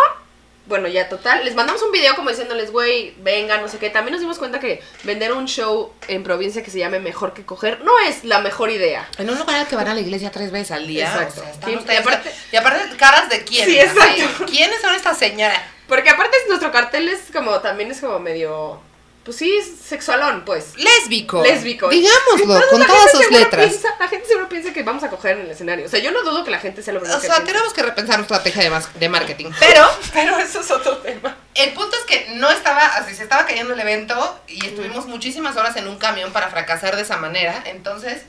bueno, 0.66 0.88
ya 0.88 1.08
total, 1.08 1.44
les 1.44 1.54
mandamos 1.54 1.80
un 1.82 1.92
video 1.92 2.16
como 2.16 2.30
diciéndoles, 2.30 2.72
güey, 2.72 3.14
venga, 3.18 3.58
no 3.58 3.68
sé 3.68 3.78
qué. 3.78 3.90
También 3.90 4.12
nos 4.12 4.20
dimos 4.20 4.38
cuenta 4.38 4.58
que 4.58 4.82
vender 5.04 5.32
un 5.32 5.46
show 5.46 5.92
en 6.08 6.24
provincia 6.24 6.62
que 6.64 6.70
se 6.72 6.78
llame 6.80 6.98
Mejor 6.98 7.32
que 7.34 7.44
Coger 7.46 7.80
no 7.82 7.92
es 8.00 8.24
la 8.24 8.40
mejor 8.40 8.70
idea. 8.70 9.08
En 9.18 9.30
un 9.30 9.38
lugar 9.38 9.56
al 9.60 9.66
que 9.68 9.76
van 9.76 9.86
a 9.86 9.94
la 9.94 10.00
iglesia 10.00 10.30
tres 10.32 10.50
veces 10.50 10.72
al 10.72 10.86
día. 10.88 11.04
Exacto. 11.06 11.40
O 11.40 11.44
sea, 11.44 11.52
están 11.52 11.70
Sí, 11.70 11.76
ustedes- 11.76 11.98
y 11.98 12.02
aparte- 12.02 12.32
y 12.52 12.56
aparte, 12.56 12.96
caras 12.96 13.28
de 13.28 13.44
quién. 13.44 13.66
Sí, 13.66 13.78
exacto. 13.78 14.24
Así, 14.44 14.44
¿Quiénes 14.46 14.80
son 14.80 14.94
estas 14.96 15.16
señoras? 15.18 15.60
Porque 15.86 16.10
aparte 16.10 16.36
nuestro 16.48 16.72
cartel 16.72 17.08
es 17.08 17.20
como, 17.32 17.60
también 17.60 17.92
es 17.92 18.00
como 18.00 18.18
medio, 18.18 18.80
pues 19.26 19.36
sí, 19.36 19.60
sexualón, 19.86 20.44
pues. 20.46 20.76
Lésbico. 20.76 21.42
Lésbico. 21.42 21.88
Digámoslo, 21.90 22.54
Entonces, 22.54 22.70
con 22.70 22.86
todas 22.86 23.10
sus 23.10 23.30
letras. 23.30 23.66
piensa- 23.68 23.94
la 24.00 24.08
gente 24.08 24.26
seguro 24.28 24.48
piensa 24.48 24.72
que 24.72 24.82
vamos 24.82 25.02
a 25.02 25.10
coger 25.10 25.32
en 25.36 25.40
el 25.46 25.50
escenario. 25.50 25.84
O 25.84 25.88
sea, 25.90 25.98
yo 25.98 26.12
no 26.12 26.22
dudo 26.22 26.44
que 26.44 26.50
la 26.52 26.58
gente 26.60 26.80
sea 26.82 26.94
lo 26.94 27.00
primero 27.00 27.18
O 27.18 27.20
que 27.20 27.26
sea, 27.26 27.36
piensa. 27.36 27.52
tenemos 27.52 27.74
que 27.74 27.82
repensar 27.82 28.16
nuestra 28.18 28.36
estrategia 28.38 28.62
de, 28.62 28.70
mas- 28.70 28.88
de 28.98 29.08
marketing. 29.10 29.50
Pero 29.60 29.84
Pero 30.14 30.38
eso 30.38 30.60
es 30.60 30.70
otro 30.70 30.98
tema. 30.98 31.36
el 31.54 31.72
punto 31.74 31.96
es 31.96 32.04
que 32.04 32.28
no 32.36 32.48
estaba, 32.50 32.86
así 32.86 33.14
se 33.14 33.24
estaba 33.24 33.44
cayendo 33.44 33.74
el 33.74 33.80
evento 33.80 34.40
y 34.46 34.64
estuvimos 34.64 35.06
muchísimas 35.06 35.56
horas 35.56 35.76
en 35.76 35.88
un 35.88 35.98
camión 35.98 36.32
para 36.32 36.48
fracasar 36.48 36.94
de 36.96 37.02
esa 37.02 37.16
manera. 37.16 37.62
Entonces, 37.66 38.22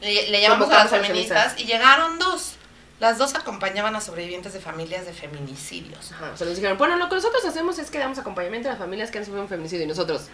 le, 0.00 0.28
le 0.30 0.40
llamamos 0.40 0.68
a 0.70 0.84
las 0.84 0.90
feministas 0.90 1.54
y 1.56 1.64
llegaron 1.64 2.18
dos. 2.18 2.55
Las 2.98 3.18
dos 3.18 3.34
acompañaban 3.34 3.94
a 3.94 4.00
sobrevivientes 4.00 4.54
de 4.54 4.60
familias 4.60 5.04
de 5.04 5.12
feminicidios. 5.12 6.12
Ajá, 6.12 6.30
o 6.32 6.36
sea, 6.36 6.46
nos 6.46 6.56
dijeron, 6.56 6.78
bueno, 6.78 6.96
lo 6.96 7.08
que 7.10 7.16
nosotros 7.16 7.44
hacemos 7.44 7.78
es 7.78 7.90
que 7.90 7.98
damos 7.98 8.18
acompañamiento 8.18 8.68
a 8.68 8.72
las 8.72 8.78
familias 8.78 9.10
que 9.10 9.18
han 9.18 9.24
sufrido 9.24 9.42
un 9.42 9.48
feminicidio 9.48 9.84
y 9.84 9.88
nosotros, 9.88 10.28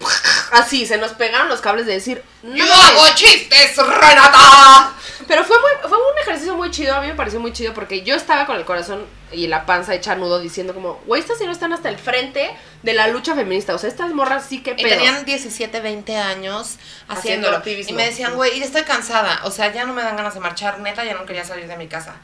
así, 0.52 0.86
se 0.86 0.98
nos 0.98 1.12
pegaron 1.12 1.48
los 1.48 1.60
cables 1.60 1.86
de 1.86 1.92
decir, 1.92 2.22
no, 2.42 2.56
¡Yo 2.56 2.66
mames. 2.66 2.90
hago 2.90 3.14
chistes, 3.14 3.76
Renata! 3.76 4.92
Pero 5.28 5.44
fue, 5.44 5.56
muy, 5.60 5.88
fue 5.88 5.98
un 5.98 6.18
ejercicio 6.22 6.56
muy 6.56 6.70
chido, 6.72 6.96
a 6.96 7.00
mí 7.00 7.06
me 7.06 7.14
pareció 7.14 7.38
muy 7.38 7.52
chido 7.52 7.72
porque 7.74 8.02
yo 8.02 8.16
estaba 8.16 8.44
con 8.46 8.56
el 8.56 8.64
corazón 8.64 9.06
y 9.32 9.46
la 9.46 9.66
panza 9.66 9.94
hecha 9.94 10.14
nudo 10.16 10.38
diciendo 10.40 10.74
como, 10.74 10.94
güey, 11.06 11.20
estas 11.20 11.38
sí 11.38 11.46
no 11.46 11.52
están 11.52 11.72
hasta 11.72 11.88
el 11.88 11.98
frente 11.98 12.50
de 12.82 12.92
la 12.94 13.06
lucha 13.08 13.34
feminista, 13.34 13.74
o 13.74 13.78
sea, 13.78 13.88
estas 13.88 14.12
morras 14.12 14.44
sí 14.48 14.62
que 14.62 14.72
Y 14.72 14.74
pedo. 14.82 14.88
tenían 14.88 15.24
17, 15.24 15.80
20 15.80 16.16
años 16.16 16.78
Haciendo 17.06 17.14
haciéndolo. 17.48 17.56
activismo. 17.58 17.90
Y 17.90 17.94
me 17.94 18.06
decían, 18.06 18.34
güey, 18.34 18.58
y 18.58 18.62
estoy 18.62 18.82
cansada. 18.82 19.40
O 19.44 19.50
sea, 19.50 19.72
ya 19.72 19.84
no 19.84 19.92
me 19.92 20.02
dan 20.02 20.16
ganas 20.16 20.34
de 20.34 20.40
marchar. 20.40 20.80
Neta, 20.80 21.04
ya 21.04 21.14
no 21.14 21.26
quería 21.26 21.44
salir 21.44 21.66
de 21.66 21.76
mi 21.76 21.86
casa. 21.88 22.16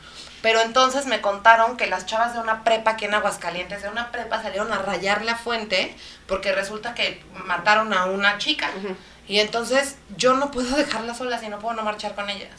Pero 0.42 0.60
entonces 0.60 1.06
me 1.06 1.20
contaron 1.20 1.76
que 1.76 1.86
las 1.86 2.06
chavas 2.06 2.34
de 2.34 2.40
una 2.40 2.62
prepa 2.62 2.92
aquí 2.92 3.04
en 3.06 3.14
Aguascalientes, 3.14 3.82
de 3.82 3.88
una 3.88 4.12
prepa, 4.12 4.42
salieron 4.42 4.72
a 4.72 4.78
rayar 4.78 5.24
la 5.24 5.34
fuente 5.36 5.96
porque 6.28 6.52
resulta 6.52 6.94
que 6.94 7.22
mataron 7.46 7.92
a 7.92 8.04
una 8.06 8.38
chica. 8.38 8.70
Ujú. 8.78 8.94
Y 9.28 9.40
entonces 9.40 9.96
yo 10.16 10.34
no 10.34 10.50
puedo 10.50 10.76
dejarlas 10.76 11.18
solas 11.18 11.42
y 11.42 11.48
no 11.48 11.58
puedo 11.58 11.74
no 11.74 11.82
marchar 11.82 12.14
con 12.14 12.30
ellas. 12.30 12.50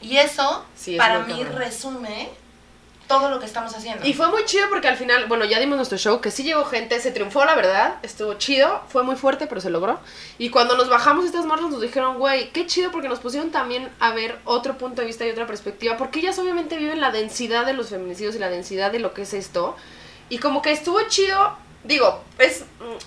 Y 0.00 0.16
eso, 0.16 0.64
Sí, 0.76 0.92
es 0.94 0.98
para 0.98 1.20
mí, 1.20 1.34
cabrón. 1.42 1.56
resume 1.58 2.30
todo 3.08 3.30
lo 3.30 3.40
que 3.40 3.46
estamos 3.46 3.74
haciendo. 3.74 4.06
Y 4.06 4.12
fue 4.12 4.28
muy 4.28 4.44
chido 4.44 4.68
porque 4.68 4.86
al 4.86 4.96
final, 4.96 5.26
bueno, 5.26 5.44
ya 5.46 5.58
dimos 5.58 5.76
nuestro 5.76 5.98
show, 5.98 6.20
que 6.20 6.30
sí 6.30 6.44
llegó 6.44 6.64
gente, 6.64 7.00
se 7.00 7.10
triunfó, 7.10 7.44
la 7.44 7.54
verdad, 7.54 7.96
estuvo 8.02 8.34
chido, 8.34 8.82
fue 8.88 9.02
muy 9.02 9.16
fuerte, 9.16 9.46
pero 9.46 9.60
se 9.60 9.70
logró. 9.70 9.98
Y 10.36 10.50
cuando 10.50 10.76
nos 10.76 10.88
bajamos 10.88 11.24
estas 11.24 11.46
morras 11.46 11.70
nos 11.70 11.80
dijeron, 11.80 12.18
güey, 12.18 12.50
qué 12.50 12.66
chido 12.66 12.92
porque 12.92 13.08
nos 13.08 13.18
pusieron 13.18 13.50
también 13.50 13.88
a 13.98 14.12
ver 14.12 14.38
otro 14.44 14.76
punto 14.78 15.00
de 15.00 15.06
vista 15.06 15.26
y 15.26 15.30
otra 15.30 15.46
perspectiva, 15.46 15.96
porque 15.96 16.20
ellas 16.20 16.38
obviamente 16.38 16.76
viven 16.76 17.00
la 17.00 17.10
densidad 17.10 17.64
de 17.66 17.72
los 17.72 17.88
feminicidios 17.88 18.36
y 18.36 18.38
la 18.38 18.50
densidad 18.50 18.92
de 18.92 18.98
lo 19.00 19.14
que 19.14 19.22
es 19.22 19.32
esto. 19.32 19.74
Y 20.28 20.38
como 20.38 20.60
que 20.60 20.70
estuvo 20.70 21.00
chido, 21.08 21.56
digo, 21.84 22.22
es, 22.38 22.64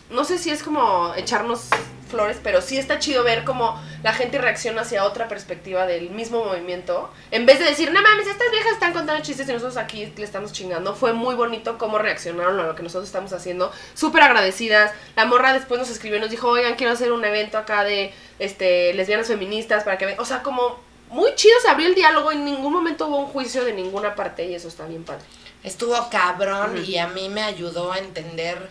no 0.09 0.25
sé 0.25 0.39
si 0.39 0.49
es 0.49 0.63
como 0.63 1.13
echarnos 1.15 1.67
flores, 2.11 2.37
pero 2.43 2.61
sí 2.61 2.77
está 2.77 2.99
chido 2.99 3.23
ver 3.23 3.43
cómo 3.43 3.81
la 4.03 4.13
gente 4.13 4.37
reacciona 4.37 4.81
hacia 4.81 5.03
otra 5.03 5.27
perspectiva 5.27 5.87
del 5.87 6.11
mismo 6.11 6.43
movimiento. 6.43 7.09
En 7.31 7.45
vez 7.45 7.59
de 7.59 7.65
decir, 7.65 7.91
no 7.91 8.01
mames, 8.01 8.27
estas 8.27 8.51
viejas 8.51 8.73
están 8.73 8.93
contando 8.93 9.23
chistes 9.23 9.49
y 9.49 9.53
nosotros 9.53 9.77
aquí 9.77 10.13
le 10.15 10.23
estamos 10.23 10.53
chingando. 10.53 10.93
Fue 10.93 11.13
muy 11.13 11.33
bonito 11.33 11.77
cómo 11.77 11.97
reaccionaron 11.97 12.59
a 12.59 12.63
lo 12.63 12.75
que 12.75 12.83
nosotros 12.83 13.07
estamos 13.07 13.33
haciendo. 13.33 13.71
Súper 13.95 14.21
agradecidas. 14.21 14.91
La 15.15 15.25
morra 15.25 15.53
después 15.53 15.79
nos 15.79 15.89
escribió 15.89 16.17
y 16.17 16.21
nos 16.21 16.29
dijo, 16.29 16.47
oigan, 16.47 16.75
quiero 16.75 16.93
hacer 16.93 17.11
un 17.11 17.25
evento 17.25 17.57
acá 17.57 17.83
de 17.83 18.13
este 18.37 18.93
lesbianas 18.93 19.27
feministas 19.27 19.83
para 19.83 19.97
que 19.97 20.05
vean. 20.05 20.19
O 20.19 20.25
sea, 20.25 20.43
como 20.43 20.79
muy 21.09 21.35
chido 21.35 21.55
se 21.61 21.69
abrió 21.69 21.87
el 21.87 21.95
diálogo. 21.95 22.31
En 22.31 22.45
ningún 22.45 22.73
momento 22.73 23.07
hubo 23.07 23.17
un 23.17 23.27
juicio 23.27 23.63
de 23.65 23.73
ninguna 23.73 24.15
parte 24.15 24.45
y 24.45 24.55
eso 24.55 24.67
está 24.67 24.85
bien 24.85 25.03
padre. 25.03 25.23
Estuvo 25.63 26.09
cabrón 26.09 26.83
y 26.85 26.97
a 26.97 27.07
mí 27.07 27.29
me 27.29 27.43
ayudó 27.43 27.91
a 27.91 27.99
entender, 27.99 28.67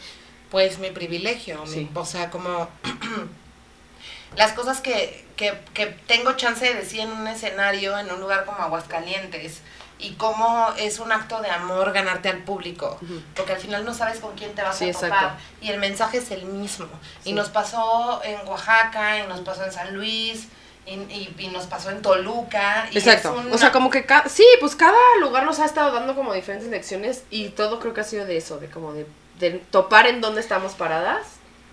pues, 0.50 0.78
mi 0.78 0.90
privilegio. 0.90 1.64
mi- 1.66 1.88
o 1.94 2.04
sea, 2.04 2.30
como... 2.30 2.68
las 4.36 4.52
cosas 4.52 4.80
que, 4.80 5.24
que, 5.36 5.58
que 5.74 5.86
tengo 5.86 6.32
chance 6.34 6.64
de 6.64 6.74
decir 6.74 7.00
en 7.00 7.10
un 7.12 7.26
escenario, 7.26 7.98
en 7.98 8.10
un 8.12 8.20
lugar 8.20 8.44
como 8.44 8.58
Aguascalientes, 8.58 9.60
y 9.98 10.12
cómo 10.12 10.68
es 10.78 10.98
un 10.98 11.12
acto 11.12 11.42
de 11.42 11.50
amor 11.50 11.92
ganarte 11.92 12.28
al 12.30 12.38
público, 12.38 12.98
porque 13.36 13.52
al 13.52 13.58
final 13.58 13.84
no 13.84 13.92
sabes 13.92 14.18
con 14.20 14.34
quién 14.34 14.54
te 14.54 14.62
vas 14.62 14.78
Sí, 14.78 14.88
a 14.88 14.92
topar 14.92 15.08
exacto. 15.10 15.42
y 15.60 15.68
el 15.70 15.78
mensaje 15.78 16.18
es 16.18 16.30
el 16.30 16.44
mismo. 16.46 16.86
Sí. 17.22 17.30
Y 17.30 17.32
nos 17.34 17.50
pasó 17.50 18.20
en 18.24 18.36
Oaxaca, 18.48 19.18
y 19.18 19.26
nos 19.26 19.40
pasó 19.40 19.64
en 19.64 19.72
San 19.72 19.94
Luis, 19.94 20.46
y, 20.86 20.92
y- 20.94 21.34
y 21.38 21.48
nos 21.48 21.66
pasó 21.66 21.90
en 21.90 22.00
Toluca. 22.00 22.88
Y 22.92 22.96
Exacto. 22.98 23.34
una- 23.34 23.54
O 23.54 23.58
sea, 23.58 23.72
como 23.72 23.90
que 23.90 24.06
sí, 24.30 24.46
pues 24.60 24.74
cada 24.74 24.96
lugar 25.20 25.44
nos 25.44 25.58
ha 25.58 25.66
estado 25.66 25.92
dando 25.92 26.14
como 26.14 26.32
diferentes 26.32 26.70
lecciones 26.70 27.24
y 27.30 27.50
todo 27.50 27.78
creo 27.78 27.92
que 27.92 28.00
ha 28.00 28.04
sido 28.04 28.24
de 28.24 28.38
eso, 28.38 28.58
de 28.58 28.70
como 28.70 28.94
de, 28.94 29.06
de 29.40 29.50
topar 29.70 30.06
en 30.06 30.20
dónde 30.20 30.40
estamos 30.40 30.74
paradas, 30.74 31.26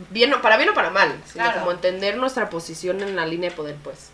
bien 0.10 0.34
o, 0.34 0.42
para 0.42 0.58
bien 0.58 0.70
o 0.70 0.74
para 0.74 0.90
mal, 0.90 1.16
sino 1.26 1.44
Claro. 1.44 1.60
como 1.60 1.72
entender 1.72 2.18
nuestra 2.18 2.50
posición 2.50 3.02
en 3.02 3.16
la 3.16 3.26
línea 3.26 3.50
de 3.52 3.56
poder, 3.56 3.76
pues. 3.84 4.10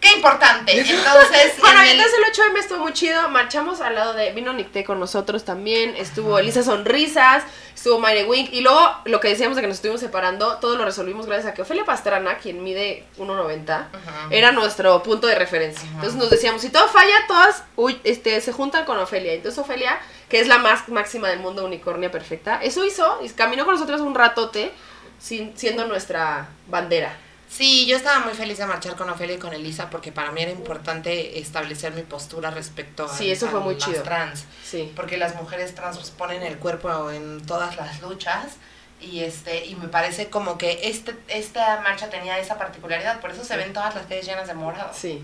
¡Qué 0.00 0.12
importante! 0.16 0.72
Entonces, 0.80 1.52
Bueno, 1.60 1.80
en 1.80 1.86
el- 1.86 1.92
entonces 1.92 2.18
el 2.18 2.32
8M 2.32 2.58
estuvo 2.58 2.78
muy 2.80 2.92
chido. 2.92 3.28
Marchamos 3.28 3.80
al 3.80 3.94
lado 3.94 4.14
de. 4.14 4.32
Vino 4.32 4.52
Nicté 4.52 4.82
con 4.82 4.98
nosotros 4.98 5.44
también. 5.44 5.94
Estuvo 5.96 6.40
Elisa 6.40 6.64
Sonrisas. 6.64 7.44
Estuvo 7.72 8.00
Mayre 8.00 8.24
Wink. 8.24 8.52
Y 8.52 8.62
luego 8.62 8.80
lo 9.04 9.20
que 9.20 9.28
decíamos 9.28 9.54
de 9.54 9.62
que 9.62 9.68
nos 9.68 9.76
estuvimos 9.76 10.00
separando, 10.00 10.56
todo 10.58 10.76
lo 10.76 10.84
resolvimos 10.84 11.26
gracias 11.26 11.52
a 11.52 11.54
que 11.54 11.62
Ofelia 11.62 11.84
Pastrana, 11.84 12.38
quien 12.38 12.64
mide 12.64 13.04
1.90, 13.16 13.86
era 14.30 14.50
nuestro 14.50 15.00
punto 15.04 15.28
de 15.28 15.36
referencia. 15.36 15.88
Entonces 15.94 16.16
nos 16.16 16.30
decíamos, 16.30 16.62
si 16.62 16.70
todo 16.70 16.88
falla, 16.88 17.14
todas 17.28 17.62
uy, 17.76 18.00
este, 18.02 18.40
se 18.40 18.50
juntan 18.52 18.84
con 18.84 18.98
Ofelia. 18.98 19.32
Entonces 19.34 19.56
Ofelia, 19.60 20.00
que 20.32 20.40
es 20.40 20.48
la 20.48 20.56
más 20.56 20.88
máxima 20.88 21.28
del 21.28 21.40
mundo 21.40 21.62
unicornia 21.62 22.10
perfecta, 22.10 22.58
eso 22.62 22.82
hizo 22.86 23.18
y 23.22 23.28
caminó 23.28 23.66
con 23.66 23.74
nosotros 23.74 24.00
un 24.00 24.14
ratote, 24.14 24.72
sin, 25.20 25.54
siendo 25.58 25.84
nuestra 25.86 26.48
bandera. 26.68 27.14
Sí, 27.50 27.84
yo 27.84 27.98
estaba 27.98 28.20
muy 28.24 28.32
feliz 28.32 28.56
de 28.56 28.64
marchar 28.64 28.96
con 28.96 29.10
Ofelia 29.10 29.36
y 29.36 29.38
con 29.38 29.52
Elisa 29.52 29.90
porque 29.90 30.10
para 30.10 30.32
mí 30.32 30.40
era 30.40 30.50
importante 30.50 31.38
establecer 31.38 31.92
mi 31.92 32.00
postura 32.00 32.50
respecto 32.50 33.04
a, 33.04 33.14
Sí, 33.14 33.30
eso 33.30 33.46
fue 33.48 33.60
a 33.60 33.62
muy 33.62 33.74
las 33.74 33.84
chido. 33.84 34.02
trans. 34.04 34.46
Sí. 34.64 34.90
Porque 34.96 35.18
las 35.18 35.34
mujeres 35.34 35.74
trans 35.74 35.98
pues, 35.98 36.08
ponen 36.10 36.42
el 36.42 36.56
cuerpo 36.56 37.10
en 37.10 37.44
todas 37.44 37.76
las 37.76 38.00
luchas 38.00 38.56
y 39.02 39.20
este 39.20 39.66
y 39.66 39.74
me 39.74 39.88
parece 39.88 40.30
como 40.30 40.56
que 40.56 40.80
este 40.84 41.14
esta 41.28 41.82
marcha 41.82 42.08
tenía 42.08 42.38
esa 42.38 42.56
particularidad, 42.56 43.20
por 43.20 43.32
eso 43.32 43.44
se 43.44 43.54
ven 43.58 43.74
todas 43.74 43.94
las 43.94 44.06
calles 44.06 44.24
llenas 44.24 44.48
de 44.48 44.54
morado. 44.54 44.92
Sí. 44.94 45.22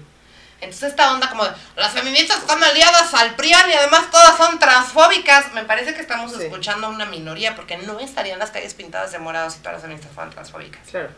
Entonces 0.61 0.90
esta 0.90 1.12
onda 1.12 1.28
como 1.30 1.44
de, 1.44 1.50
las 1.76 1.92
feministas 1.92 2.38
están 2.38 2.62
aliadas 2.62 3.14
al 3.14 3.36
PRIAN 3.36 3.70
y 3.70 3.74
además 3.74 4.11
todas 4.11 4.36
son 4.36 4.59
transfóbicas, 4.59 5.52
me 5.52 5.64
parece 5.64 5.94
que 5.94 6.00
estamos 6.00 6.32
Sí. 6.32 6.42
escuchando 6.42 6.88
a 6.88 6.90
una 6.90 7.04
minoría 7.06 7.54
porque 7.54 7.76
no 7.78 8.00
estarían 8.00 8.40
las 8.40 8.50
calles 8.50 8.74
pintadas 8.74 9.12
de 9.12 9.18
morado 9.20 9.50
si 9.50 9.59
todas 9.59 9.74
las 9.74 9.82
feministas 9.82 10.12
fueran 10.12 10.32
transfóbicas. 10.32 10.80
Claro. 10.90 11.11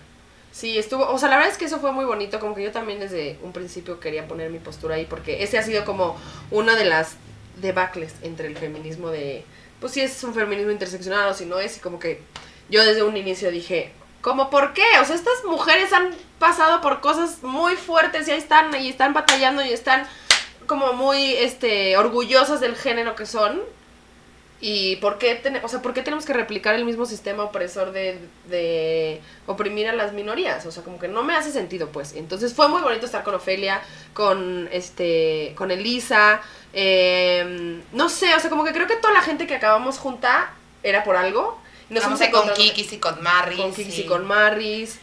Sí, 0.53 0.79
estuvo, 0.79 1.09
o 1.09 1.19
sea, 1.19 1.29
la 1.31 1.37
verdad 1.37 1.53
es 1.53 1.59
que 1.59 1.65
eso 1.65 1.79
fue 1.79 1.93
muy 1.93 2.05
bonito, 2.05 2.39
como 2.41 2.55
que 2.55 2.63
yo 2.65 2.73
también 2.73 2.99
desde 3.01 3.39
un 3.43 3.53
principio 3.53 3.99
quería 4.01 4.27
poner 4.29 4.51
mi 4.51 4.59
postura 4.59 4.97
ahí, 4.97 5.07
porque 5.07 5.43
ese 5.43 5.59
ha 5.59 5.63
sido 5.63 5.85
como 5.85 6.21
una 6.51 6.75
de 6.75 6.85
las 6.85 7.13
debacles 7.57 8.15
entre 8.23 8.49
el 8.49 8.57
feminismo 8.59 9.11
de, 9.11 9.45
pues 9.81 9.93
si 9.93 10.01
es 10.01 10.23
un 10.25 10.35
feminismo 10.35 10.73
interseccional 10.73 11.29
o 11.29 11.35
si 11.35 11.47
no 11.47 11.61
es, 11.61 11.77
y 11.77 11.81
como 11.81 11.99
que 11.99 12.21
yo 12.69 12.85
desde 12.85 13.05
un 13.05 13.17
inicio 13.17 13.51
dije, 13.51 13.93
¿cómo 14.21 14.51
por 14.51 14.73
qué? 14.73 14.85
O 15.01 15.05
sea, 15.05 15.15
estas 15.17 15.45
mujeres 15.45 15.93
han 15.93 16.15
pasado 16.39 16.81
por 16.81 17.01
cosas 17.01 17.43
muy 17.43 17.77
fuertes 17.77 18.29
y 18.29 18.33
ahí 18.33 18.39
están, 18.39 18.75
y 18.81 18.89
están 18.89 19.13
batallando 19.13 19.63
y 19.65 19.73
están 19.73 20.07
como 20.67 20.93
muy, 20.93 21.35
este, 21.35 21.97
orgullosas 21.97 22.61
del 22.61 22.77
género 22.77 23.15
que 23.17 23.27
son, 23.27 23.61
¿Y 24.63 24.97
por 24.97 25.17
qué, 25.17 25.37
ten- 25.37 25.59
o 25.65 25.69
sea, 25.69 25.81
por 25.81 25.95
qué 25.95 26.03
tenemos 26.03 26.27
que 26.27 26.35
replicar 26.35 26.75
el 26.75 26.85
mismo 26.85 27.07
sistema 27.07 27.45
opresor 27.45 27.93
de, 27.93 28.19
de 28.47 29.23
oprimir 29.47 29.89
a 29.89 29.95
las 29.95 30.13
minorías? 30.13 30.67
O 30.67 30.71
sea, 30.71 30.83
como 30.83 30.99
que 30.99 31.09
no 31.09 31.23
me 31.23 31.35
hace 31.35 31.51
sentido, 31.51 31.89
pues. 31.89 32.13
Entonces 32.15 32.53
fue 32.53 32.69
muy 32.69 32.83
bonito 32.83 33.07
estar 33.07 33.23
con 33.23 33.35
Ofelia, 33.35 33.81
con 34.13 34.69
este, 34.71 35.55
con 35.57 35.71
Elisa. 35.71 36.43
eh, 36.75 37.81
no 37.93 38.11
sé, 38.11 38.35
o 38.35 38.41
sea, 38.41 38.51
como 38.51 38.63
que 38.65 38.73
creo 38.73 38.87
que 38.87 38.97
toda 38.97 39.15
la 39.15 39.23
gente 39.23 39.47
que 39.47 39.55
acabamos 39.55 39.97
junta 39.97 40.53
era 40.83 41.05
por 41.05 41.17
algo. 41.17 41.59
Nos 41.91 42.03
Vamos 42.05 42.21
con 42.31 42.55
Kikis 42.55 42.93
y 42.93 42.99
con 42.99 43.23
Marris. 43.23 43.59
con 43.59 43.75
Kikis 43.75 43.99
y- 43.99 44.01
y 44.03 44.07
con 44.07 44.25
Marris. 44.27 44.99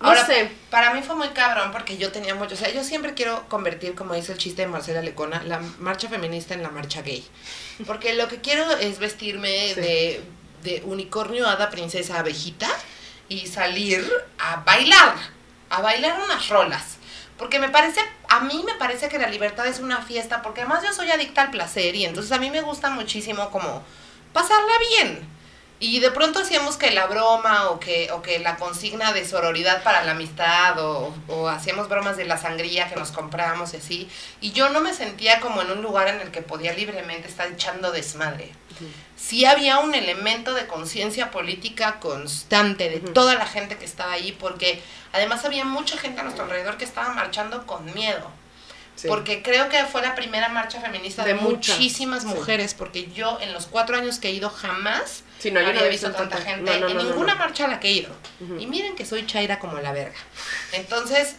No 0.00 0.08
Ahora, 0.08 0.26
sé. 0.26 0.50
para 0.70 0.92
mí 0.94 1.02
fue 1.02 1.14
muy 1.14 1.28
cabrón 1.28 1.70
porque 1.70 1.96
yo 1.96 2.10
tenía 2.10 2.34
mucho, 2.34 2.54
o 2.54 2.58
sea, 2.58 2.70
yo 2.70 2.82
siempre 2.82 3.14
quiero 3.14 3.48
convertir, 3.48 3.94
como 3.94 4.14
dice 4.14 4.32
el 4.32 4.38
chiste 4.38 4.62
de 4.62 4.68
Marcela 4.68 5.00
Lecona, 5.00 5.42
la 5.44 5.60
marcha 5.78 6.08
feminista 6.08 6.54
en 6.54 6.62
la 6.64 6.70
marcha 6.70 7.02
gay. 7.02 7.24
Porque 7.86 8.14
lo 8.14 8.26
que 8.26 8.40
quiero 8.40 8.68
es 8.78 8.98
vestirme 8.98 9.68
Sí. 9.74 9.80
de, 9.80 10.24
de 10.64 10.82
unicornio, 10.86 11.46
hada, 11.46 11.70
princesa, 11.70 12.18
abejita 12.18 12.68
y 13.28 13.46
salir 13.46 14.10
a 14.40 14.56
bailar, 14.64 15.14
a 15.70 15.80
bailar 15.82 16.18
unas 16.24 16.48
rolas. 16.48 16.96
Porque 17.38 17.60
me 17.60 17.68
parece, 17.68 18.00
a 18.28 18.40
mí 18.40 18.62
me 18.66 18.74
parece 18.74 19.08
que 19.08 19.18
la 19.18 19.28
libertad 19.28 19.66
es 19.68 19.78
una 19.78 20.02
fiesta, 20.02 20.42
porque 20.42 20.62
además 20.62 20.82
yo 20.82 20.92
soy 20.92 21.10
adicta 21.12 21.42
al 21.42 21.50
placer 21.52 21.94
y 21.94 22.04
entonces 22.06 22.32
a 22.32 22.38
mí 22.38 22.50
me 22.50 22.60
gusta 22.62 22.90
muchísimo 22.90 23.50
como 23.50 23.84
pasarla 24.32 24.72
bien. 24.98 25.28
Y 25.82 25.98
de 25.98 26.12
pronto 26.12 26.38
hacíamos 26.38 26.76
que 26.76 26.92
la 26.92 27.06
broma 27.06 27.70
o 27.70 27.80
que, 27.80 28.12
o 28.12 28.22
que 28.22 28.38
la 28.38 28.54
consigna 28.54 29.12
de 29.12 29.26
sororidad 29.26 29.82
para 29.82 30.04
la 30.04 30.12
amistad 30.12 30.78
o, 30.78 31.12
o 31.26 31.48
hacíamos 31.48 31.88
bromas 31.88 32.16
de 32.16 32.24
la 32.24 32.38
sangría 32.38 32.88
que 32.88 32.94
nos 32.94 33.10
comprábamos 33.10 33.74
y 33.74 33.78
así. 33.78 34.08
Y 34.40 34.52
yo 34.52 34.68
no 34.68 34.80
me 34.80 34.94
sentía 34.94 35.40
como 35.40 35.60
en 35.60 35.72
un 35.72 35.82
lugar 35.82 36.06
en 36.06 36.20
el 36.20 36.30
que 36.30 36.40
podía 36.40 36.72
libremente 36.72 37.26
estar 37.26 37.50
echando 37.50 37.90
desmadre. 37.90 38.52
Sí 39.16 39.44
había 39.44 39.80
un 39.80 39.92
elemento 39.96 40.54
de 40.54 40.68
conciencia 40.68 41.32
política 41.32 41.98
constante 41.98 42.88
de 42.88 43.00
toda 43.00 43.34
la 43.34 43.46
gente 43.46 43.76
que 43.76 43.84
estaba 43.84 44.12
ahí 44.12 44.30
porque 44.30 44.80
además 45.12 45.44
había 45.44 45.64
mucha 45.64 45.98
gente 45.98 46.20
a 46.20 46.22
nuestro 46.22 46.44
alrededor 46.44 46.76
que 46.76 46.84
estaba 46.84 47.08
marchando 47.12 47.66
con 47.66 47.92
miedo. 47.92 48.30
Sí. 49.02 49.08
Porque 49.08 49.42
creo 49.42 49.68
que 49.68 49.84
fue 49.84 50.00
la 50.00 50.14
primera 50.14 50.48
marcha 50.48 50.80
feminista 50.80 51.24
de, 51.24 51.34
muchísimas 51.34 52.22
sí. 52.22 52.28
mujeres, 52.28 52.72
porque 52.72 53.10
yo 53.10 53.36
en 53.40 53.52
los 53.52 53.66
cuatro 53.66 53.96
años 53.96 54.20
que 54.20 54.28
he 54.28 54.30
ido 54.30 54.48
jamás 54.48 55.24
Sí, 55.40 55.50
no, 55.50 55.60
yo 55.60 55.72
no 55.72 55.78
había 55.80 55.90
visto 55.90 56.12
tanta 56.12 56.36
tanta- 56.36 56.44
gente 56.50 56.78
no, 56.78 56.88
en 56.88 56.98
ninguna 56.98 57.34
marcha 57.34 57.64
a 57.64 57.68
la 57.68 57.80
que 57.80 57.88
he 57.88 57.92
ido. 57.92 58.14
Y 58.60 58.66
miren 58.68 58.94
que 58.94 59.04
soy 59.04 59.26
chaira 59.26 59.58
como 59.58 59.80
la 59.80 59.90
verga. 59.92 60.14
Entonces, 60.70 61.34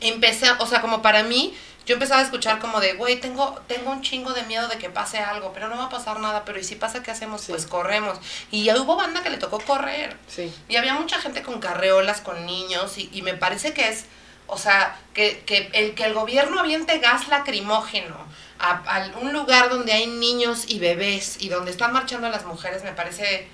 empecé, 0.00 0.50
o 0.58 0.66
sea, 0.66 0.80
como 0.80 1.02
para 1.02 1.22
mí, 1.24 1.54
yo 1.84 1.94
empezaba 1.94 2.20
a 2.20 2.24
escuchar 2.24 2.58
como 2.58 2.80
de, 2.80 2.94
güey, 2.94 3.20
tengo, 3.20 3.60
tengo 3.66 3.90
un 3.90 4.00
chingo 4.00 4.32
de 4.32 4.44
miedo 4.44 4.66
de 4.68 4.78
que 4.78 4.88
pase 4.88 5.18
algo, 5.18 5.52
pero 5.52 5.68
no 5.68 5.76
va 5.76 5.84
a 5.84 5.88
pasar 5.90 6.20
nada, 6.20 6.46
pero 6.46 6.58
¿y 6.58 6.64
si 6.64 6.76
pasa 6.76 7.02
qué 7.02 7.10
hacemos? 7.10 7.42
Sí. 7.42 7.52
Pues 7.52 7.66
corremos. 7.66 8.18
Y 8.50 8.64
ya 8.64 8.80
hubo 8.80 8.96
banda 8.96 9.22
que 9.22 9.28
le 9.30 9.36
tocó 9.36 9.58
correr. 9.60 10.16
Sí. 10.26 10.50
Y 10.68 10.76
había 10.76 10.94
mucha 10.94 11.18
gente 11.18 11.42
con 11.42 11.60
carreolas, 11.60 12.22
con 12.22 12.46
niños, 12.46 12.96
y, 12.96 13.10
y 13.12 13.20
me 13.20 13.34
parece 13.34 13.74
que 13.74 13.88
es, 13.88 14.06
o 14.48 14.58
sea, 14.58 14.96
que, 15.14 15.40
que 15.46 15.68
el 15.72 15.94
que 15.94 16.04
el 16.04 16.14
gobierno 16.14 16.58
aviente 16.60 16.98
gas 16.98 17.28
lacrimógeno 17.28 18.16
a, 18.58 19.08
un 19.20 19.32
lugar 19.32 19.68
donde 19.70 19.92
hay 19.92 20.06
niños 20.08 20.64
y 20.66 20.78
bebés 20.80 21.36
y 21.40 21.48
donde 21.48 21.70
están 21.70 21.92
marchando 21.92 22.28
las 22.28 22.44
mujeres 22.44 22.82
me 22.82 22.92
parece 22.92 23.46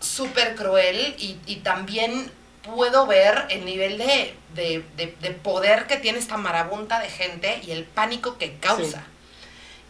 súper 0.00 0.54
cruel 0.56 1.14
y, 1.18 1.38
y 1.46 1.56
también 1.56 2.30
puedo 2.62 3.06
ver 3.06 3.46
el 3.50 3.64
nivel 3.64 3.98
de, 3.98 4.34
de, 4.54 4.84
de- 4.96 5.14
de 5.20 5.30
poder 5.30 5.86
que 5.86 5.96
tiene 5.96 6.18
esta 6.18 6.36
marabunta 6.36 6.98
de 7.00 7.08
gente 7.08 7.60
y 7.66 7.70
el 7.70 7.84
pánico 7.84 8.36
que 8.38 8.56
causa. 8.56 9.04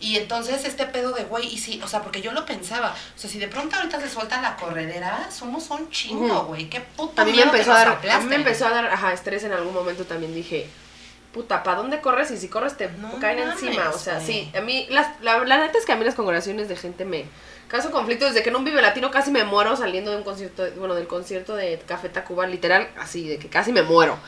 Y 0.00 0.16
entonces 0.16 0.64
este 0.64 0.86
pedo 0.86 1.12
de, 1.12 1.24
güey, 1.24 1.46
y 1.46 1.58
sí, 1.58 1.80
o 1.82 1.88
sea, 1.88 2.02
porque 2.02 2.20
yo 2.20 2.32
lo 2.32 2.44
pensaba, 2.44 2.94
o 3.16 3.18
sea, 3.18 3.30
si 3.30 3.38
de 3.38 3.48
pronto 3.48 3.76
ahorita 3.76 4.00
se 4.00 4.10
suelta 4.10 4.42
la 4.42 4.56
corredera, 4.56 5.30
somos 5.30 5.70
un 5.70 5.88
chingo, 5.90 6.44
güey, 6.44 6.68
qué 6.68 6.80
puta 6.80 7.22
A 7.22 7.24
mí 7.24 7.32
me 7.32 7.42
empezó 7.42 7.72
a 7.72 7.84
dar, 7.84 8.10
a 8.10 8.20
mí 8.20 8.26
me 8.26 8.36
empezó 8.36 8.66
a 8.66 8.70
dar, 8.70 8.86
ajá, 8.86 9.12
estrés 9.12 9.44
en 9.44 9.52
algún 9.52 9.72
momento 9.72 10.04
también 10.04 10.34
dije, 10.34 10.68
puta, 11.32 11.62
¿para 11.62 11.78
dónde 11.78 12.00
corres? 12.00 12.30
Y 12.32 12.36
si 12.36 12.48
corres 12.48 12.76
te 12.76 12.88
No 12.90 13.18
caen 13.18 13.40
mames, 13.40 13.62
encima, 13.62 13.90
o 13.90 13.98
sea, 13.98 14.20
sí, 14.20 14.50
a 14.56 14.60
mí, 14.60 14.86
las, 14.90 15.08
la, 15.22 15.44
la 15.44 15.58
neta 15.58 15.78
es 15.78 15.86
que 15.86 15.92
a 15.92 15.96
mí 15.96 16.04
las 16.04 16.14
congregaciones 16.14 16.68
de 16.68 16.76
gente 16.76 17.04
me 17.04 17.24
causan 17.68 17.92
conflicto, 17.92 18.26
desde 18.26 18.42
que 18.42 18.50
en 18.50 18.56
un 18.56 18.64
Vive 18.64 18.82
Latino 18.82 19.10
casi 19.10 19.30
me 19.30 19.44
muero 19.44 19.76
saliendo 19.76 20.10
de 20.10 20.18
un 20.18 20.22
concierto, 20.22 20.64
bueno, 20.76 20.94
del 20.94 21.06
concierto 21.06 21.56
de 21.56 21.80
Café 21.86 22.08
Tacuba, 22.08 22.46
literal, 22.46 22.88
así, 22.98 23.28
de 23.28 23.38
que 23.38 23.48
casi 23.48 23.72
me 23.72 23.82
muero. 23.82 24.18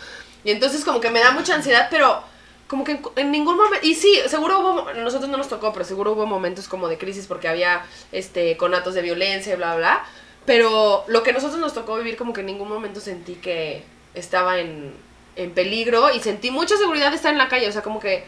Y 0.42 0.52
entonces 0.52 0.84
como 0.84 1.00
que 1.00 1.10
me 1.10 1.20
da 1.20 1.32
mucha 1.32 1.54
ansiedad, 1.54 1.88
pero 1.90 2.22
como 2.68 2.84
que 2.84 2.92
en, 2.92 3.02
en 3.16 3.30
ningún 3.30 3.56
momento, 3.56 3.86
y 3.86 3.94
sí, 3.94 4.18
seguro 4.26 4.58
hubo, 4.60 4.92
nosotros 4.94 5.30
no 5.30 5.36
nos 5.36 5.48
tocó, 5.48 5.72
pero 5.72 5.84
seguro 5.84 6.12
hubo 6.12 6.26
momentos 6.26 6.66
como 6.68 6.88
de 6.88 6.98
crisis 6.98 7.26
porque 7.26 7.48
había, 7.48 7.84
este, 8.12 8.56
conatos 8.56 8.94
de 8.94 9.02
violencia 9.02 9.52
y 9.54 9.56
bla, 9.56 9.76
bla, 9.76 10.04
pero 10.44 11.04
lo 11.08 11.22
que 11.22 11.30
a 11.30 11.32
nosotros 11.32 11.58
nos 11.60 11.74
tocó 11.74 11.96
vivir 11.96 12.16
como 12.16 12.32
que 12.32 12.40
en 12.40 12.46
ningún 12.46 12.68
momento 12.68 13.00
sentí 13.00 13.34
que 13.34 13.84
estaba 14.14 14.58
en, 14.58 14.94
en 15.36 15.52
peligro 15.52 16.10
y 16.12 16.20
sentí 16.20 16.50
mucha 16.50 16.76
seguridad 16.76 17.10
de 17.10 17.16
estar 17.16 17.32
en 17.32 17.38
la 17.38 17.48
calle, 17.48 17.68
o 17.68 17.72
sea, 17.72 17.82
como 17.82 18.00
que 18.00 18.24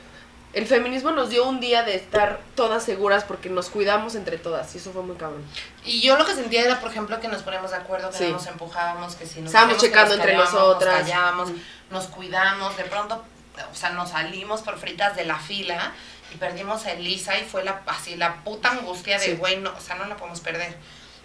el 0.55 0.67
feminismo 0.67 1.11
nos 1.11 1.29
dio 1.31 1.47
un 1.47 1.61
día 1.61 1.83
de 1.83 1.95
estar 1.95 2.41
todas 2.55 2.83
seguras 2.83 3.25
porque 3.25 3.51
nos 3.51 3.69
cuidamos 3.69 4.15
entre 4.15 4.39
todas 4.39 4.75
y 4.75 4.79
eso 4.79 4.93
fue 4.93 5.03
muy 5.03 5.17
cabrón. 5.17 5.43
Y 5.85 6.01
yo 6.01 6.17
lo 6.17 6.25
que 6.25 6.35
sentía 6.35 6.63
era, 6.63 6.81
por 6.81 6.91
ejemplo, 6.91 7.21
que 7.21 7.29
nos 7.29 7.43
poníamos 7.43 7.71
de 7.71 7.77
acuerdo, 7.77 8.11
que 8.11 8.17
Sí. 8.17 8.25
no 8.25 8.33
nos 8.33 8.47
empujábamos, 8.47 9.15
que 9.15 9.27
si 9.27 9.41
nos 9.41 9.49
Estábamos 9.49 9.79
checando 9.79 10.17
nos 10.17 10.25
entre 10.25 10.37
nosotras. 10.37 11.01
Nos 11.01 11.09
callábamos, 11.11 11.51
nos 11.91 12.07
cuidamos, 12.07 12.77
de 12.77 12.85
pronto, 12.85 13.23
o 13.71 13.75
sea, 13.75 13.91
nos 13.91 14.11
salimos 14.11 14.63
por 14.63 14.79
fritas 14.79 15.17
de 15.17 15.25
la 15.25 15.39
fila 15.39 15.93
y 16.33 16.37
perdimos 16.37 16.85
a 16.87 16.93
Elisa 16.93 17.39
y 17.39 17.45
fue 17.45 17.65
la, 17.65 17.83
así 17.87 18.17
la 18.17 18.37
puta 18.45 18.71
angustia 18.71 19.19
de, 19.19 19.25
Sí. 19.27 19.33
güey, 19.35 19.57
no, 19.59 19.71
o 19.77 19.81
sea, 19.81 19.97
no 19.97 20.05
la 20.07 20.17
podemos 20.17 20.41
perder. 20.41 20.77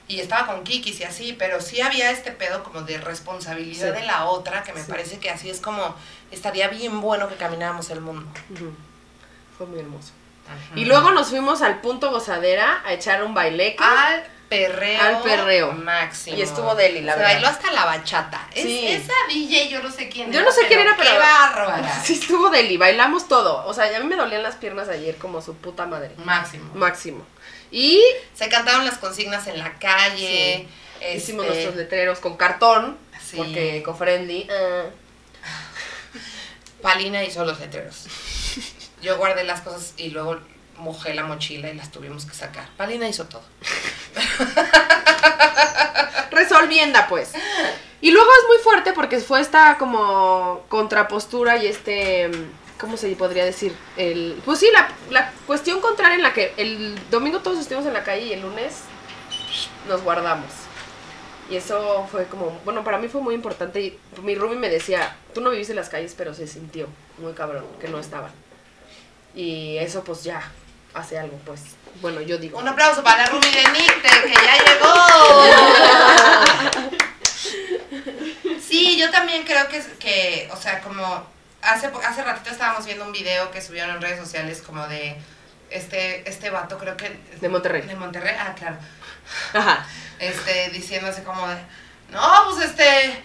y 0.05 0.19
estaba 0.19 0.47
con 0.47 0.65
Kikis 0.65 0.99
y 0.99 1.03
así, 1.05 1.31
pero 1.31 1.61
sí 1.61 1.79
había 1.79 2.11
este 2.11 2.31
pedo 2.33 2.61
como 2.65 2.81
de 2.81 2.97
responsabilidad 2.97 3.93
Sí. 3.95 4.01
de 4.01 4.05
la 4.05 4.25
otra, 4.25 4.61
que 4.63 4.73
me 4.73 4.81
Sí. 4.81 4.91
parece 4.91 5.17
que 5.17 5.29
así 5.29 5.49
es 5.49 5.61
como 5.61 5.95
estaría 6.29 6.67
bien 6.67 6.99
bueno 6.99 7.29
que 7.29 7.35
camináramos 7.35 7.89
el 7.89 8.01
mundo. 8.01 8.29
Fue 9.57 9.65
muy 9.65 9.79
hermoso. 9.79 10.11
Y 10.75 10.83
luego 10.83 11.11
nos 11.11 11.29
fuimos 11.29 11.61
al 11.61 11.79
punto 11.79 12.11
gozadera 12.11 12.81
a 12.85 12.91
echar 12.91 13.23
un 13.23 13.33
baileque. 13.33 13.81
al 13.81 14.23
perreo. 14.57 15.01
Al 15.01 15.21
perreo. 15.21 15.71
Máximo. 15.73 16.37
Y 16.37 16.41
estuvo 16.41 16.75
deli, 16.75 17.01
la 17.01 17.13
Se 17.13 17.19
verdad. 17.19 17.33
bailó 17.33 17.47
hasta 17.47 17.71
la 17.71 17.85
bachata. 17.85 18.47
Es- 18.53 18.63
Sí. 18.63 18.87
esa 18.87 19.13
DJ 19.29 19.69
yo 19.69 19.81
no 19.83 19.91
sé 19.91 20.09
quién 20.09 20.31
Yo 20.31 20.41
no 20.43 20.51
sé 20.51 20.67
quién 20.67 20.79
era, 20.79 20.95
qué 20.95 21.03
pero- 21.03 21.19
bárbara. 21.19 22.01
Sí, 22.05 22.13
estuvo 22.13 22.49
deli, 22.49 22.77
bailamos 22.77 23.27
todo. 23.27 23.65
O 23.65 23.73
sea, 23.73 23.89
ya 23.91 23.97
a 23.97 23.99
mí 23.99 24.05
me 24.07 24.15
dolían 24.15 24.43
las 24.43 24.55
piernas 24.55 24.89
ayer 24.89 25.15
como 25.17 25.41
su 25.41 25.55
puta 25.55 25.85
madre. 25.85 26.11
Máximo. 26.17 26.73
Máximo. 26.73 27.25
Y 27.71 28.01
Se 28.35 28.49
cantaron 28.49 28.85
las 28.85 28.97
consignas 28.97 29.47
en 29.47 29.57
la 29.59 29.73
calle. 29.79 30.67
este, 30.99 31.15
hicimos 31.17 31.45
nuestros 31.47 31.75
letreros 31.75 32.19
con 32.19 32.37
cartón. 32.37 32.97
Sí. 33.23 33.37
Porque 33.37 33.77
eco-friendly. 33.77 34.47
ah. 34.51 34.83
Palina 36.81 37.23
hizo 37.23 37.45
los 37.45 37.59
letreros. 37.59 38.05
Yo 39.01 39.17
guardé 39.17 39.43
las 39.43 39.61
cosas 39.61 39.93
y 39.97 40.09
luego 40.09 40.39
mojé 40.77 41.13
la 41.13 41.23
mochila 41.23 41.69
y 41.69 41.73
las 41.75 41.91
tuvimos 41.91 42.25
que 42.25 42.33
sacar. 42.33 42.67
Palina 42.77 43.07
hizo 43.07 43.25
todo. 43.25 43.43
resolvienda 46.31 47.07
pues. 47.07 47.31
Y 48.01 48.11
luego 48.11 48.29
es 48.41 48.47
muy 48.47 48.57
fuerte 48.57 48.93
porque 48.93 49.19
fue 49.19 49.39
esta 49.39 49.77
como 49.77 50.63
contrapostura 50.67 51.57
y 51.57 51.67
este, 51.67 52.29
¿cómo 52.77 52.97
se 52.97 53.15
podría 53.15 53.45
decir? 53.45 53.73
El, 53.95 54.41
pues 54.43 54.59
sí, 54.59 54.67
la, 54.73 54.89
la 55.09 55.31
cuestión 55.47 55.79
contraria 55.79 56.15
en 56.15 56.23
la 56.23 56.33
que 56.33 56.53
el 56.57 56.99
domingo 57.09 57.39
todos 57.39 57.59
estuvimos 57.59 57.87
en 57.87 57.93
la 57.93 58.03
calle 58.03 58.25
y 58.25 58.33
el 58.33 58.41
lunes 58.41 58.81
nos 59.87 60.03
guardamos. 60.03 60.49
Y 61.49 61.55
eso 61.55 62.07
fue 62.11 62.25
como, 62.25 62.59
bueno, 62.65 62.83
para 62.83 62.97
mí 62.97 63.07
fue 63.07 63.21
muy 63.21 63.35
importante 63.35 63.81
y 63.81 63.99
mi 64.21 64.35
Ruby 64.35 64.55
me 64.55 64.69
decía, 64.69 65.15
tú 65.33 65.41
no 65.41 65.49
viviste 65.49 65.73
en 65.73 65.77
las 65.77 65.89
calles, 65.89 66.13
pero 66.17 66.33
se 66.33 66.47
sintió 66.47 66.87
muy 67.17 67.33
cabrón 67.33 67.65
que 67.79 67.87
no 67.87 67.99
estaban. 67.99 68.31
Y 69.35 69.77
eso 69.77 70.03
pues 70.03 70.23
ya 70.23 70.51
hace 70.93 71.17
algo, 71.17 71.37
pues. 71.45 71.61
Bueno, 72.01 72.21
yo 72.21 72.37
digo. 72.37 72.59
Un 72.59 72.67
aplauso 72.67 73.03
para 73.03 73.23
la 73.23 73.29
Rumi 73.29 73.49
de 73.49 73.63
Nicte, 73.71 74.09
que 74.23 74.33
ya 74.33 74.57
llegó. 74.63 74.93
Sí, 78.73 78.97
yo 78.97 79.11
también 79.11 79.43
creo 79.43 79.67
que, 79.67 79.79
que 79.99 80.49
o 80.51 80.57
sea, 80.57 80.81
como 80.81 81.27
hace, 81.61 81.91
hace 82.05 82.23
ratito 82.23 82.49
estábamos 82.49 82.85
viendo 82.85 83.05
un 83.05 83.11
video 83.11 83.51
que 83.51 83.61
subieron 83.61 83.91
en 83.91 84.01
redes 84.01 84.19
sociales 84.19 84.63
como 84.63 84.87
de 84.87 85.15
este, 85.69 86.27
este 86.29 86.49
vato, 86.49 86.77
creo 86.77 86.97
que... 86.97 87.19
De 87.39 87.49
Monterrey. 87.49 87.83
De 87.83 87.95
Monterrey, 87.95 88.35
ah, 88.39 88.53
claro. 88.57 88.77
Ajá. 89.53 89.85
Este, 90.19 90.69
diciéndose 90.69 91.23
como 91.23 91.47
de, 91.47 91.57
no, 92.09 92.45
pues 92.45 92.65
este, 92.65 93.21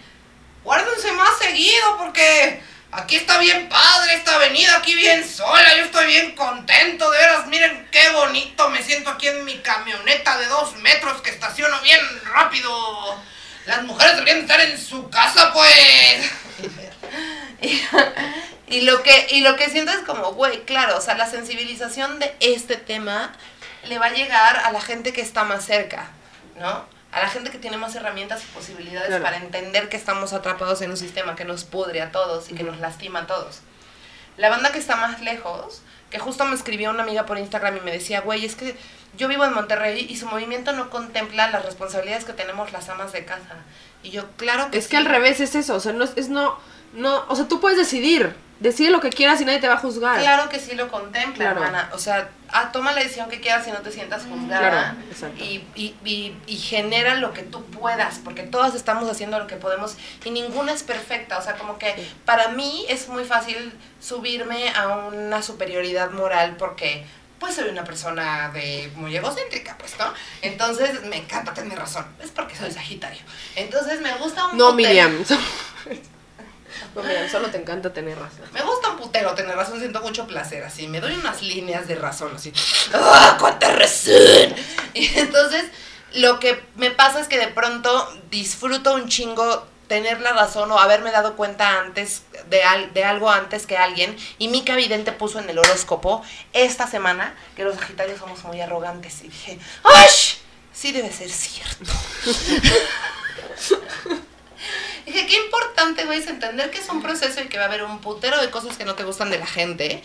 guárdense 0.63 1.11
más 1.13 1.37
seguido 1.37 1.97
porque 1.97 2.61
aquí 2.91 3.15
está 3.15 3.37
bien 3.37 3.69
padre 3.69 4.15
esta 4.15 4.35
avenida, 4.35 4.77
aquí 4.77 4.95
bien 4.95 5.27
sola, 5.27 5.75
yo 5.77 5.83
estoy 5.85 6.07
bien 6.07 6.35
contento, 6.35 7.09
de 7.11 7.17
veras, 7.17 7.47
miren 7.47 7.87
qué 7.91 8.09
bonito, 8.09 8.69
me 8.69 8.83
siento 8.83 9.11
aquí 9.11 9.27
en 9.27 9.45
mi 9.45 9.57
camioneta 9.59 10.37
de 10.37 10.47
dos 10.47 10.75
metros 10.77 11.21
que 11.21 11.29
estaciono 11.29 11.79
bien 11.81 11.99
rápido. 12.33 13.21
Las 13.65 13.83
mujeres 13.83 14.15
deberían 14.15 14.39
estar 14.39 14.59
en 14.61 14.79
su 14.79 15.09
casa, 15.09 15.53
pues. 15.53 16.31
Y, 17.61 17.81
y 18.77 18.81
lo 18.81 19.03
que 19.03 19.27
y 19.31 19.41
lo 19.41 19.55
que 19.55 19.69
siento 19.69 19.91
es 19.91 19.99
como, 19.99 20.33
güey, 20.33 20.63
claro, 20.65 20.97
o 20.97 21.01
sea, 21.01 21.15
la 21.15 21.29
sensibilización 21.29 22.19
de 22.19 22.35
este 22.39 22.77
tema 22.77 23.33
le 23.83 23.99
va 23.99 24.07
a 24.07 24.13
llegar 24.13 24.57
a 24.57 24.71
la 24.71 24.81
gente 24.81 25.13
que 25.13 25.21
está 25.21 25.43
más 25.43 25.65
cerca, 25.65 26.09
¿no? 26.57 26.85
A 27.11 27.21
la 27.21 27.29
gente 27.29 27.49
que 27.49 27.57
tiene 27.57 27.77
más 27.77 27.95
herramientas 27.95 28.43
y 28.43 28.47
posibilidades 28.53 29.07
Claro. 29.07 29.23
para 29.23 29.37
entender 29.37 29.89
que 29.89 29.97
estamos 29.97 30.31
atrapados 30.33 30.81
en 30.81 30.91
un 30.91 30.97
sistema 30.97 31.35
que 31.35 31.43
nos 31.45 31.63
pudre 31.63 32.01
a 32.01 32.11
todos 32.11 32.51
y 32.51 32.55
que 32.55 32.63
nos 32.63 32.79
lastima 32.79 33.21
a 33.21 33.27
todos. 33.27 33.61
La 34.37 34.49
banda 34.49 34.71
que 34.71 34.77
está 34.79 34.95
más 34.95 35.19
lejos, 35.21 35.81
que 36.11 36.19
justo 36.19 36.45
me 36.45 36.55
escribió 36.55 36.91
una 36.91 37.03
amiga 37.03 37.25
por 37.25 37.37
Instagram 37.37 37.77
y 37.77 37.81
me 37.81 37.91
decía, 37.91 38.21
güey, 38.21 38.45
es 38.45 38.55
que 38.55 38.75
yo 39.17 39.27
vivo 39.27 39.43
en 39.43 39.53
Monterrey 39.53 40.05
y 40.07 40.17
su 40.17 40.27
movimiento 40.27 40.71
no 40.71 40.89
contempla 40.91 41.49
las 41.49 41.65
responsabilidades 41.65 42.25
que 42.25 42.33
tenemos 42.33 42.71
las 42.71 42.89
amas 42.89 43.11
de 43.11 43.25
casa. 43.25 43.55
Y 44.03 44.11
yo, 44.11 44.29
claro 44.37 44.69
que 44.71 44.77
Es 44.77 44.85
que 44.85 44.91
sí. 44.91 44.97
al 44.97 45.05
revés 45.05 45.39
es 45.39 45.55
eso, 45.55 45.75
o 45.75 45.79
sea, 45.79 45.93
no 45.93 46.05
es 46.05 46.29
no, 46.29 46.57
no, 46.93 47.25
o 47.27 47.35
sea, 47.35 47.47
tú 47.47 47.59
puedes 47.59 47.77
decidir, 47.77 48.35
decide 48.59 48.89
lo 48.89 48.99
que 48.99 49.09
quieras 49.09 49.39
y 49.41 49.45
nadie 49.45 49.59
te 49.59 49.67
va 49.67 49.75
a 49.75 49.77
juzgar. 49.77 50.19
Claro 50.19 50.49
que 50.49 50.59
sí 50.59 50.75
lo 50.75 50.89
contempla, 50.89 51.45
Claro. 51.45 51.63
hermana. 51.63 51.89
O 51.93 51.97
sea, 51.97 52.29
ah, 52.49 52.71
toma 52.71 52.91
la 52.91 53.01
decisión 53.01 53.29
que 53.29 53.39
quieras 53.39 53.67
y 53.67 53.71
no 53.71 53.79
te 53.79 53.91
sientas 53.91 54.23
juzgada. 54.23 54.95
Claro, 55.17 55.33
y, 55.37 55.63
y, 55.75 55.95
y, 56.03 56.35
y 56.47 56.57
genera 56.57 57.15
lo 57.15 57.31
que 57.33 57.43
tú 57.43 57.63
puedas, 57.65 58.19
porque 58.23 58.43
todas 58.43 58.75
estamos 58.75 59.09
haciendo 59.09 59.39
lo 59.39 59.47
que 59.47 59.55
podemos 59.55 59.95
y 60.25 60.31
ninguna 60.31 60.73
es 60.73 60.83
perfecta. 60.83 61.37
O 61.37 61.41
sea, 61.41 61.55
como 61.55 61.77
que 61.77 61.93
Sí. 61.95 62.11
para 62.25 62.49
mí 62.49 62.85
es 62.89 63.07
muy 63.07 63.23
fácil 63.25 63.73
subirme 64.01 64.69
a 64.75 64.87
una 65.07 65.41
superioridad 65.41 66.11
moral 66.11 66.55
porque 66.57 67.05
pues 67.39 67.55
soy 67.55 67.69
una 67.69 67.85
persona 67.85 68.49
de 68.49 68.91
muy 68.95 69.15
egocéntrica, 69.15 69.77
pues, 69.77 69.97
¿no? 69.97 70.13
Entonces 70.41 71.03
me 71.05 71.15
encanta 71.15 71.53
tener 71.53 71.79
razón. 71.79 72.05
Es 72.21 72.31
porque 72.31 72.53
soy 72.57 72.69
Sagitario. 72.69 73.21
Entonces 73.55 74.01
me 74.01 74.13
gusta 74.17 74.47
un 74.47 74.57
No, 74.57 74.73
Miriam. 74.73 75.23
no, 76.95 77.03
Miriam, 77.03 77.29
solo 77.29 77.49
te 77.49 77.57
encanta 77.57 77.91
tener 77.93 78.17
razón. 78.17 78.45
me 78.53 78.61
gusta 78.61 78.89
un 78.89 78.97
putero 78.97 79.33
tener 79.35 79.55
razón, 79.55 79.79
siento 79.79 80.01
mucho 80.01 80.27
placer, 80.27 80.63
así, 80.63 80.87
me 80.87 80.99
doy 81.01 81.13
unas 81.15 81.41
líneas 81.41 81.87
de 81.87 81.95
razón, 81.95 82.33
así, 82.35 82.53
¡ah, 82.93 83.37
cuánta 83.39 83.71
razón! 83.73 84.53
Y 84.93 85.17
entonces, 85.19 85.65
lo 86.13 86.39
que 86.39 86.61
me 86.75 86.91
pasa 86.91 87.19
es 87.19 87.27
que 87.27 87.37
de 87.37 87.47
pronto 87.47 88.11
disfruto 88.31 88.93
un 88.95 89.07
chingo 89.09 89.67
tener 89.87 90.21
la 90.21 90.33
razón 90.33 90.71
o 90.71 90.77
haberme 90.79 91.11
dado 91.11 91.35
cuenta 91.35 91.79
antes 91.79 92.21
de, 92.49 92.61
al- 92.63 92.93
de 92.93 93.03
algo 93.05 93.29
antes 93.31 93.65
que 93.65 93.75
alguien. 93.75 94.15
Y 94.37 94.47
Mica 94.47 94.75
Vidente 94.75 95.11
puso 95.11 95.39
en 95.39 95.49
el 95.49 95.57
horóscopo 95.57 96.23
esta 96.53 96.85
semana 96.85 97.35
que 97.55 97.63
los 97.63 97.75
Sagitarios 97.75 98.19
somos 98.19 98.43
muy 98.43 98.61
arrogantes. 98.61 99.21
Y 99.23 99.29
dije, 99.29 99.59
¡ay! 99.83 100.07
Sí 100.71 100.91
debe 100.91 101.11
ser 101.11 101.29
cierto. 101.31 101.91
Importante, 105.79 106.05
güey, 106.05 106.19
es 106.19 106.27
entender 106.27 106.69
que 106.71 106.79
es 106.79 106.89
un 106.89 107.01
proceso 107.01 107.41
y 107.41 107.47
que 107.47 107.57
va 107.57 107.65
a 107.65 107.67
haber 107.67 107.83
un 107.83 107.99
putero 107.99 108.41
de 108.41 108.49
cosas 108.49 108.75
que 108.77 108.85
no 108.85 108.95
te 108.95 109.03
gustan 109.03 109.29
de 109.29 109.39
la 109.39 109.45
gente. 109.47 110.01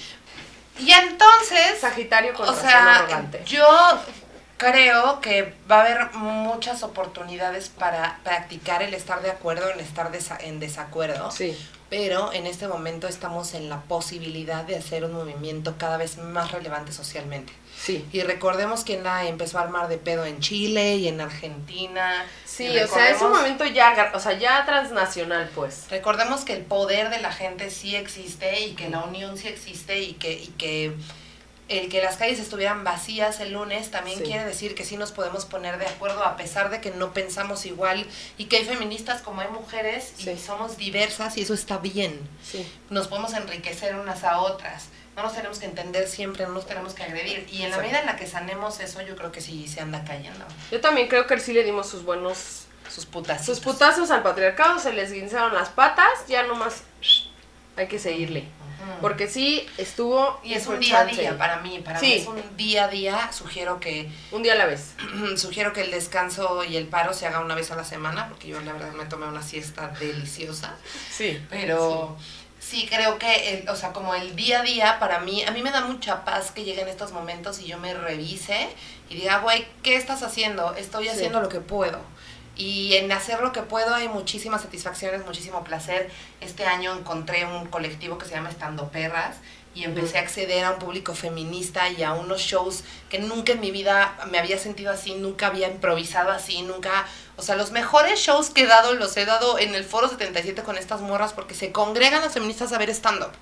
Y 0.78 0.90
entonces, 0.92 1.80
Sagitario 1.80 2.32
con 2.34 2.48
o 2.48 2.54
sea, 2.54 2.96
arrogante. 2.96 3.42
yo 3.46 3.66
creo 4.56 5.20
que 5.20 5.54
va 5.70 5.78
a 5.78 5.80
haber 5.82 6.12
muchas 6.14 6.82
oportunidades 6.82 7.68
para 7.68 8.18
practicar 8.24 8.82
el 8.82 8.94
estar 8.94 9.20
de 9.22 9.30
acuerdo 9.30 9.68
en 9.70 9.80
estar 9.80 10.10
desa- 10.12 10.38
en 10.40 10.60
desacuerdo. 10.60 11.30
Sí. 11.30 11.56
Pero 11.90 12.32
en 12.32 12.46
este 12.46 12.66
momento 12.66 13.06
estamos 13.08 13.54
en 13.54 13.68
la 13.68 13.80
posibilidad 13.82 14.64
de 14.64 14.76
hacer 14.76 15.04
un 15.04 15.12
movimiento 15.12 15.74
cada 15.78 15.96
vez 15.96 16.18
más 16.18 16.50
relevante 16.50 16.92
socialmente. 16.92 17.52
Sí. 17.84 18.04
Y 18.12 18.22
recordemos 18.22 18.82
quién 18.82 19.02
la 19.04 19.26
empezó 19.26 19.58
a 19.58 19.62
armar 19.62 19.88
de 19.88 19.98
pedo 19.98 20.24
en 20.24 20.40
Chile 20.40 20.96
y 20.96 21.08
en 21.08 21.20
Argentina. 21.20 22.24
Sí, 22.46 22.66
o 22.78 22.86
sea, 22.86 23.10
es 23.10 23.20
un 23.20 23.30
momento 23.30 23.64
ya, 23.66 24.10
o 24.14 24.20
sea, 24.20 24.38
ya 24.38 24.64
transnacional, 24.64 25.50
pues. 25.54 25.84
Recordemos 25.90 26.44
que 26.44 26.54
el 26.54 26.62
poder 26.62 27.10
de 27.10 27.20
la 27.20 27.30
gente 27.32 27.70
sí 27.70 27.94
existe 27.94 28.60
y 28.60 28.74
que 28.74 28.88
la 28.88 29.00
unión 29.04 29.36
sí 29.36 29.48
existe 29.48 30.00
y 30.00 30.14
que, 30.14 30.32
y 30.32 30.46
que 30.56 30.94
el 31.68 31.88
que 31.88 32.02
las 32.02 32.16
calles 32.18 32.38
estuvieran 32.38 32.84
vacías 32.84 33.40
el 33.40 33.52
lunes 33.54 33.90
también 33.90 34.18
Sí. 34.18 34.24
quiere 34.24 34.44
decir 34.44 34.74
que 34.74 34.84
sí 34.84 34.98
nos 34.98 35.12
podemos 35.12 35.46
poner 35.46 35.78
de 35.78 35.86
acuerdo 35.86 36.22
a 36.22 36.36
pesar 36.36 36.68
de 36.70 36.80
que 36.82 36.90
no 36.90 37.14
pensamos 37.14 37.64
igual 37.64 38.06
y 38.36 38.44
que 38.46 38.56
hay 38.58 38.64
feministas 38.66 39.22
como 39.22 39.40
hay 39.40 39.48
mujeres 39.48 40.12
y 40.18 40.22
Sí. 40.24 40.38
somos 40.38 40.76
diversas 40.76 41.38
y 41.38 41.42
eso 41.42 41.54
está 41.54 41.78
bien. 41.78 42.20
Sí. 42.42 42.66
Nos 42.90 43.08
podemos 43.08 43.32
enriquecer 43.32 43.96
unas 43.96 44.24
a 44.24 44.40
otras. 44.40 44.88
No 45.16 45.22
nos 45.22 45.34
tenemos 45.34 45.58
que 45.60 45.66
entender 45.66 46.08
siempre, 46.08 46.44
no 46.44 46.52
nos 46.52 46.66
tenemos 46.66 46.92
que 46.94 47.04
agredir. 47.04 47.46
Y 47.50 47.62
en 47.62 47.70
la 47.70 47.78
medida 47.78 48.00
en 48.00 48.06
la 48.06 48.16
que 48.16 48.26
sanemos 48.26 48.80
eso, 48.80 49.00
yo 49.02 49.14
creo 49.16 49.30
que 49.30 49.40
sí 49.40 49.68
se 49.68 49.80
anda 49.80 50.04
cayendo. 50.04 50.44
Yo 50.72 50.80
también 50.80 51.06
creo 51.08 51.26
que 51.26 51.38
sí 51.38 51.52
le 51.52 51.62
dimos 51.62 51.88
sus 51.88 52.04
buenos. 52.04 52.62
Sus 52.90 53.06
putas. 53.06 53.44
Sus 53.44 53.60
putazos 53.60 54.10
al 54.10 54.22
patriarcado, 54.22 54.78
se 54.78 54.92
les 54.92 55.10
guinzaron 55.12 55.54
las 55.54 55.68
patas, 55.70 56.08
ya 56.28 56.42
nomás 56.44 56.82
hay 57.76 57.86
que 57.88 57.98
seguirle. 57.98 58.44
Porque 59.00 59.28
sí, 59.28 59.66
estuvo. 59.78 60.38
Y 60.44 60.52
es 60.52 60.66
un 60.66 60.78
día 60.78 61.00
a 61.00 61.04
día 61.06 61.38
para 61.38 61.60
mí, 61.60 61.80
para 61.82 61.98
Sí. 61.98 62.06
mí 62.06 62.12
es 62.16 62.26
un 62.26 62.56
día 62.56 62.84
a 62.84 62.88
día. 62.88 63.32
Sugiero 63.32 63.80
que 63.80 64.10
Un 64.30 64.42
día 64.42 64.52
a 64.52 64.56
la 64.56 64.66
vez. 64.66 64.92
sugiero 65.36 65.72
que 65.72 65.80
el 65.80 65.90
descanso 65.90 66.62
y 66.64 66.76
el 66.76 66.86
paro 66.86 67.14
se 67.14 67.26
haga 67.26 67.40
una 67.40 67.54
vez 67.54 67.70
a 67.70 67.76
la 67.76 67.84
semana, 67.84 68.28
porque 68.28 68.48
yo 68.48 68.60
la 68.60 68.74
verdad 68.74 68.92
me 68.92 69.06
tomé 69.06 69.26
una 69.26 69.42
siesta 69.42 69.88
deliciosa. 69.88 70.74
Sí. 71.10 71.42
Pero 71.48 72.14
sí, 72.20 72.26
creo 72.90 73.18
que, 73.18 73.54
el- 73.58 73.68
o 73.68 73.76
sea, 73.76 73.92
como 73.92 74.14
el 74.14 74.34
día 74.36 74.60
a 74.60 74.62
día, 74.62 74.98
para 74.98 75.20
mí, 75.20 75.44
a 75.44 75.50
mí 75.50 75.62
me 75.62 75.70
da 75.70 75.82
mucha 75.82 76.24
paz 76.24 76.50
que 76.50 76.64
lleguen 76.64 76.88
estos 76.88 77.12
momentos 77.12 77.58
y 77.60 77.66
yo 77.66 77.78
me 77.78 77.92
revise 77.94 78.68
y 79.10 79.14
diga, 79.16 79.38
güey, 79.38 79.66
¿qué 79.82 79.96
estás 79.96 80.22
haciendo? 80.22 80.74
Estoy 80.74 81.04
Sí. 81.04 81.10
haciendo 81.10 81.40
lo 81.40 81.48
que 81.48 81.60
puedo. 81.60 82.00
Y 82.56 82.94
en 82.94 83.10
hacer 83.12 83.40
lo 83.40 83.52
que 83.52 83.62
puedo 83.62 83.94
hay 83.94 84.08
muchísimas 84.08 84.62
satisfacciones, 84.62 85.26
muchísimo 85.26 85.64
placer. 85.64 86.10
Este 86.40 86.64
año 86.66 86.94
encontré 86.96 87.44
un 87.44 87.66
colectivo 87.66 88.16
que 88.16 88.26
se 88.26 88.34
llama 88.34 88.50
Estando 88.50 88.88
Perras, 88.90 89.36
y 89.76 89.82
empecé 89.82 90.18
a 90.18 90.20
acceder 90.20 90.62
a 90.64 90.70
un 90.70 90.78
público 90.78 91.14
feminista 91.16 91.88
y 91.88 92.04
a 92.04 92.12
unos 92.12 92.40
shows 92.42 92.84
que 93.10 93.18
nunca 93.18 93.50
en 93.54 93.60
mi 93.60 93.72
vida 93.72 94.16
me 94.30 94.38
había 94.38 94.56
sentido 94.56 94.92
así, 94.92 95.14
nunca 95.16 95.48
había 95.48 95.66
improvisado 95.66 96.30
así, 96.30 96.62
nunca, 96.62 97.04
o 97.36 97.42
sea, 97.42 97.56
los 97.56 97.70
mejores 97.72 98.20
shows 98.20 98.50
que 98.50 98.62
he 98.62 98.66
dado 98.66 98.94
los 98.94 99.16
he 99.16 99.24
dado 99.24 99.58
en 99.58 99.74
el 99.74 99.84
Foro 99.84 100.08
77 100.08 100.62
con 100.62 100.78
estas 100.78 101.00
morras 101.00 101.32
porque 101.32 101.54
se 101.54 101.72
congregan 101.72 102.22
las 102.22 102.32
feministas 102.32 102.72
a 102.72 102.78
ver 102.78 102.90
stand-up. 102.90 103.32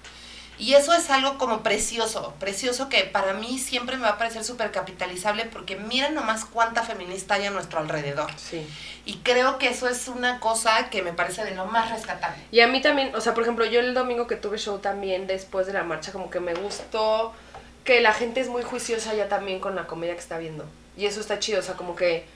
Y 0.58 0.74
eso 0.74 0.92
es 0.92 1.10
algo 1.10 1.38
como 1.38 1.62
precioso, 1.62 2.34
precioso 2.38 2.88
que 2.88 3.04
para 3.04 3.32
mí 3.32 3.58
siempre 3.58 3.96
me 3.96 4.02
va 4.02 4.10
a 4.10 4.18
parecer 4.18 4.44
súper 4.44 4.70
capitalizable 4.70 5.46
porque 5.46 5.76
miren 5.76 6.14
nomás 6.14 6.44
cuánta 6.44 6.82
feminista 6.82 7.34
hay 7.34 7.46
a 7.46 7.50
nuestro 7.50 7.80
alrededor. 7.80 8.30
Sí. 8.36 8.66
Y 9.04 9.16
creo 9.18 9.58
que 9.58 9.68
eso 9.68 9.88
es 9.88 10.08
una 10.08 10.38
cosa 10.40 10.88
que 10.90 11.02
me 11.02 11.12
parece 11.12 11.44
de 11.44 11.54
lo 11.54 11.66
más 11.66 11.90
rescatable. 11.90 12.36
Y 12.52 12.60
a 12.60 12.68
mí 12.68 12.80
también, 12.80 13.14
o 13.16 13.20
sea, 13.20 13.34
por 13.34 13.42
ejemplo, 13.42 13.64
yo 13.64 13.80
el 13.80 13.94
domingo 13.94 14.26
que 14.26 14.36
tuve 14.36 14.58
show 14.58 14.78
también 14.78 15.26
después 15.26 15.66
de 15.66 15.72
la 15.72 15.82
marcha, 15.82 16.12
como 16.12 16.30
que 16.30 16.38
me 16.38 16.54
gustó 16.54 17.32
que 17.84 18.00
la 18.00 18.12
gente 18.12 18.40
es 18.40 18.48
muy 18.48 18.62
juiciosa 18.62 19.14
ya 19.14 19.28
también 19.28 19.58
con 19.58 19.74
la 19.74 19.86
comedia 19.86 20.14
que 20.14 20.20
está 20.20 20.38
viendo. 20.38 20.64
Y 20.96 21.06
eso 21.06 21.20
está 21.20 21.38
chido, 21.38 21.60
o 21.60 21.62
sea, 21.62 21.74
como 21.74 21.96
que 21.96 22.26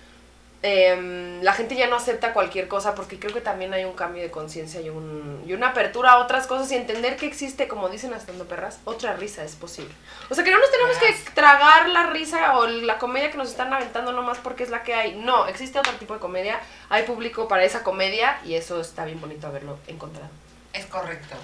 em, 0.62 1.42
la 1.42 1.52
gente 1.52 1.76
ya 1.76 1.86
no 1.86 1.96
acepta 1.96 2.32
cualquier 2.32 2.68
cosa 2.68 2.94
porque 2.94 3.18
creo 3.18 3.32
que 3.32 3.40
también 3.40 3.72
hay 3.74 3.84
un 3.84 3.94
cambio 3.94 4.22
de 4.22 4.30
conciencia 4.30 4.80
y, 4.80 4.88
un, 4.88 5.42
y 5.46 5.52
una 5.52 5.68
apertura 5.68 6.12
a 6.12 6.18
otras 6.18 6.46
cosas 6.46 6.70
y 6.72 6.76
entender 6.76 7.16
que 7.16 7.26
existe, 7.26 7.68
como 7.68 7.88
dicen 7.88 8.10
las 8.10 8.24
perras, 8.24 8.80
otra 8.84 9.14
risa 9.14 9.44
es 9.44 9.54
posible. 9.54 9.92
O 10.30 10.34
sea, 10.34 10.44
que 10.44 10.50
no 10.50 10.58
nos 10.58 10.70
tenemos 10.70 10.96
que 10.98 11.14
tragar 11.32 11.88
la 11.88 12.06
risa 12.06 12.58
o 12.58 12.66
la 12.66 12.98
comedia 12.98 13.30
que 13.30 13.38
nos 13.38 13.50
están 13.50 13.72
aventando 13.72 14.12
nomás 14.12 14.38
porque 14.38 14.62
es 14.62 14.70
la 14.70 14.82
que 14.82 14.94
hay. 14.94 15.14
No, 15.16 15.46
existe 15.46 15.78
otro 15.78 15.92
tipo 15.94 16.14
de 16.14 16.20
comedia, 16.20 16.60
hay 16.88 17.04
público 17.04 17.48
para 17.48 17.64
esa 17.64 17.82
comedia 17.82 18.38
y 18.44 18.54
eso 18.54 18.80
está 18.80 19.04
bien 19.04 19.20
bonito 19.20 19.46
haberlo 19.46 19.78
encontrado. 19.86 20.30
Es 20.72 20.86
correcto. 20.86 21.36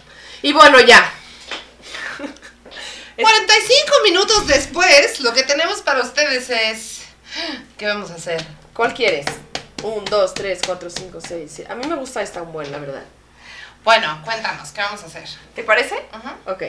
Y 0.42 0.52
bueno, 0.52 0.80
ya. 0.80 1.12
45 3.16 3.92
minutos 4.04 4.46
después, 4.46 5.20
lo 5.20 5.32
que 5.32 5.42
tenemos 5.42 5.82
para 5.82 6.02
ustedes 6.02 6.48
es... 6.50 7.02
¿Qué 7.78 7.86
vamos 7.86 8.10
a 8.10 8.14
hacer? 8.14 8.44
¿Cuál 8.74 8.94
quieres? 8.94 9.26
Un, 9.82 10.04
dos, 10.04 10.32
tres, 10.34 10.60
cuatro, 10.64 10.88
cinco, 10.90 11.20
seis, 11.20 11.50
siete. 11.54 11.70
A 11.70 11.74
mí 11.74 11.86
me 11.86 11.96
gusta 11.96 12.22
esta 12.22 12.42
un 12.42 12.52
buen, 12.52 12.70
la 12.70 12.78
verdad. 12.78 13.02
Bueno, 13.84 14.20
cuéntanos, 14.24 14.70
¿qué 14.70 14.80
vamos 14.80 15.02
a 15.02 15.06
hacer? 15.06 15.24
¿Te 15.56 15.64
parece? 15.64 15.96
Ajá. 16.12 16.36
Ok. 16.46 16.62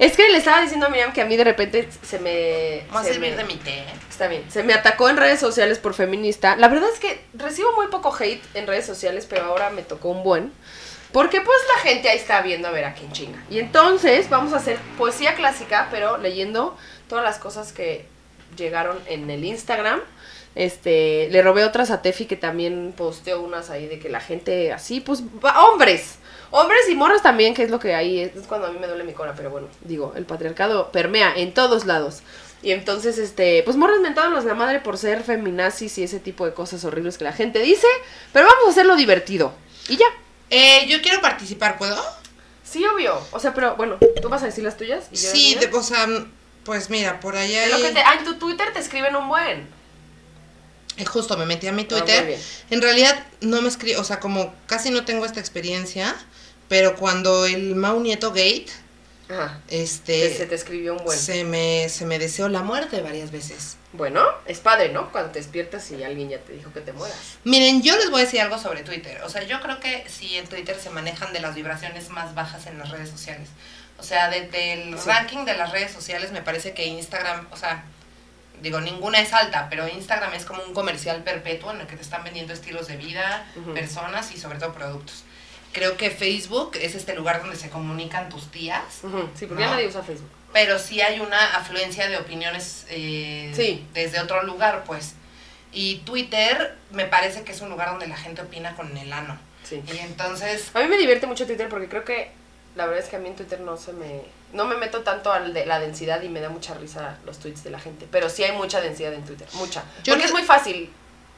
Es 0.00 0.16
que 0.16 0.28
le 0.28 0.38
estaba 0.38 0.60
diciendo 0.60 0.86
a 0.86 0.88
Miriam 0.88 1.12
que 1.12 1.20
a 1.20 1.24
mí 1.24 1.36
de 1.36 1.44
repente 1.44 1.88
se 2.02 2.18
me... 2.18 2.82
Vamos 2.88 3.02
a 3.02 3.04
se 3.04 3.12
servir 3.12 3.30
me- 3.30 3.36
de 3.36 3.44
mi 3.44 3.54
té. 3.56 3.84
Está 4.10 4.26
bien. 4.26 4.44
Se 4.50 4.64
me 4.64 4.74
atacó 4.74 5.08
en 5.08 5.16
redes 5.16 5.38
sociales 5.38 5.78
por 5.78 5.94
feminista. 5.94 6.56
La 6.56 6.66
verdad 6.66 6.88
es 6.92 6.98
que 6.98 7.24
recibo 7.34 7.72
muy 7.76 7.86
poco 7.86 8.12
hate 8.18 8.42
en 8.54 8.66
redes 8.66 8.84
sociales, 8.84 9.26
pero 9.30 9.44
ahora 9.44 9.70
me 9.70 9.82
tocó 9.82 10.08
un 10.08 10.24
buen. 10.24 10.52
Porque 11.12 11.40
pues 11.40 11.58
la 11.76 11.82
gente 11.82 12.08
ahí 12.10 12.18
está 12.18 12.40
viendo 12.42 12.66
a 12.66 12.72
ver 12.72 12.84
a 12.84 12.94
quién 12.94 13.12
chinga. 13.12 13.38
Y 13.48 13.60
entonces 13.60 14.28
vamos 14.28 14.52
a 14.52 14.56
hacer 14.56 14.76
poesía 14.98 15.36
clásica, 15.36 15.86
pero 15.92 16.18
leyendo 16.18 16.76
todas 17.08 17.22
las 17.24 17.38
cosas 17.38 17.72
que 17.72 18.06
llegaron 18.56 18.98
en 19.06 19.30
el 19.30 19.44
Instagram. 19.44 20.00
Este, 20.54 21.28
le 21.30 21.42
robé 21.42 21.64
otras 21.64 21.90
a 21.90 22.02
Tefi 22.02 22.26
que 22.26 22.36
también 22.36 22.92
posteó 22.96 23.40
unas 23.40 23.70
ahí 23.70 23.86
de 23.86 23.98
que 23.98 24.08
la 24.08 24.20
gente 24.20 24.72
así, 24.72 25.00
pues, 25.00 25.22
va- 25.44 25.64
hombres. 25.68 26.16
Hombres 26.50 26.80
y 26.90 26.96
morras 26.96 27.22
también, 27.22 27.54
que 27.54 27.62
es 27.62 27.70
lo 27.70 27.78
que 27.78 27.94
hay, 27.94 28.20
es 28.20 28.32
cuando 28.48 28.66
a 28.66 28.72
mí 28.72 28.78
me 28.80 28.88
duele 28.88 29.04
mi 29.04 29.12
cola, 29.12 29.34
pero 29.36 29.50
bueno, 29.50 29.68
digo, 29.82 30.12
el 30.16 30.24
patriarcado 30.24 30.90
permea 30.90 31.32
en 31.36 31.54
todos 31.54 31.86
lados. 31.86 32.22
Y 32.62 32.72
entonces, 32.72 33.16
este, 33.18 33.62
pues 33.62 33.76
morras 33.76 34.00
mentadas 34.00 34.44
la 34.44 34.54
madre 34.54 34.80
por 34.80 34.98
ser 34.98 35.22
feminazis 35.22 35.96
y 35.98 36.02
ese 36.02 36.18
tipo 36.18 36.44
de 36.44 36.52
cosas 36.52 36.84
horribles 36.84 37.16
que 37.16 37.24
la 37.24 37.32
gente 37.32 37.60
dice, 37.60 37.86
pero 38.32 38.46
vamos 38.46 38.66
a 38.66 38.70
hacerlo 38.70 38.96
divertido. 38.96 39.52
Y 39.88 39.96
ya. 39.96 40.06
Eh, 40.50 40.86
yo 40.88 41.00
quiero 41.00 41.20
participar, 41.20 41.78
¿puedo? 41.78 41.96
Sí, 42.64 42.84
obvio. 42.84 43.18
O 43.30 43.38
sea, 43.38 43.54
pero 43.54 43.76
bueno, 43.76 43.96
tú 44.20 44.28
vas 44.28 44.42
a 44.42 44.46
decir 44.46 44.64
las 44.64 44.76
tuyas. 44.76 45.04
Y 45.12 45.16
yo 45.16 45.22
las 45.28 45.32
Sí, 45.38 45.54
de- 45.54 45.66
o 45.68 45.82
sea, 45.82 46.06
pues 46.64 46.90
mira, 46.90 47.20
por 47.20 47.36
allá 47.36 47.64
Es 47.64 47.70
lo 47.70 47.76
hay... 47.76 47.82
que 47.82 47.90
te- 47.90 48.00
ah, 48.00 48.16
en 48.18 48.24
tu 48.24 48.34
Twitter 48.34 48.72
te 48.72 48.80
escriben 48.80 49.14
un 49.14 49.28
buen. 49.28 49.68
Eh, 51.00 51.04
Justo, 51.04 51.36
me 51.36 51.46
metí 51.46 51.66
a 51.66 51.72
mi 51.72 51.82
Ah, 51.82 51.88
Twitter. 51.88 52.38
en 52.70 52.82
realidad 52.82 53.26
no 53.40 53.62
me 53.62 53.68
escribo, 53.68 54.00
o 54.00 54.04
sea, 54.04 54.20
como 54.20 54.54
casi 54.66 54.90
no 54.90 55.04
tengo 55.04 55.24
esta 55.24 55.40
experiencia, 55.40 56.14
pero 56.68 56.96
cuando 56.96 57.46
el 57.46 57.74
Mau 57.74 58.00
Nieto 58.00 58.30
Gate, 58.30 58.66
Ajá. 59.28 59.60
este, 59.68 60.36
se 60.36 60.46
te 60.46 60.54
escribió 60.54 60.94
un 60.96 61.04
buen. 61.04 61.18
se 61.18 61.44
me, 61.44 61.88
se 61.88 62.04
me 62.06 62.18
deseó 62.18 62.48
la 62.48 62.62
muerte 62.62 63.00
varias 63.00 63.30
veces. 63.30 63.76
Bueno, 63.92 64.24
es 64.46 64.60
padre, 64.60 64.90
¿no? 64.90 65.10
Cuando 65.10 65.32
te 65.32 65.40
despiertas 65.40 65.90
y 65.90 66.02
alguien 66.04 66.28
ya 66.28 66.38
te 66.38 66.52
dijo 66.52 66.72
que 66.72 66.80
te 66.80 66.92
mueras. 66.92 67.16
Miren, 67.44 67.82
yo 67.82 67.96
les 67.96 68.10
voy 68.10 68.20
a 68.20 68.24
decir 68.24 68.40
algo 68.40 68.56
sobre 68.58 68.82
Twitter. 68.84 69.20
O 69.24 69.28
sea, 69.28 69.42
yo 69.44 69.60
creo 69.60 69.80
que 69.80 70.04
sí 70.08 70.36
en 70.36 70.46
Twitter 70.46 70.78
se 70.80 70.90
manejan 70.90 71.32
de 71.32 71.40
las 71.40 71.54
vibraciones 71.56 72.08
más 72.10 72.34
bajas 72.36 72.66
en 72.68 72.78
las 72.78 72.90
redes 72.90 73.08
sociales. 73.10 73.48
O 73.98 74.02
sea, 74.04 74.30
desde 74.30 74.74
el 74.74 74.96
Sí. 74.98 75.04
ranking 75.06 75.44
de 75.44 75.56
las 75.56 75.72
redes 75.72 75.90
sociales 75.92 76.30
me 76.32 76.40
parece 76.40 76.72
que 76.72 76.86
Instagram, 76.86 77.46
o 77.50 77.56
sea, 77.56 77.84
digo, 78.62 78.80
ninguna 78.80 79.20
es 79.20 79.32
alta, 79.32 79.68
pero 79.70 79.88
Instagram 79.88 80.34
es 80.34 80.44
como 80.44 80.62
un 80.62 80.72
comercial 80.74 81.22
perpetuo 81.22 81.70
en 81.72 81.80
el 81.82 81.86
que 81.86 81.96
te 81.96 82.02
están 82.02 82.24
vendiendo 82.24 82.52
estilos 82.52 82.86
de 82.88 82.96
vida, 82.96 83.46
personas 83.74 84.32
y 84.32 84.38
sobre 84.38 84.58
todo 84.58 84.72
productos. 84.72 85.24
Creo 85.72 85.96
que 85.96 86.10
Facebook 86.10 86.72
es 86.80 86.94
este 86.94 87.14
lugar 87.14 87.40
donde 87.40 87.56
se 87.56 87.70
comunican 87.70 88.28
tus 88.28 88.50
tías, 88.50 88.82
Sí, 89.34 89.46
porque 89.46 89.62
ya 89.62 89.68
No. 89.68 89.74
nadie 89.74 89.86
usa 89.88 90.02
Facebook. 90.02 90.28
pero 90.52 90.78
sí 90.80 91.00
hay 91.00 91.20
una 91.20 91.56
afluencia 91.56 92.08
de 92.08 92.16
opiniones 92.18 92.86
eh, 92.90 93.52
Sí. 93.54 93.86
desde 93.94 94.18
otro 94.20 94.42
lugar, 94.42 94.82
pues. 94.84 95.14
Y 95.72 95.98
Twitter 95.98 96.76
me 96.90 97.04
parece 97.06 97.44
que 97.44 97.52
es 97.52 97.60
un 97.60 97.70
lugar 97.70 97.90
donde 97.90 98.08
la 98.08 98.16
gente 98.16 98.42
opina 98.42 98.74
con 98.74 98.96
el 98.96 99.12
ano. 99.12 99.38
Sí. 99.62 99.80
Y 99.92 99.98
entonces, 99.98 100.70
A 100.74 100.80
mí 100.80 100.88
me 100.88 100.96
divierte 100.96 101.28
mucho 101.28 101.46
Twitter 101.46 101.68
porque 101.68 101.88
creo 101.88 102.04
que 102.04 102.32
la 102.74 102.86
verdad 102.86 103.04
es 103.04 103.08
que 103.08 103.14
a 103.16 103.18
mí 103.20 103.28
en 103.28 103.36
Twitter 103.36 103.60
no 103.60 103.76
se 103.76 103.92
me 103.92 104.22
no 104.52 104.64
me 104.66 104.76
meto 104.76 105.00
tanto 105.02 105.32
al 105.32 105.52
de 105.54 105.66
la 105.66 105.78
densidad 105.80 106.20
y 106.22 106.28
me 106.28 106.40
da 106.40 106.48
mucha 106.48 106.74
risa 106.74 107.16
los 107.24 107.38
tweets 107.38 107.62
de 107.64 107.70
la 107.70 107.78
gente, 107.78 108.06
pero 108.10 108.28
sí 108.28 108.42
hay 108.44 108.52
mucha 108.52 108.80
densidad 108.80 109.12
en 109.14 109.24
Twitter, 109.24 109.46
mucha. 109.54 109.82
Yo 110.04 110.12
porque 110.14 110.18
no- 110.22 110.24
es 110.26 110.32
muy 110.32 110.42
fácil. 110.42 110.90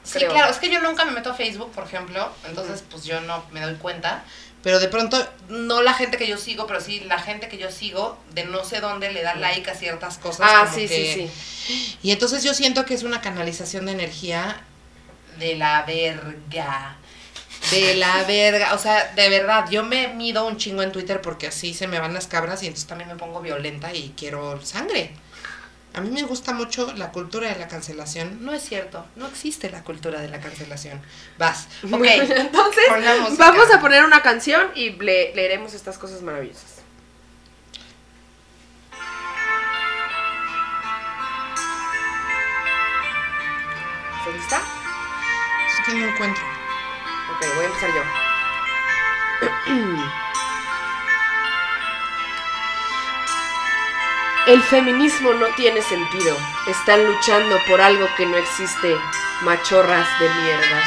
sí, 0.02 0.18
creo. 0.18 0.30
claro, 0.32 0.50
es 0.50 0.58
que 0.58 0.70
yo 0.70 0.80
nunca 0.80 1.04
me 1.04 1.12
meto 1.12 1.30
a 1.30 1.34
Facebook, 1.34 1.70
por 1.72 1.84
ejemplo, 1.84 2.30
entonces 2.46 2.82
pues 2.90 3.04
yo 3.04 3.20
no 3.20 3.44
me 3.52 3.60
doy 3.60 3.74
cuenta. 3.76 4.24
Pero 4.62 4.78
de 4.78 4.86
pronto, 4.88 5.18
no 5.48 5.82
la 5.82 5.92
gente 5.92 6.16
que 6.18 6.28
yo 6.28 6.38
sigo, 6.38 6.68
pero 6.68 6.80
sí 6.80 7.00
la 7.00 7.18
gente 7.18 7.48
que 7.48 7.58
yo 7.58 7.68
sigo, 7.72 8.16
de 8.32 8.44
no 8.44 8.62
sé 8.64 8.80
dónde 8.80 9.10
le 9.12 9.20
da 9.22 9.34
like 9.34 9.68
a 9.68 9.74
ciertas 9.74 10.18
cosas. 10.18 10.48
Ah, 10.48 10.60
como 10.66 10.74
sí, 10.76 10.86
que- 10.86 11.14
sí, 11.14 11.30
sí. 11.66 11.98
Y 12.04 12.12
entonces 12.12 12.44
yo 12.44 12.54
siento 12.54 12.84
que 12.84 12.94
es 12.94 13.02
una 13.02 13.20
canalización 13.20 13.86
de 13.86 13.92
energía 13.92 14.60
de 15.40 15.56
la 15.56 15.82
verga. 15.82 16.96
De 17.70 17.94
la 17.94 18.24
verga. 18.24 18.74
O 18.74 18.78
sea, 18.78 19.12
de 19.14 19.28
verdad, 19.28 19.68
yo 19.70 19.82
me 19.84 20.08
mido 20.08 20.46
un 20.46 20.56
chingo 20.56 20.82
en 20.82 20.92
Twitter 20.92 21.20
porque 21.20 21.46
así 21.46 21.72
se 21.74 21.86
me 21.86 21.98
van 22.00 22.12
las 22.12 22.26
cabras 22.26 22.62
y 22.62 22.66
entonces 22.66 22.88
también 22.88 23.08
me 23.08 23.16
pongo 23.16 23.40
violenta 23.40 23.94
y 23.94 24.12
quiero 24.16 24.60
sangre. 24.64 25.12
A 25.94 26.00
mí 26.00 26.10
me 26.10 26.22
gusta 26.22 26.52
mucho 26.54 26.92
la 26.96 27.10
cultura 27.12 27.48
de 27.50 27.58
la 27.58 27.68
cancelación. 27.68 28.44
No 28.44 28.52
es 28.52 28.62
cierto, 28.62 29.06
no 29.16 29.26
existe 29.26 29.70
la 29.70 29.84
cultura 29.84 30.20
de 30.20 30.28
la 30.28 30.40
cancelación. 30.40 31.00
Vas. 31.38 31.68
Ok. 31.90 32.04
Entonces, 32.04 32.84
vamos 33.38 33.70
a 33.70 33.80
poner 33.80 34.04
una 34.04 34.22
canción 34.22 34.70
y 34.74 34.90
le- 34.90 35.34
leeremos 35.34 35.74
estas 35.74 35.98
cosas 35.98 36.22
maravillosas. 36.22 36.80
¿Estás 44.18 44.34
lista? 44.34 44.60
Es 45.68 45.86
que 45.86 45.94
no 45.98 46.06
encuentro. 46.08 46.44
Voy 47.55 47.64
a 47.64 47.68
empezar 47.68 47.90
yo. 47.95 48.03
El 54.47 54.62
feminismo 54.64 55.34
no 55.34 55.47
tiene 55.55 55.80
sentido. 55.82 56.36
Están 56.66 57.07
luchando 57.07 57.61
por 57.68 57.80
algo 57.80 58.09
que 58.16 58.26
no 58.26 58.36
existe. 58.36 58.97
Machorras 59.43 60.09
de 60.18 60.28
mierda. 60.28 60.82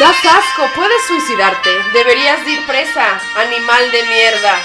Das 0.00 0.16
asco, 0.24 0.68
puedes 0.74 1.06
suicidarte. 1.06 1.70
Deberías 1.92 2.44
de 2.44 2.52
ir 2.52 2.66
presa, 2.66 3.20
animal 3.36 3.90
de 3.92 4.02
mierda. 4.02 4.58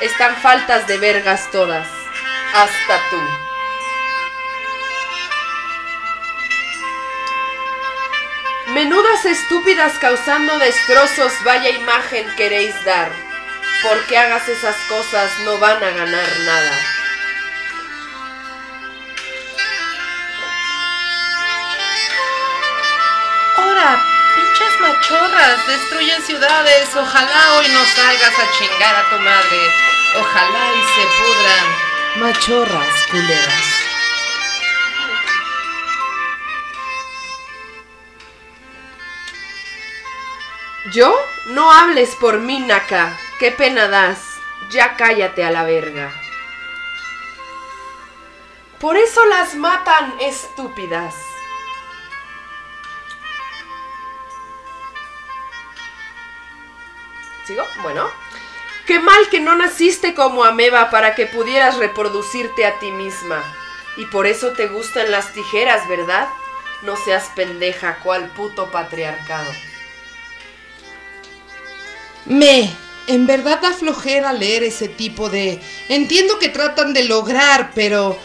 Están 0.00 0.36
faltas 0.36 0.86
de 0.86 0.98
vergas 0.98 1.50
todas. 1.50 1.88
Hasta 2.54 3.00
tú. 3.10 3.45
Menudas 8.76 9.24
estúpidas 9.24 9.94
causando 9.98 10.58
destrozos, 10.58 11.32
vaya 11.44 11.70
imagen 11.70 12.26
queréis 12.36 12.74
dar. 12.84 13.10
Porque 13.82 14.18
hagas 14.18 14.46
esas 14.50 14.76
cosas 14.86 15.30
no 15.46 15.56
van 15.56 15.82
a 15.82 15.90
ganar 15.92 16.28
nada. 16.40 16.78
Ahora, 23.56 24.04
pinches 24.34 24.80
machorras, 24.80 25.66
destruyen 25.66 26.22
ciudades. 26.24 26.94
Ojalá 26.94 27.54
hoy 27.54 27.68
no 27.68 27.82
salgas 27.82 28.38
a 28.38 28.58
chingar 28.58 28.94
a 28.94 29.08
tu 29.08 29.18
madre. 29.20 29.72
Ojalá 30.16 30.72
y 30.74 30.82
se 30.94 31.06
pudran. 31.16 32.26
Machorras, 32.28 33.06
culeras. 33.10 33.85
¿Yo? 40.96 41.14
No 41.44 41.70
hables 41.70 42.14
por 42.14 42.38
mí, 42.38 42.58
Naka. 42.58 43.14
Qué 43.38 43.50
pena 43.50 43.86
das. 43.86 44.18
Ya 44.70 44.96
cállate 44.96 45.44
a 45.44 45.50
la 45.50 45.62
verga. 45.62 46.10
Por 48.80 48.96
eso 48.96 49.22
las 49.26 49.56
matan, 49.56 50.14
estúpidas. 50.20 51.14
¿Sigo? 57.44 57.62
Bueno. 57.82 58.10
Qué 58.86 58.98
mal 58.98 59.28
que 59.28 59.40
no 59.40 59.54
naciste 59.54 60.14
como 60.14 60.44
ameba 60.44 60.88
para 60.88 61.14
que 61.14 61.26
pudieras 61.26 61.76
reproducirte 61.76 62.64
a 62.64 62.78
ti 62.78 62.90
misma. 62.90 63.44
Y 63.98 64.06
por 64.06 64.26
eso 64.26 64.54
te 64.54 64.66
gustan 64.68 65.10
las 65.10 65.34
tijeras, 65.34 65.86
¿verdad? 65.88 66.26
No 66.80 66.96
seas 66.96 67.30
pendeja, 67.34 67.96
cual 67.96 68.30
puto 68.30 68.70
patriarcado. 68.70 69.52
Me, 72.26 72.68
en 73.06 73.26
verdad 73.26 73.60
da 73.60 73.72
flojera 73.72 74.32
leer 74.32 74.64
ese 74.64 74.88
tipo 74.88 75.30
de... 75.30 75.60
Entiendo 75.88 76.38
que 76.38 76.48
tratan 76.48 76.92
de 76.92 77.04
lograr, 77.04 77.70
pero 77.74 78.18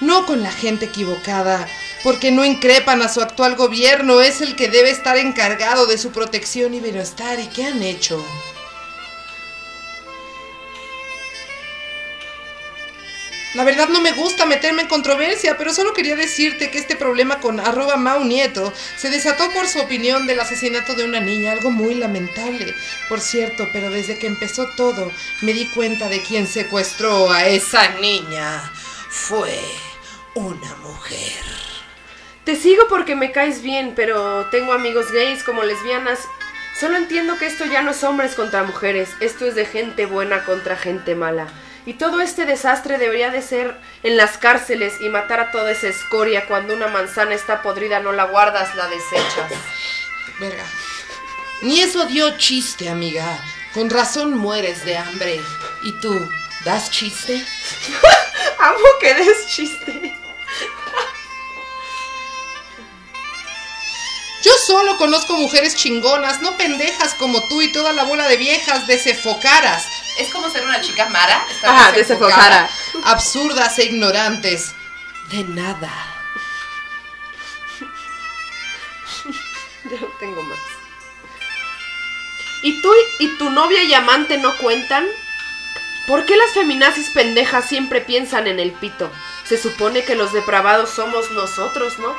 no 0.00 0.26
con 0.26 0.42
la 0.42 0.52
gente 0.52 0.86
equivocada, 0.86 1.68
porque 2.04 2.30
no 2.30 2.44
increpan 2.44 3.02
a 3.02 3.08
su 3.08 3.20
actual 3.20 3.56
gobierno, 3.56 4.20
es 4.20 4.40
el 4.40 4.54
que 4.54 4.68
debe 4.68 4.90
estar 4.90 5.16
encargado 5.16 5.86
de 5.86 5.98
su 5.98 6.10
protección 6.12 6.74
y 6.74 6.80
bienestar. 6.80 7.40
¿Y 7.40 7.46
qué 7.48 7.64
han 7.64 7.82
hecho? 7.82 8.24
La 13.58 13.64
verdad 13.64 13.88
no 13.88 14.00
me 14.00 14.12
gusta 14.12 14.46
meterme 14.46 14.82
en 14.82 14.88
controversia, 14.88 15.56
pero 15.58 15.74
solo 15.74 15.92
quería 15.92 16.14
decirte 16.14 16.70
que 16.70 16.78
este 16.78 16.94
problema 16.94 17.40
con 17.40 17.58
arroba 17.58 17.96
Mau 17.96 18.22
Nieto 18.22 18.72
se 18.96 19.10
desató 19.10 19.50
por 19.50 19.66
su 19.66 19.80
opinión 19.80 20.28
del 20.28 20.38
asesinato 20.38 20.94
de 20.94 21.02
una 21.02 21.18
niña, 21.18 21.50
algo 21.50 21.72
muy 21.72 21.96
lamentable, 21.96 22.72
por 23.08 23.20
cierto, 23.20 23.66
pero 23.72 23.90
desde 23.90 24.16
que 24.16 24.28
empezó 24.28 24.68
todo 24.76 25.10
me 25.42 25.52
di 25.54 25.66
cuenta 25.66 26.08
de 26.08 26.22
quién 26.22 26.46
secuestró 26.46 27.32
a 27.32 27.48
esa 27.48 27.88
niña. 28.00 28.62
Fue 29.10 29.58
una 30.34 30.76
mujer. 30.76 31.42
Te 32.44 32.54
sigo 32.54 32.86
porque 32.88 33.16
me 33.16 33.32
caes 33.32 33.60
bien, 33.60 33.94
pero 33.96 34.46
tengo 34.52 34.72
amigos 34.72 35.10
gays 35.10 35.42
como 35.42 35.64
lesbianas. 35.64 36.20
Solo 36.78 36.96
entiendo 36.96 37.36
que 37.38 37.46
esto 37.46 37.64
ya 37.64 37.82
no 37.82 37.90
es 37.90 38.04
hombres 38.04 38.36
contra 38.36 38.62
mujeres, 38.62 39.08
esto 39.18 39.46
es 39.46 39.56
de 39.56 39.66
gente 39.66 40.06
buena 40.06 40.44
contra 40.44 40.76
gente 40.76 41.16
mala. 41.16 41.48
Y 41.88 41.94
todo 41.94 42.20
este 42.20 42.44
desastre 42.44 42.98
debería 42.98 43.30
de 43.30 43.40
ser 43.40 43.74
en 44.02 44.18
las 44.18 44.36
cárceles 44.36 45.00
y 45.00 45.08
matar 45.08 45.40
a 45.40 45.50
toda 45.50 45.70
esa 45.70 45.88
escoria. 45.88 46.44
Cuando 46.46 46.74
una 46.74 46.88
manzana 46.88 47.34
está 47.34 47.62
podrida 47.62 47.98
no 47.98 48.12
la 48.12 48.24
guardas, 48.24 48.74
la 48.76 48.88
desechas. 48.88 49.50
Verga. 50.38 50.64
Ni 51.62 51.80
eso 51.80 52.04
dio 52.04 52.36
chiste, 52.36 52.90
amiga. 52.90 53.42
Con 53.72 53.88
razón 53.88 54.36
mueres 54.36 54.84
de 54.84 54.98
hambre. 54.98 55.40
¿Y 55.82 55.92
tú, 55.92 56.28
das 56.66 56.90
chiste? 56.90 57.42
Amo 58.58 58.88
que 59.00 59.14
des 59.14 59.46
chiste. 59.46 60.14
Yo 64.42 64.52
solo 64.66 64.98
conozco 64.98 65.38
mujeres 65.38 65.74
chingonas, 65.74 66.42
no 66.42 66.54
pendejas 66.58 67.14
como 67.14 67.48
tú 67.48 67.62
y 67.62 67.72
toda 67.72 67.94
la 67.94 68.04
bola 68.04 68.28
de 68.28 68.36
viejas 68.36 68.86
desefocaras. 68.86 69.97
Es 70.18 70.28
como 70.32 70.50
ser 70.50 70.64
una 70.64 70.80
chica 70.80 71.08
mara. 71.08 71.44
estar 71.50 71.70
Ajá, 71.70 71.92
desenfocada. 71.92 72.62
desenfocada. 72.62 73.12
absurdas 73.12 73.78
e 73.78 73.84
ignorantes. 73.84 74.72
De 75.30 75.44
nada. 75.44 75.90
Ya 79.90 80.00
no 80.00 80.06
tengo 80.20 80.42
más. 80.42 80.58
¿Y 82.62 82.82
tú 82.82 82.92
y 83.20 83.28
tu 83.38 83.48
novia 83.50 83.82
y 83.84 83.94
amante 83.94 84.36
no 84.36 84.54
cuentan? 84.58 85.06
¿Por 86.06 86.26
qué 86.26 86.36
las 86.36 86.52
feminazis 86.52 87.10
pendejas 87.10 87.66
siempre 87.68 88.00
piensan 88.00 88.46
en 88.48 88.60
el 88.60 88.72
pito? 88.72 89.10
Se 89.44 89.56
supone 89.56 90.04
que 90.04 90.14
los 90.14 90.32
depravados 90.32 90.90
somos 90.90 91.30
nosotros, 91.30 91.98
¿no? 91.98 92.14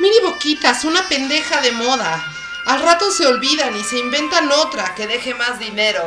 Mini 0.00 0.20
boquitas, 0.20 0.84
una 0.84 1.06
pendeja 1.08 1.60
de 1.60 1.72
moda. 1.72 2.22
Al 2.68 2.82
rato 2.82 3.10
se 3.10 3.26
olvidan 3.26 3.74
y 3.74 3.82
se 3.82 3.96
inventan 3.98 4.52
otra 4.52 4.94
que 4.94 5.06
deje 5.06 5.34
más 5.34 5.58
dinero. 5.58 6.02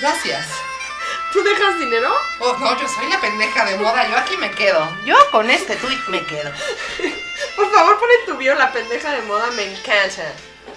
Gracias. 0.00 0.46
¿Tú 1.32 1.42
dejas 1.42 1.78
dinero? 1.78 2.12
Oh, 2.40 2.58
no, 2.58 2.78
yo 2.78 2.86
soy 2.86 3.08
la 3.08 3.18
pendeja 3.18 3.64
de 3.64 3.78
moda, 3.78 4.06
yo 4.06 4.18
aquí 4.18 4.36
me 4.36 4.50
quedo. 4.50 4.86
Yo 5.06 5.16
con 5.30 5.50
este 5.50 5.76
tweet 5.76 5.98
me 6.08 6.22
quedo. 6.26 6.52
Por 7.56 7.72
favor, 7.72 7.98
pon 7.98 8.08
en 8.20 8.26
tu 8.26 8.36
bio 8.36 8.54
la 8.54 8.70
pendeja 8.70 9.12
de 9.12 9.22
moda, 9.22 9.50
me 9.52 9.64
encanta. 9.64 10.34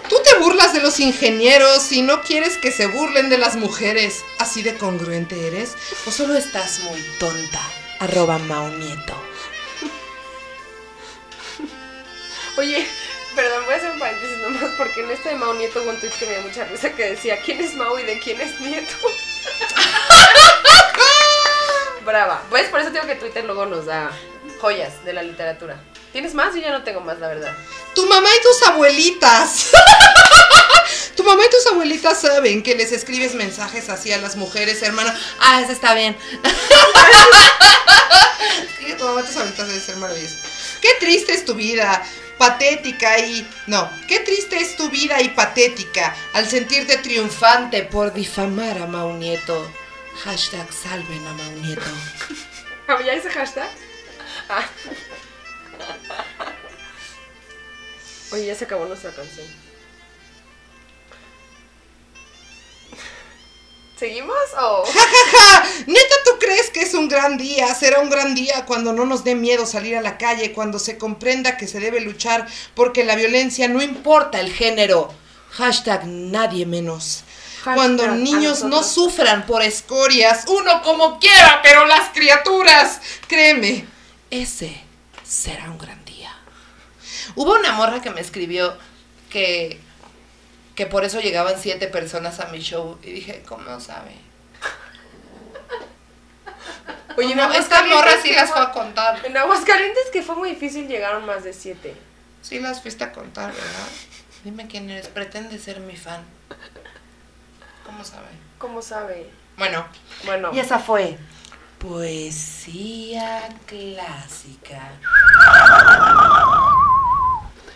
Tú 0.07 0.15
te 0.23 0.35
burlas 0.35 0.71
de 0.71 0.79
los 0.79 1.01
ingenieros 1.01 1.91
y 1.91 2.01
no 2.01 2.21
quieres 2.21 2.57
que 2.57 2.71
se 2.71 2.87
burlen 2.87 3.27
de 3.27 3.37
las 3.37 3.57
mujeres. 3.57 4.23
¿Así 4.39 4.63
de 4.63 4.77
congruente 4.77 5.47
eres? 5.47 5.75
¿O 6.05 6.11
solo 6.11 6.37
estás 6.37 6.79
muy 6.79 7.01
tonta? 7.19 7.59
Arroba 7.99 8.37
Mao 8.37 8.69
Nieto. 8.69 9.21
Oye, 12.57 12.87
perdón, 13.35 13.65
voy 13.65 13.73
a 13.73 13.77
hacer 13.77 13.91
un 13.91 13.99
paréntesis 13.99 14.37
nomás 14.37 14.71
porque 14.77 15.01
en 15.01 15.11
este 15.11 15.29
de 15.29 15.35
Mao 15.35 15.53
Nieto 15.53 15.83
hubo 15.83 15.89
un 15.89 15.99
tweet 15.99 16.11
que 16.11 16.25
me 16.25 16.33
dio 16.33 16.41
mucha 16.43 16.63
risa 16.65 16.91
que 16.91 17.11
decía 17.11 17.37
¿Quién 17.43 17.61
es 17.61 17.75
Mao 17.75 17.99
y 17.99 18.03
de 18.03 18.19
quién 18.19 18.39
es 18.39 18.59
Nieto? 18.61 18.95
Brava. 22.05 22.41
Pues 22.49 22.69
por 22.69 22.79
eso 22.79 22.91
digo 22.91 23.05
que 23.05 23.15
Twitter 23.15 23.43
luego 23.43 23.65
nos 23.65 23.87
da 23.87 24.11
joyas 24.61 25.03
de 25.03 25.13
la 25.13 25.23
literatura. 25.23 25.77
¿Tienes 26.13 26.33
más? 26.33 26.55
Yo 26.55 26.61
ya 26.61 26.71
no 26.71 26.83
tengo 26.83 27.01
más, 27.01 27.19
la 27.19 27.27
verdad. 27.27 27.53
Tu 27.93 28.05
mamá 28.05 28.29
y 28.29 28.41
tus 28.41 28.69
abuelitas. 28.69 29.71
tu 31.15 31.23
mamá 31.23 31.43
y 31.45 31.49
tus 31.49 31.65
abuelitas 31.67 32.21
saben 32.21 32.63
que 32.63 32.75
les 32.75 32.91
escribes 32.91 33.33
mensajes 33.33 33.89
así 33.89 34.13
a 34.13 34.19
las 34.19 34.35
mujeres, 34.35 34.81
hermano. 34.83 35.11
Ah, 35.39 35.61
ese 35.61 35.73
está 35.73 35.93
bien. 35.93 36.15
Tu 38.97 39.03
mamá 39.03 39.21
y 39.21 39.23
tus 39.25 39.35
abuelitas 39.35 39.67
debe 39.67 39.79
ser 39.79 39.97
maravilloso. 39.97 40.35
Qué 40.81 40.89
triste 40.99 41.33
es 41.33 41.43
tu 41.43 41.53
vida. 41.53 42.01
Patética 42.37 43.19
y. 43.19 43.47
No, 43.67 43.89
qué 44.07 44.19
triste 44.19 44.57
es 44.57 44.75
tu 44.75 44.89
vida 44.89 45.21
y 45.21 45.29
patética 45.29 46.15
al 46.33 46.47
sentirte 46.47 46.97
triunfante 46.97 47.83
por 47.83 48.13
difamar 48.13 48.77
a 48.77 48.87
Mau 48.87 49.13
Nieto. 49.13 49.71
Hashtag 50.23 50.71
salven 50.71 51.25
a 51.27 51.33
Mau 51.33 51.51
Nieto. 51.61 51.81
¿Había 52.87 53.13
ese 53.13 53.29
hashtag? 53.29 53.69
Ah. 54.49 54.67
Oye, 58.31 58.47
ya 58.47 58.55
se 58.55 58.65
acabó 58.65 58.85
nuestra 58.85 59.11
canción. 59.11 59.64
¿Seguimos 63.97 64.35
o...? 64.59 64.83
¡Ja, 64.93 64.99
ja, 64.99 65.37
ja! 65.37 65.69
¿Neta 65.87 66.15
tú 66.25 66.31
crees 66.39 66.69
que 66.69 66.81
es 66.81 66.93
un 66.93 67.07
gran 67.07 67.37
día? 67.37 67.73
Será 67.73 68.01
un 68.01 68.09
gran 68.09 68.35
día 68.35 68.65
cuando 68.65 68.91
no 68.91 69.05
nos 69.05 69.23
dé 69.23 69.35
miedo 69.35 69.65
salir 69.65 69.95
a 69.95 70.01
la 70.01 70.17
calle, 70.17 70.51
cuando 70.51 70.79
se 70.79 70.97
comprenda 70.97 71.55
que 71.57 71.67
se 71.67 71.79
debe 71.79 72.01
luchar 72.01 72.45
porque 72.73 73.05
la 73.05 73.15
violencia 73.15 73.67
no 73.69 73.81
importa 73.81 74.41
el 74.41 74.51
género. 74.51 75.13
Hashtag 75.51 76.05
nadie 76.05 76.65
menos. 76.65 77.23
Hashtag 77.63 77.75
Cuando 77.75 78.07
niños 78.07 78.63
no 78.63 78.83
sufran 78.83 79.45
por 79.45 79.61
escorias, 79.61 80.43
uno 80.47 80.81
como 80.83 81.17
quiera, 81.17 81.61
pero 81.63 81.85
las 81.85 82.09
criaturas. 82.09 82.99
Créeme, 83.27 83.85
ese 84.29 84.81
será 85.23 85.71
un 85.71 85.77
gran 85.77 86.03
día. 86.03 86.35
Hubo 87.35 87.53
una 87.53 87.71
morra 87.71 88.01
que 88.01 88.09
me 88.11 88.21
escribió 88.21 88.77
que, 89.29 89.79
que 90.75 90.85
por 90.85 91.03
eso 91.05 91.19
llegaban 91.21 91.55
siete 91.59 91.87
personas 91.87 92.39
a 92.39 92.47
mi 92.47 92.59
show. 92.59 92.97
Y 93.01 93.11
dije, 93.11 93.43
¿cómo 93.47 93.79
sabe? 93.79 94.11
Oye, 97.17 97.31
en 97.31 97.37
No, 97.37 97.51
esta 97.53 97.77
Aguascalientes 97.79 97.95
morra 97.95 98.21
sí 98.21 98.33
las 98.33 98.49
fue- 98.49 98.57
fue 98.57 98.65
a 98.65 98.71
contar. 98.71 99.25
En 99.25 99.37
Aguascalientes 99.37 100.03
que 100.11 100.21
fue 100.21 100.35
muy 100.35 100.49
difícil 100.49 100.87
llegaron 100.87 101.25
más 101.25 101.43
de 101.45 101.53
siete. 101.53 101.95
Sí 102.41 102.59
las 102.59 102.81
fuiste 102.81 103.03
a 103.05 103.11
contar, 103.13 103.51
¿verdad? 103.53 103.87
Dime 104.43 104.67
quién 104.67 104.89
eres. 104.89 105.07
Pretende 105.07 105.57
ser 105.57 105.79
mi 105.79 105.95
fan. 105.95 106.23
¿Cómo 107.85 108.03
sabe? 108.03 108.27
¿Cómo 108.57 108.81
sabe? 108.81 109.29
Bueno, 109.57 109.85
Bueno, 110.25 110.51
y 110.53 110.59
esa 110.59 110.77
fue 110.79 111.17
poesía 111.79 113.47
clásica. 113.65 114.91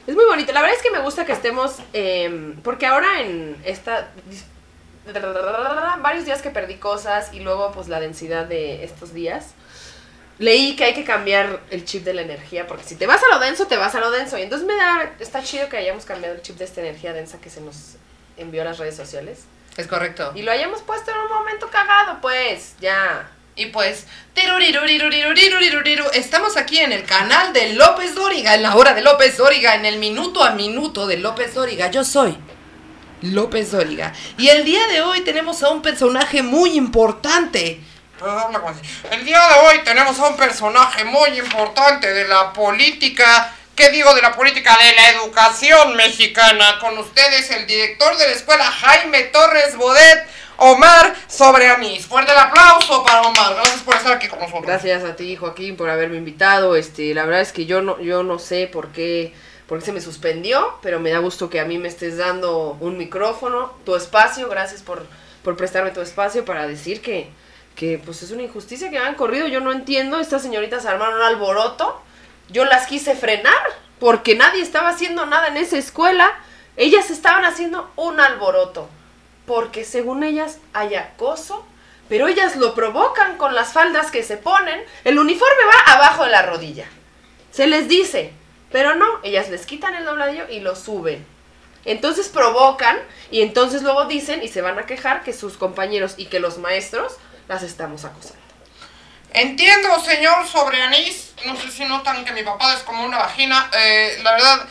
Es 0.10 0.16
muy 0.16 0.26
bonito. 0.26 0.52
La 0.52 0.62
verdad 0.62 0.76
es 0.76 0.84
que 0.84 0.92
me 0.92 1.00
gusta 1.00 1.26
que 1.26 1.32
estemos... 1.32 1.78
eh, 1.94 2.56
porque 2.64 2.86
ahora 2.86 3.22
en 3.22 3.62
esta... 3.64 4.10
Varios 6.02 6.26
días 6.26 6.42
que 6.42 6.50
perdí 6.50 6.76
cosas 6.76 7.34
y 7.34 7.40
luego 7.40 7.72
pues 7.72 7.88
la 7.88 8.00
densidad 8.00 8.46
de 8.46 8.84
estos 8.84 9.14
días. 9.14 9.54
Leí 10.38 10.76
que 10.76 10.86
hay 10.86 10.94
que 10.94 11.04
cambiar 11.04 11.62
el 11.70 11.84
chip 11.84 12.04
de 12.04 12.14
la 12.14 12.22
energía, 12.22 12.66
porque 12.66 12.84
si 12.86 12.96
te 12.96 13.08
vas 13.08 13.22
a 13.24 13.28
lo 13.34 13.40
denso, 13.40 13.68
te 13.68 13.76
vas 13.76 13.94
a 13.96 14.00
lo 14.00 14.10
denso. 14.10 14.38
Y 14.38 14.44
entonces 14.44 14.68
me 14.68 14.76
da, 14.76 15.12
está 15.20 15.44
chido 15.44 15.68
que 15.68 15.78
hayamos 15.78 16.06
cambiado 16.06 16.36
el 16.36 16.42
chip 16.42 16.58
de 16.58 16.66
esta 16.66 16.82
energía 16.82 17.12
densa 17.12 17.40
que 17.42 17.50
se 17.50 17.60
nos 17.60 17.96
envió 18.38 18.62
a 18.62 18.66
las 18.66 18.78
redes 18.78 18.96
sociales. 18.96 19.46
Es 19.76 19.88
correcto. 19.88 20.32
Y 20.36 20.44
lo 20.44 20.52
hayamos 20.52 20.82
puesto 20.82 21.12
en 21.12 21.18
un 21.18 21.30
momento 21.30 21.70
cagado, 21.70 22.20
pues, 22.22 22.76
ya. 22.80 23.30
Y 23.60 23.66
pues, 23.66 24.06
estamos 26.14 26.56
aquí 26.56 26.80
en 26.80 26.94
el 26.94 27.04
canal 27.04 27.52
de 27.52 27.74
López 27.74 28.16
Dóriga, 28.16 28.56
en 28.56 28.64
la 28.64 28.74
hora 28.74 28.94
de 28.94 29.02
López 29.02 29.36
Dóriga, 29.36 29.76
en 29.76 29.84
el 29.84 29.98
minuto 29.98 30.46
a 30.46 30.52
minuto 30.52 31.06
de 31.08 31.18
López 31.18 31.54
Dóriga. 31.54 31.92
Yo 31.92 32.06
soy 32.06 32.38
López 33.22 33.72
Dóriga. 33.72 34.14
Y 34.38 34.48
el 34.48 34.64
día 34.64 34.88
de 34.88 35.02
hoy 35.02 35.26
tenemos 35.26 35.62
a 35.62 35.72
un 35.72 35.82
personaje 35.82 36.42
muy 36.42 36.78
importante. 36.78 37.82
El 39.12 39.26
día 39.26 39.42
de 39.46 39.56
hoy 39.68 39.84
tenemos 39.84 40.18
a 40.20 40.30
un 40.30 40.38
personaje 40.38 41.04
muy 41.04 41.38
importante 41.38 42.14
de 42.14 42.30
la 42.30 42.54
política. 42.54 43.54
¿Qué 43.76 43.90
digo 43.90 44.14
de 44.16 44.22
la 44.22 44.34
política? 44.38 44.78
De 44.78 44.96
la 44.96 45.10
educación 45.10 45.98
mexicana. 45.98 46.80
Con 46.80 46.98
ustedes, 46.98 47.52
el 47.52 47.68
director 47.68 48.16
de 48.16 48.26
la 48.26 48.34
escuela, 48.34 48.72
Jaime 48.72 49.24
Torres 49.24 49.76
Bodet. 49.76 50.39
Omar 50.60 51.16
sobre 51.28 51.70
Anís. 51.70 52.06
Fuerte 52.06 52.34
el 52.34 52.38
aplauso 52.38 53.04
para 53.06 53.22
Omar. 53.22 53.56
Gracias 53.56 53.82
por 53.82 53.96
estar 53.96 54.12
aquí 54.12 54.28
con 54.28 54.40
nosotros. 54.40 54.66
Gracias 54.66 55.06
a 55.06 55.16
ti, 55.16 55.38
Joaquín, 55.38 55.78
por 55.78 55.90
haberme 55.90 56.18
invitado. 56.18 56.76
Este, 56.76 57.14
la 57.14 57.24
verdad 57.26 57.42
es 57.42 57.54
que 57.54 57.66
yo 57.66 57.82
no, 57.82 58.00
yo 58.02 58.24
no 58.24 58.40
sé 58.40 58.68
por 58.68 58.90
qué, 58.90 59.34
por 59.68 59.80
qué 59.80 59.86
se 59.86 59.94
me 59.94 60.02
suspendió, 60.02 60.74
pero 60.82 61.00
me 61.00 61.12
da 61.12 61.20
gusto 61.20 61.50
que 61.50 61.62
a 61.62 61.66
mí 61.66 61.78
me 61.78 61.88
estés 61.88 62.18
dando 62.18 62.78
un 62.82 62.98
micrófono, 62.98 63.74
tu 63.86 63.96
espacio. 63.96 64.50
Gracias 64.50 64.82
por, 64.82 65.06
por 65.44 65.56
prestarme 65.56 65.92
tu 65.92 66.02
espacio 66.02 66.44
para 66.44 66.68
decir 66.68 67.02
que, 67.02 67.30
que 67.76 67.98
pues 68.04 68.22
es 68.22 68.32
una 68.32 68.44
injusticia 68.44 68.90
que 68.90 68.98
han 68.98 69.16
corrido. 69.16 69.48
Yo 69.48 69.62
no 69.62 69.72
entiendo. 69.72 70.20
Estas 70.20 70.42
señoritas 70.42 70.86
armaron 70.86 71.16
un 71.16 71.22
alboroto. 71.22 72.02
Yo 72.50 72.66
las 72.66 72.86
quise 72.86 73.16
frenar 73.16 73.54
porque 73.98 74.36
nadie 74.36 74.62
estaba 74.62 74.90
haciendo 74.90 75.26
nada 75.26 75.48
en 75.48 75.56
esa 75.56 75.78
escuela. 75.78 76.38
Ellas 76.76 77.12
estaban 77.12 77.46
haciendo 77.46 77.90
un 77.96 78.20
alboroto 78.20 78.90
porque 79.50 79.84
según 79.84 80.24
ellas 80.24 80.60
hay 80.74 80.94
acoso, 80.94 81.66
pero 82.08 82.28
ellas 82.28 82.56
lo 82.56 82.76
provocan 82.76 83.36
con 83.38 83.56
las 83.56 83.74
faldas 83.74 84.12
que 84.12 84.22
se 84.22 84.38
ponen, 84.38 84.80
el 85.04 85.18
uniforme 85.18 85.64
va 85.66 85.94
abajo 85.94 86.24
de 86.24 86.30
la 86.30 86.44
rodilla. 86.44 86.86
Se 87.52 87.66
les 87.66 87.88
dice, 87.88 88.32
pero 88.72 88.94
no, 88.94 89.08
ellas 89.24 89.50
les 89.50 89.66
quitan 89.66 89.96
el 89.96 90.06
dobladillo 90.06 90.48
y 90.52 90.60
lo 90.60 90.76
suben. 90.76 91.26
Entonces 91.84 92.30
provocan 92.30 93.00
y 93.32 93.42
entonces 93.42 93.82
luego 93.82 94.06
dicen 94.06 94.44
y 94.44 94.50
se 94.50 94.62
van 94.62 94.78
a 94.78 94.86
quejar 94.86 95.24
que 95.24 95.34
sus 95.34 95.58
compañeros 95.58 96.14
y 96.18 96.28
que 96.28 96.40
los 96.40 96.60
maestros 96.60 97.14
las 97.48 97.64
estamos 97.64 98.06
acosando. 98.06 98.44
Entiendo, 99.34 100.00
señor 100.02 100.46
sobre 100.46 100.80
anís. 100.80 101.34
No 101.48 101.56
sé 101.56 101.72
si 101.72 101.86
notan 101.86 102.24
que 102.24 102.34
mi 102.34 102.44
papá 102.44 102.76
es 102.76 102.82
como 102.82 103.04
una 103.04 103.18
vagina. 103.18 103.68
Eh, 103.76 104.20
la 104.22 104.32
verdad, 104.34 104.70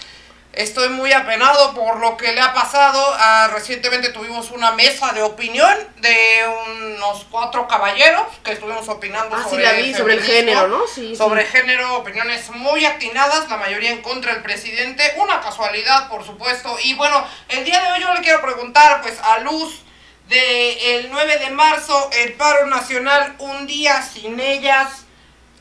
Estoy 0.58 0.88
muy 0.88 1.12
apenado 1.12 1.72
por 1.72 2.00
lo 2.00 2.16
que 2.16 2.32
le 2.32 2.40
ha 2.40 2.52
pasado. 2.52 3.00
Ah, 3.16 3.48
recientemente 3.52 4.08
tuvimos 4.08 4.50
una 4.50 4.72
mesa 4.72 5.12
de 5.12 5.22
opinión 5.22 5.72
de 5.98 6.44
unos 6.74 7.26
cuatro 7.30 7.68
caballeros 7.68 8.24
que 8.42 8.54
estuvimos 8.54 8.88
opinando 8.88 9.36
ah, 9.36 9.44
sobre, 9.44 9.56
sí, 9.58 9.62
la 9.62 9.72
vi, 9.74 9.94
sobre 9.94 10.14
el 10.14 10.20
género, 10.20 10.66
¿no? 10.66 10.84
Sí, 10.92 11.14
sobre 11.14 11.44
género, 11.44 11.98
opiniones 11.98 12.50
muy 12.50 12.84
atinadas, 12.84 13.48
la 13.48 13.56
mayoría 13.56 13.92
en 13.92 14.02
contra 14.02 14.32
del 14.34 14.42
presidente. 14.42 15.04
Una 15.18 15.40
casualidad, 15.40 16.08
por 16.08 16.26
supuesto. 16.26 16.76
Y 16.82 16.94
bueno, 16.94 17.24
el 17.50 17.64
día 17.64 17.80
de 17.80 17.92
hoy 17.92 18.00
yo 18.00 18.12
le 18.12 18.20
quiero 18.22 18.42
preguntar, 18.42 19.00
pues 19.00 19.16
a 19.20 19.38
luz 19.38 19.82
del 20.26 21.08
9 21.08 21.38
de 21.38 21.50
marzo, 21.50 22.10
el 22.14 22.32
paro 22.32 22.66
nacional, 22.66 23.36
un 23.38 23.68
día 23.68 24.02
sin 24.02 24.40
ellas, 24.40 25.04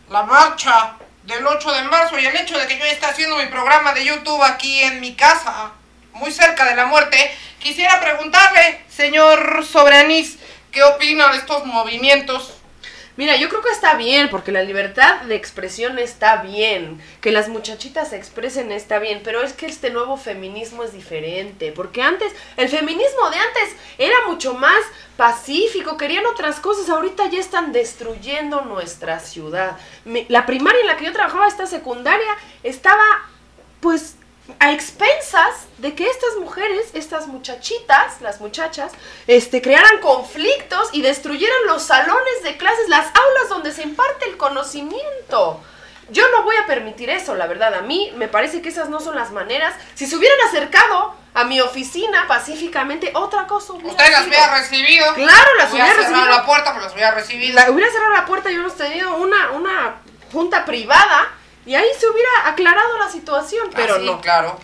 la 0.09 0.23
marcha 0.23 0.97
del 1.27 1.45
8 1.45 1.71
de 1.73 1.81
marzo 1.83 2.17
y 2.17 2.25
el 2.25 2.35
hecho 2.37 2.57
de 2.57 2.67
que 2.67 2.79
yo 2.79 2.85
esté 2.85 3.05
haciendo 3.05 3.35
mi 3.35 3.47
programa 3.47 3.93
de 3.93 4.05
YouTube 4.05 4.41
aquí 4.41 4.81
en 4.81 5.01
mi 5.01 5.13
casa, 5.13 5.71
muy 6.13 6.31
cerca 6.31 6.63
de 6.63 6.73
la 6.73 6.85
muerte, 6.85 7.17
quisiera 7.59 7.99
preguntarle, 7.99 8.79
señor 8.87 9.65
Sobranís, 9.65 10.37
¿qué 10.71 10.83
opina 10.83 11.27
de 11.33 11.39
estos 11.39 11.65
movimientos 11.65 12.53
Mira, 13.17 13.35
yo 13.35 13.49
creo 13.49 13.63
que 13.63 13.71
está 13.71 13.95
bien, 13.95 14.29
porque 14.29 14.51
la 14.51 14.61
libertad 14.61 15.21
de 15.21 15.35
expresión 15.35 15.97
está 15.97 16.43
bien, 16.43 17.01
que 17.19 17.31
las 17.31 17.49
muchachitas 17.49 18.11
se 18.11 18.15
expresen 18.15 18.71
está 18.71 18.99
bien, 18.99 19.21
pero 19.23 19.41
es 19.41 19.53
que 19.53 19.65
este 19.65 19.89
nuevo 19.89 20.17
feminismo 20.17 20.83
es 20.83 20.93
diferente, 20.93 21.71
porque 21.71 22.03
antes, 22.03 22.31
el 22.57 22.69
feminismo 22.69 23.29
de 23.31 23.37
antes 23.37 23.75
era 23.97 24.15
mucho 24.27 24.53
más 24.53 24.79
pacífico, 25.17 25.97
querían 25.97 26.27
otras 26.27 26.59
cosas, 26.59 26.89
ahorita 26.89 27.27
ya 27.27 27.39
están 27.39 27.71
destruyendo 27.71 28.61
nuestra 28.61 29.19
ciudad. 29.19 29.77
la 30.05 30.45
primaria 30.45 30.81
en 30.81 30.87
la 30.87 30.97
que 30.97 31.05
yo 31.05 31.11
trabajaba, 31.11 31.47
esta 31.47 31.65
secundaria, 31.65 32.37
estaba 32.61 33.03
pues 33.79 34.16
a 34.59 34.71
expensas 34.71 35.67
de 35.77 35.93
que 35.93 36.07
estas 36.09 36.37
mujeres, 36.39 36.87
estas 36.93 37.27
muchachitas, 37.27 38.21
las 38.21 38.39
muchachas, 38.39 38.91
este, 39.27 39.61
crearan 39.61 39.99
conflictos 39.99 40.89
y 40.93 41.01
destruyeran 41.01 41.65
los 41.67 41.83
salones 41.83 42.43
de 42.43 42.57
clases, 42.57 42.87
las 42.89 43.07
aulas 43.07 43.49
donde 43.49 43.71
se 43.71 43.83
imparte 43.83 44.25
el 44.25 44.37
conocimiento. 44.37 45.61
Yo 46.09 46.23
no 46.31 46.43
voy 46.43 46.55
a 46.55 46.65
permitir 46.65 47.09
eso, 47.09 47.35
la 47.35 47.47
verdad. 47.47 47.73
A 47.73 47.81
mí 47.81 48.13
me 48.15 48.29
parece 48.29 48.61
que 48.61 48.69
esas 48.69 48.89
no 48.89 49.01
son 49.01 49.15
las 49.15 49.31
maneras. 49.31 49.75
Si 49.93 50.07
se 50.07 50.15
hubieran 50.15 50.39
acercado 50.47 51.13
a 51.33 51.43
mi 51.43 51.59
oficina 51.59 52.25
pacíficamente, 52.27 53.11
otra 53.13 53.45
cosa 53.45 53.73
hubiera 53.73 53.91
Usted 53.91 54.11
las 54.11 54.25
hubiera 54.25 54.57
recibido. 54.57 55.13
Claro, 55.15 55.55
las 55.57 55.71
hubiera, 55.71 55.87
hubiera 55.87 56.07
cerrado 56.07 56.25
la 56.27 56.45
puerta, 56.45 56.71
pero 56.71 56.85
las 56.85 56.93
hubiera 56.93 57.11
recibido. 57.11 57.55
La, 57.55 57.69
hubiera 57.69 57.91
cerrado 57.91 58.13
la 58.13 58.25
puerta 58.25 58.49
y 58.49 58.53
hubiéramos 58.53 58.77
tenido 58.77 59.17
una, 59.17 59.51
una 59.51 59.95
junta 60.31 60.63
privada 60.63 61.36
y 61.67 61.75
ahí 61.75 61.89
se 61.99 62.07
hubiera 62.07 62.47
aclarado 62.47 62.97
la 62.97 63.09
situación, 63.09 63.69
pero 63.75 63.95
ah, 63.95 63.99
no. 63.99 64.21
claro. 64.21 64.57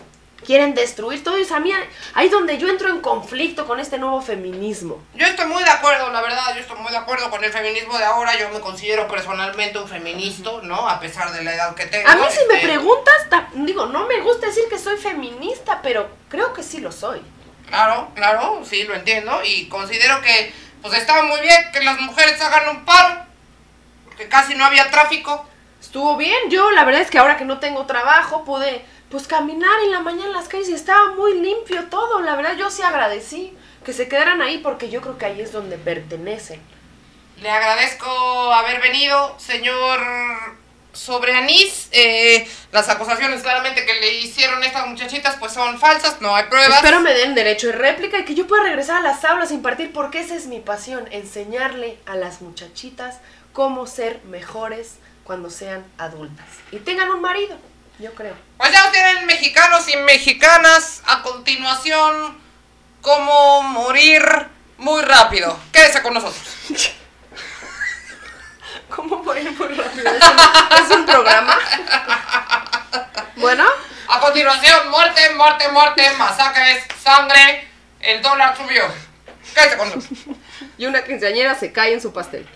Quieren 0.45 0.73
destruir 0.73 1.21
todo 1.21 1.35
eso. 1.35 1.55
A 1.55 1.59
mí, 1.59 1.71
ahí 2.13 2.29
donde 2.29 2.57
yo 2.57 2.69
entro 2.69 2.89
en 2.89 3.01
conflicto 3.01 3.67
con 3.67 3.79
este 3.79 3.97
nuevo 3.97 4.21
feminismo. 4.21 5.01
Yo 5.13 5.25
estoy 5.25 5.47
muy 5.47 5.63
de 5.63 5.69
acuerdo, 5.69 6.09
la 6.11 6.21
verdad, 6.21 6.53
yo 6.53 6.61
estoy 6.61 6.77
muy 6.79 6.91
de 6.91 6.97
acuerdo 6.97 7.29
con 7.29 7.43
el 7.43 7.51
feminismo 7.51 7.97
de 7.97 8.05
ahora. 8.05 8.37
Yo 8.39 8.49
me 8.49 8.61
considero 8.61 9.07
personalmente 9.09 9.79
un 9.79 9.87
feminista, 9.87 10.49
¿no? 10.63 10.87
A 10.87 10.99
pesar 11.01 11.31
de 11.33 11.43
la 11.43 11.53
edad 11.53 11.75
que 11.75 11.85
tengo. 11.87 12.07
A 12.07 12.15
mí, 12.15 12.23
si 12.29 12.45
me 12.47 12.55
este 12.55 12.67
preguntas, 12.67 13.27
digo, 13.53 13.85
no 13.87 14.05
me 14.07 14.21
gusta 14.21 14.47
decir 14.47 14.63
que 14.69 14.79
soy 14.79 14.97
feminista, 14.97 15.81
pero 15.83 16.09
creo 16.29 16.53
que 16.53 16.63
sí 16.63 16.79
lo 16.79 16.91
soy. 16.93 17.21
Claro, 17.67 18.11
claro, 18.15 18.61
sí, 18.63 18.83
lo 18.83 18.95
entiendo. 18.95 19.41
Y 19.43 19.67
considero 19.67 20.21
que, 20.21 20.53
pues, 20.81 20.93
estaba 20.97 21.23
muy 21.23 21.41
bien 21.41 21.69
que 21.73 21.81
las 21.81 21.99
mujeres 21.99 22.39
hagan 22.39 22.77
un 22.77 22.85
paro, 22.85 23.25
que 24.17 24.29
casi 24.29 24.55
no 24.55 24.63
había 24.65 24.89
tráfico 24.89 25.47
estuvo 25.83 26.15
bien. 26.17 26.49
Yo 26.49 26.71
la 26.71 26.85
verdad 26.85 27.01
es 27.01 27.11
que 27.11 27.19
ahora 27.19 27.37
que 27.37 27.45
no 27.45 27.59
tengo 27.59 27.85
trabajo 27.85 28.45
pude 28.45 28.83
pues 29.09 29.27
caminar 29.27 29.79
en 29.83 29.91
la 29.91 29.99
mañana 29.99 30.27
en 30.27 30.33
las 30.33 30.47
calles 30.47 30.69
y 30.69 30.73
estaba 30.73 31.13
muy 31.13 31.39
limpio 31.39 31.83
todo. 31.89 32.21
La 32.21 32.35
verdad 32.35 32.55
yo 32.55 32.71
sí 32.71 32.81
agradecí 32.81 33.55
que 33.85 33.93
se 33.93 34.07
quedaran 34.07 34.41
ahí 34.41 34.57
porque 34.59 34.89
yo 34.89 35.01
creo 35.01 35.17
que 35.17 35.25
ahí 35.25 35.41
es 35.41 35.51
donde 35.51 35.77
pertenecen. 35.77 36.61
Le 37.41 37.49
agradezco 37.49 38.07
haber 38.53 38.81
venido, 38.81 39.35
señor 39.37 39.99
sobre 40.93 41.35
Anís. 41.35 41.89
Eh, 41.91 42.47
las 42.71 42.87
acusaciones 42.87 43.41
claramente 43.41 43.85
que 43.85 43.95
le 43.95 44.19
hicieron 44.19 44.63
estas 44.63 44.87
muchachitas 44.87 45.35
pues 45.35 45.51
son 45.51 45.79
falsas, 45.79 46.21
no 46.21 46.35
hay 46.35 46.45
pruebas. 46.45 46.77
Espero 46.77 47.01
me 47.01 47.13
den 47.13 47.35
derecho 47.35 47.67
de 47.67 47.73
réplica 47.73 48.19
y 48.19 48.25
que 48.25 48.35
yo 48.35 48.47
pueda 48.47 48.63
regresar 48.63 48.97
a 48.97 49.01
las 49.01 49.25
aulas 49.25 49.51
a 49.51 49.53
impartir 49.53 49.91
porque 49.91 50.19
esa 50.19 50.35
es 50.35 50.45
mi 50.45 50.59
pasión, 50.59 51.07
enseñarle 51.11 51.97
a 52.05 52.15
las 52.15 52.41
muchachitas 52.41 53.17
cómo 53.51 53.85
ser 53.85 54.21
mejores 54.25 54.97
cuando 55.23 55.49
sean 55.49 55.85
adultas 55.97 56.45
y 56.71 56.79
tengan 56.79 57.09
un 57.09 57.21
marido, 57.21 57.57
yo 57.99 58.13
creo. 58.13 58.35
Pues 58.57 58.71
ya 58.71 58.91
tienen 58.91 59.25
mexicanos 59.25 59.87
y 59.87 59.97
mexicanas 59.97 61.01
a 61.05 61.21
continuación 61.21 62.37
cómo 63.01 63.61
morir 63.63 64.23
muy 64.77 65.01
rápido. 65.01 65.57
Quédese 65.71 66.01
con 66.01 66.13
nosotros. 66.13 66.43
¿Cómo 68.95 69.17
morir 69.23 69.51
muy 69.51 69.67
rápido? 69.69 70.11
¿Es 70.11 70.89
un, 70.95 71.05
programa? 71.05 71.57
bueno. 73.37 73.65
A 74.09 74.19
continuación, 74.19 74.89
muerte, 74.89 75.33
muerte, 75.35 75.69
muerte, 75.69 76.11
masacres, 76.17 76.83
sangre, 77.01 77.67
el 77.99 78.21
dólar 78.21 78.55
subió. 78.55 78.83
Quédese 79.55 79.77
con 79.77 79.89
nosotros 79.89 80.32
y 80.77 80.85
una 80.87 81.03
quinceañera 81.03 81.53
se 81.55 81.71
cae 81.71 81.93
en 81.93 82.01
su 82.01 82.11
pastel. 82.13 82.47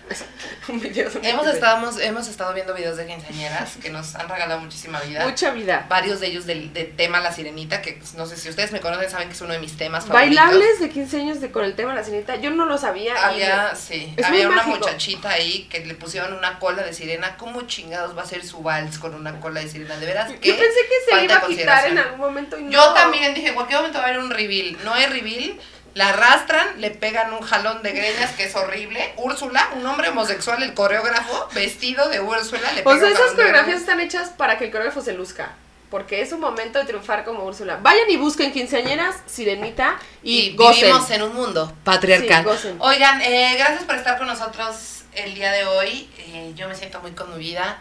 hemos, 1.22 1.46
estado, 1.46 2.00
hemos 2.00 2.28
estado 2.28 2.52
viendo 2.52 2.74
videos 2.74 2.96
de 2.96 3.06
quinceañeras 3.06 3.76
que 3.76 3.90
nos 3.90 4.16
han 4.16 4.28
regalado 4.28 4.60
muchísima 4.60 5.00
vida. 5.00 5.24
Mucha 5.24 5.52
vida. 5.52 5.86
Varios 5.88 6.20
de 6.20 6.26
ellos 6.26 6.44
del, 6.46 6.72
tema 6.96 7.20
La 7.20 7.32
Sirenita, 7.32 7.80
que 7.80 8.00
no 8.16 8.26
sé 8.26 8.36
si 8.36 8.48
ustedes 8.48 8.72
me 8.72 8.80
conocen, 8.80 9.08
saben 9.10 9.28
que 9.28 9.34
es 9.34 9.40
uno 9.40 9.52
de 9.52 9.60
mis 9.60 9.76
temas 9.76 10.06
favoritos. 10.06 10.36
Bailables 10.36 10.80
de 10.80 10.90
15 10.90 11.20
años 11.20 11.40
de, 11.40 11.52
con 11.52 11.64
el 11.64 11.74
tema 11.74 11.94
La 11.94 12.02
Sirenita, 12.02 12.36
yo 12.36 12.50
no 12.50 12.66
lo 12.66 12.76
sabía. 12.76 13.14
Había, 13.24 13.74
sí, 13.76 14.14
había 14.24 14.48
una 14.48 14.64
muchachita 14.64 15.30
ahí 15.30 15.68
que 15.70 15.84
le 15.84 15.94
pusieron 15.94 16.32
una 16.32 16.58
cola 16.58 16.82
de 16.82 16.92
sirena. 16.92 17.36
¿Cómo 17.36 17.62
chingados 17.62 18.16
va 18.16 18.22
a 18.22 18.26
ser 18.26 18.44
su 18.44 18.62
vals 18.62 18.98
con 18.98 19.14
una 19.14 19.40
cola 19.40 19.60
de 19.60 19.68
sirena? 19.68 19.96
De 19.96 20.06
veras, 20.06 20.30
Yo 20.30 20.56
pensé 20.56 20.58
que 20.58 21.12
se 21.14 21.24
iba 21.24 21.36
a 21.36 21.46
quitar 21.46 21.86
en 21.86 21.98
algún 21.98 22.18
momento 22.18 22.58
y 22.58 22.64
no. 22.64 22.70
Yo 22.70 22.92
también 22.94 23.32
dije, 23.34 23.48
en 23.48 23.54
cualquier 23.54 23.78
momento 23.78 23.98
va 23.98 24.06
a 24.06 24.08
haber 24.08 24.20
un 24.20 24.30
reveal. 24.30 24.76
No 24.84 24.92
hay 24.92 25.06
reveal 25.06 25.58
la 25.98 26.10
arrastran, 26.10 26.80
le 26.80 26.92
pegan 26.92 27.32
un 27.32 27.40
jalón 27.40 27.82
de 27.82 27.90
greñas 27.90 28.30
que 28.36 28.44
es 28.44 28.54
horrible. 28.54 29.12
Úrsula, 29.16 29.68
un 29.74 29.84
hombre 29.84 30.10
homosexual, 30.10 30.62
el 30.62 30.72
coreógrafo, 30.72 31.48
vestido 31.52 32.08
de 32.08 32.20
Úrsula, 32.20 32.70
le 32.70 32.82
O 32.84 32.96
sea, 32.96 33.08
esas 33.10 33.32
coreografías 33.32 33.80
están 33.80 33.98
hechas 33.98 34.28
para 34.28 34.58
que 34.58 34.66
el 34.66 34.70
coreógrafo 34.70 35.02
se 35.02 35.12
luzca. 35.12 35.56
Porque 35.90 36.20
es 36.20 36.30
un 36.30 36.38
momento 36.38 36.78
de 36.78 36.84
triunfar 36.84 37.24
como 37.24 37.42
Úrsula. 37.42 37.80
Vayan 37.82 38.08
y 38.08 38.16
busquen 38.16 38.52
quinceañeras, 38.52 39.16
Sirenita 39.26 39.98
y, 40.22 40.38
y 40.38 40.56
Vivimos 40.56 41.10
en 41.10 41.22
un 41.22 41.34
mundo 41.34 41.72
patriarcal. 41.82 42.46
Oigan, 42.78 43.20
eh, 43.20 43.56
gracias 43.58 43.82
por 43.82 43.96
estar 43.96 44.18
con 44.18 44.28
nosotros 44.28 45.02
el 45.14 45.34
día 45.34 45.50
de 45.50 45.64
hoy. 45.64 46.08
Eh, 46.18 46.52
yo 46.54 46.68
me 46.68 46.76
siento 46.76 47.00
muy 47.00 47.10
conmovida, 47.10 47.80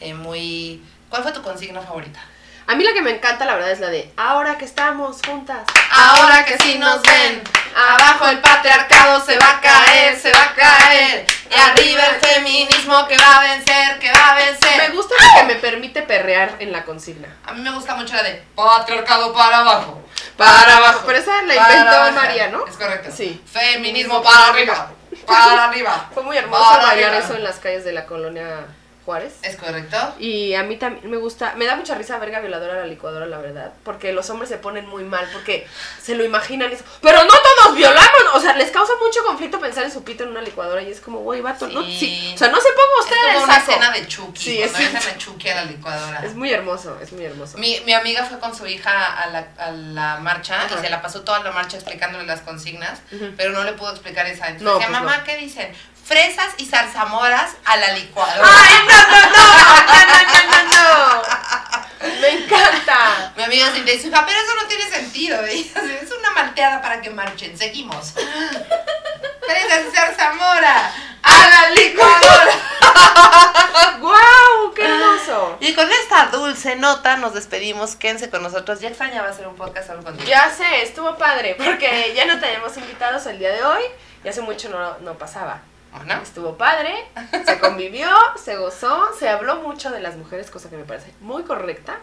eh, 0.00 0.14
muy... 0.14 0.82
¿Cuál 1.10 1.22
fue 1.22 1.32
tu 1.32 1.42
consigna 1.42 1.82
favorita? 1.82 2.20
A 2.68 2.74
mí 2.74 2.84
la 2.84 2.92
que 2.92 3.00
me 3.00 3.12
encanta, 3.12 3.46
la 3.46 3.54
verdad, 3.54 3.70
es 3.70 3.80
la 3.80 3.88
de 3.88 4.12
ahora 4.18 4.58
que 4.58 4.66
estamos 4.66 5.22
juntas. 5.26 5.66
Ahora 5.90 6.44
que 6.44 6.58
sí 6.58 6.78
nos 6.78 7.00
ven, 7.00 7.42
abajo 7.74 8.28
el 8.28 8.40
patriarcado 8.40 9.24
se 9.24 9.38
va 9.38 9.52
a 9.52 9.60
caer, 9.62 10.20
se 10.20 10.30
va 10.30 10.42
a 10.42 10.54
caer. 10.54 11.26
Y 11.50 11.58
arriba 11.58 12.02
el 12.08 12.20
feminismo 12.20 13.08
que 13.08 13.16
va 13.16 13.38
a 13.38 13.40
vencer, 13.40 13.98
que 13.98 14.12
va 14.12 14.32
a 14.32 14.34
vencer. 14.34 14.86
Me 14.86 14.94
gusta 14.94 15.14
porque 15.18 15.54
me 15.54 15.54
permite 15.54 16.02
perrear 16.02 16.56
en 16.58 16.70
la 16.70 16.84
consigna. 16.84 17.34
A 17.46 17.54
mí 17.54 17.62
me 17.62 17.70
gusta 17.70 17.94
mucho 17.94 18.14
la 18.14 18.22
de 18.22 18.44
patriarcado 18.54 19.32
para 19.32 19.60
abajo. 19.60 20.02
Para 20.36 20.76
abajo. 20.76 21.04
Pero 21.06 21.18
esa 21.20 21.40
la 21.44 21.54
inventó. 21.54 22.20
María, 22.20 22.48
¿no? 22.48 22.66
Es 22.66 22.76
correcto. 22.76 23.10
Sí. 23.16 23.42
Feminismo 23.50 24.22
para 24.22 24.48
arriba. 24.48 24.92
Para 25.26 25.64
arriba. 25.64 26.10
Fue 26.12 26.22
muy 26.22 26.36
hermoso 26.36 26.82
bailar 26.82 27.14
eso 27.14 27.34
en 27.34 27.44
las 27.44 27.56
calles 27.60 27.86
de 27.86 27.92
la 27.92 28.04
colonia 28.04 28.66
Juárez. 29.08 29.36
Es 29.40 29.56
correcto. 29.56 29.96
Y 30.18 30.52
a 30.52 30.64
mí 30.64 30.76
también 30.76 31.10
me 31.10 31.16
gusta, 31.16 31.54
me 31.56 31.64
da 31.64 31.76
mucha 31.76 31.94
risa 31.94 32.18
verga 32.18 32.40
violadora 32.40 32.74
a 32.74 32.76
la 32.80 32.84
licuadora, 32.86 33.24
la 33.24 33.38
verdad, 33.38 33.72
porque 33.82 34.12
los 34.12 34.28
hombres 34.28 34.50
se 34.50 34.58
ponen 34.58 34.86
muy 34.86 35.02
mal, 35.02 35.26
porque 35.32 35.66
se 36.02 36.14
lo 36.14 36.26
imaginan 36.26 36.70
eso, 36.70 36.84
pero 37.00 37.24
no 37.24 37.30
todos 37.32 37.74
violamos, 37.74 38.22
o 38.34 38.40
sea, 38.40 38.54
les 38.56 38.70
causa 38.70 38.92
mucho 39.02 39.24
conflicto 39.24 39.58
pensar 39.60 39.84
en 39.84 39.90
su 39.92 40.04
pito 40.04 40.24
en 40.24 40.30
una 40.32 40.42
licuadora 40.42 40.82
y 40.82 40.90
es 40.90 41.00
como, 41.00 41.20
güey, 41.20 41.40
vato, 41.40 41.68
no, 41.68 41.82
Sí. 41.84 42.32
o 42.34 42.36
sea, 42.36 42.48
no 42.48 42.58
se 42.60 42.68
ponga 42.68 43.00
usted 43.00 43.16
Es 43.28 43.32
como 43.32 43.44
una 43.44 43.56
escena 43.56 43.90
de 43.92 44.06
Chucky. 44.06 44.42
Sí, 44.44 44.58
cuando 44.58 44.78
es- 44.78 44.92
meten 44.92 45.10
a 45.14 45.16
Chucky 45.16 45.48
a 45.48 45.54
la 45.54 45.64
licuadora. 45.64 46.20
Es 46.26 46.34
muy 46.34 46.52
hermoso, 46.52 46.98
es 47.00 47.10
muy 47.12 47.24
hermoso. 47.24 47.56
Mi, 47.56 47.80
mi 47.86 47.94
amiga 47.94 48.24
fue 48.26 48.38
con 48.38 48.54
su 48.54 48.66
hija 48.66 48.92
a 49.22 49.30
la, 49.30 49.46
a 49.56 49.70
la 49.70 50.18
marcha 50.18 50.66
Ajá. 50.66 50.74
y 50.78 50.82
se 50.82 50.90
la 50.90 51.00
pasó 51.00 51.22
toda 51.22 51.38
la 51.42 51.50
marcha 51.52 51.78
explicándole 51.78 52.26
las 52.26 52.42
consignas, 52.42 53.00
pero 53.38 53.52
no 53.52 53.64
le 53.64 53.72
pudo 53.72 53.90
explicar 53.90 54.26
esa. 54.26 54.48
Entonces 54.48 54.62
No, 54.64 54.74
decía, 54.74 54.88
pues 54.88 55.00
mamá, 55.00 55.16
no. 55.16 55.24
¿qué 55.24 55.36
dicen? 55.38 55.72
Fresas 56.08 56.54
y 56.56 56.64
zarzamoras 56.64 57.50
a 57.66 57.76
la 57.76 57.92
licuadora. 57.92 58.40
¡Ay, 58.42 58.74
no, 58.88 58.96
no, 58.96 59.20
no! 59.28 59.46
¡No, 59.84 60.06
no, 60.06 60.40
no, 60.50 60.62
no! 60.72 62.18
¡Me 62.22 62.28
encanta! 62.30 63.30
Mi 63.36 63.42
amiga 63.42 63.68
le 63.72 63.82
dice, 63.92 64.08
hija, 64.08 64.24
pero 64.24 64.40
eso 64.40 64.54
no 64.58 64.66
tiene 64.66 64.88
sentido. 64.88 65.42
Dice, 65.44 66.00
es 66.02 66.10
una 66.10 66.30
malteada 66.30 66.80
para 66.80 67.02
que 67.02 67.10
marchen. 67.10 67.58
Seguimos. 67.58 68.12
Fresas 69.46 69.84
y 69.86 69.94
zarzamora 69.94 70.94
a 71.22 71.48
la 71.48 71.70
licuadora. 71.72 72.54
¡Guau! 74.00 74.72
¡Qué 74.74 74.86
hermoso! 74.86 75.58
Y 75.60 75.74
con 75.74 75.92
esta 75.92 76.28
dulce 76.28 76.76
nota 76.76 77.18
nos 77.18 77.34
despedimos. 77.34 77.96
Quédense 77.96 78.30
con 78.30 78.42
nosotros. 78.42 78.80
Ya 78.80 78.88
extrañaba 78.88 79.28
hacer 79.28 79.46
un 79.46 79.56
podcast 79.56 79.88
solo 79.88 80.02
contigo. 80.02 80.26
Ya 80.26 80.50
sé, 80.50 80.84
estuvo 80.84 81.18
padre, 81.18 81.54
porque 81.62 82.14
ya 82.16 82.24
no 82.24 82.40
tenemos 82.40 82.74
invitados 82.78 83.26
el 83.26 83.38
día 83.38 83.52
de 83.52 83.62
hoy, 83.62 83.82
y 84.24 84.28
hace 84.28 84.40
mucho 84.40 84.70
no, 84.70 84.98
no 85.00 85.18
pasaba. 85.18 85.60
Estuvo 86.22 86.56
padre, 86.56 86.94
se 87.46 87.58
convivió, 87.60 88.08
se 88.42 88.56
gozó, 88.56 89.08
se 89.18 89.28
habló 89.28 89.56
mucho 89.62 89.90
de 89.90 90.00
las 90.00 90.16
mujeres, 90.16 90.50
cosa 90.50 90.68
que 90.70 90.76
me 90.76 90.84
parece 90.84 91.12
muy 91.20 91.42
correcta. 91.44 91.98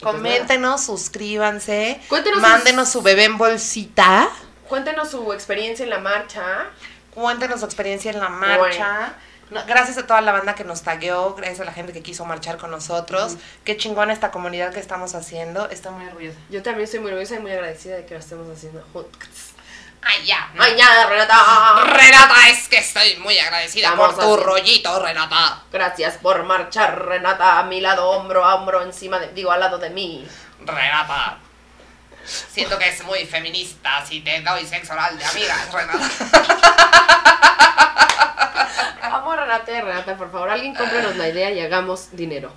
Pues 0.00 0.14
Coméntenos, 0.14 0.84
suscríbanse. 0.84 2.00
Cuéntenos 2.08 2.40
Mándenos 2.40 2.84
sus- 2.88 2.92
su 2.94 3.02
bebé 3.02 3.24
en 3.24 3.36
bolsita. 3.36 4.28
Cuéntenos 4.68 5.10
su 5.10 5.32
experiencia 5.32 5.82
en 5.82 5.90
la 5.90 5.98
marcha. 5.98 6.66
Cuéntenos 7.14 7.60
su 7.60 7.66
experiencia 7.66 8.10
en 8.12 8.20
la 8.20 8.28
marcha. 8.28 9.14
No, 9.50 9.60
gracias 9.66 9.98
a 9.98 10.06
toda 10.06 10.20
la 10.20 10.30
banda 10.30 10.54
que 10.54 10.62
nos 10.62 10.82
tagueó, 10.82 11.34
gracias 11.34 11.58
a 11.60 11.64
la 11.64 11.72
gente 11.72 11.92
que 11.92 12.02
quiso 12.02 12.24
marchar 12.24 12.56
con 12.56 12.70
nosotros. 12.70 13.36
Qué 13.64 13.76
chingona 13.76 14.12
esta 14.12 14.30
comunidad 14.30 14.72
que 14.72 14.78
estamos 14.78 15.16
haciendo. 15.16 15.68
Estoy 15.70 15.92
muy 15.92 16.06
orgullosa. 16.06 16.38
Yo 16.50 16.62
también 16.62 16.84
estoy 16.84 17.00
muy 17.00 17.10
orgullosa 17.10 17.34
y 17.34 17.40
muy 17.40 17.50
agradecida 17.50 17.96
de 17.96 18.06
que 18.06 18.14
lo 18.14 18.20
estemos 18.20 18.48
haciendo 18.56 18.80
juntos. 18.92 19.28
Ay, 20.02 20.24
ya. 20.24 20.50
Mañana, 20.54 21.06
Renata. 21.06 21.84
Renata, 21.84 22.48
es 22.48 22.68
que 22.68 22.78
estoy 22.78 23.16
muy 23.16 23.38
agradecida 23.38 23.90
Vamos 23.90 24.14
por 24.14 24.24
tu 24.24 24.34
así. 24.34 24.42
rollito, 24.44 25.02
Renata. 25.02 25.62
Gracias 25.70 26.16
por 26.16 26.42
marchar, 26.44 27.04
Renata, 27.06 27.58
a 27.58 27.62
mi 27.64 27.80
lado, 27.80 28.10
hombro 28.10 28.44
a 28.44 28.54
hombro, 28.56 28.82
encima 28.82 29.18
de, 29.18 29.28
digo, 29.32 29.52
al 29.52 29.60
lado 29.60 29.78
de 29.78 29.90
mí. 29.90 30.26
Renata. 30.64 31.38
Siento 32.24 32.78
que 32.78 32.88
es 32.88 33.02
muy 33.04 33.26
feminista 33.26 34.04
si 34.06 34.20
te 34.20 34.40
doy 34.40 34.66
sexo 34.66 34.92
oral 34.94 35.18
de 35.18 35.24
amigas, 35.24 35.72
Renata. 35.72 36.10
Vamos, 39.02 39.36
Renata 39.36 39.72
y 39.72 39.80
Renata, 39.80 40.16
por 40.16 40.30
favor, 40.30 40.50
alguien 40.50 40.74
cómprenos 40.74 41.16
la 41.16 41.28
idea 41.28 41.50
y 41.50 41.60
hagamos 41.60 42.14
dinero. 42.16 42.52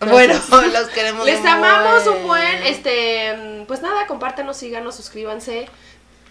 Bueno, 0.00 0.34
los 0.72 0.88
queremos 0.88 1.24
Les 1.24 1.42
amamos 1.44 2.04
buen. 2.04 2.16
un 2.18 2.26
buen, 2.26 2.62
este, 2.64 3.64
pues 3.66 3.80
nada, 3.80 4.06
compártanos, 4.06 4.56
síganos, 4.58 4.94
suscríbanse, 4.94 5.68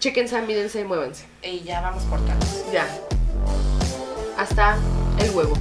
chequense, 0.06 0.40
mídense, 0.44 0.86
muévanse. 0.86 1.26
Y 1.42 1.62
ya 1.62 1.82
vamos 1.82 2.04
cortando. 2.04 2.46
Ya. 2.72 2.86
Hasta 4.38 4.78
el 5.18 5.32
huevo. 5.32 5.56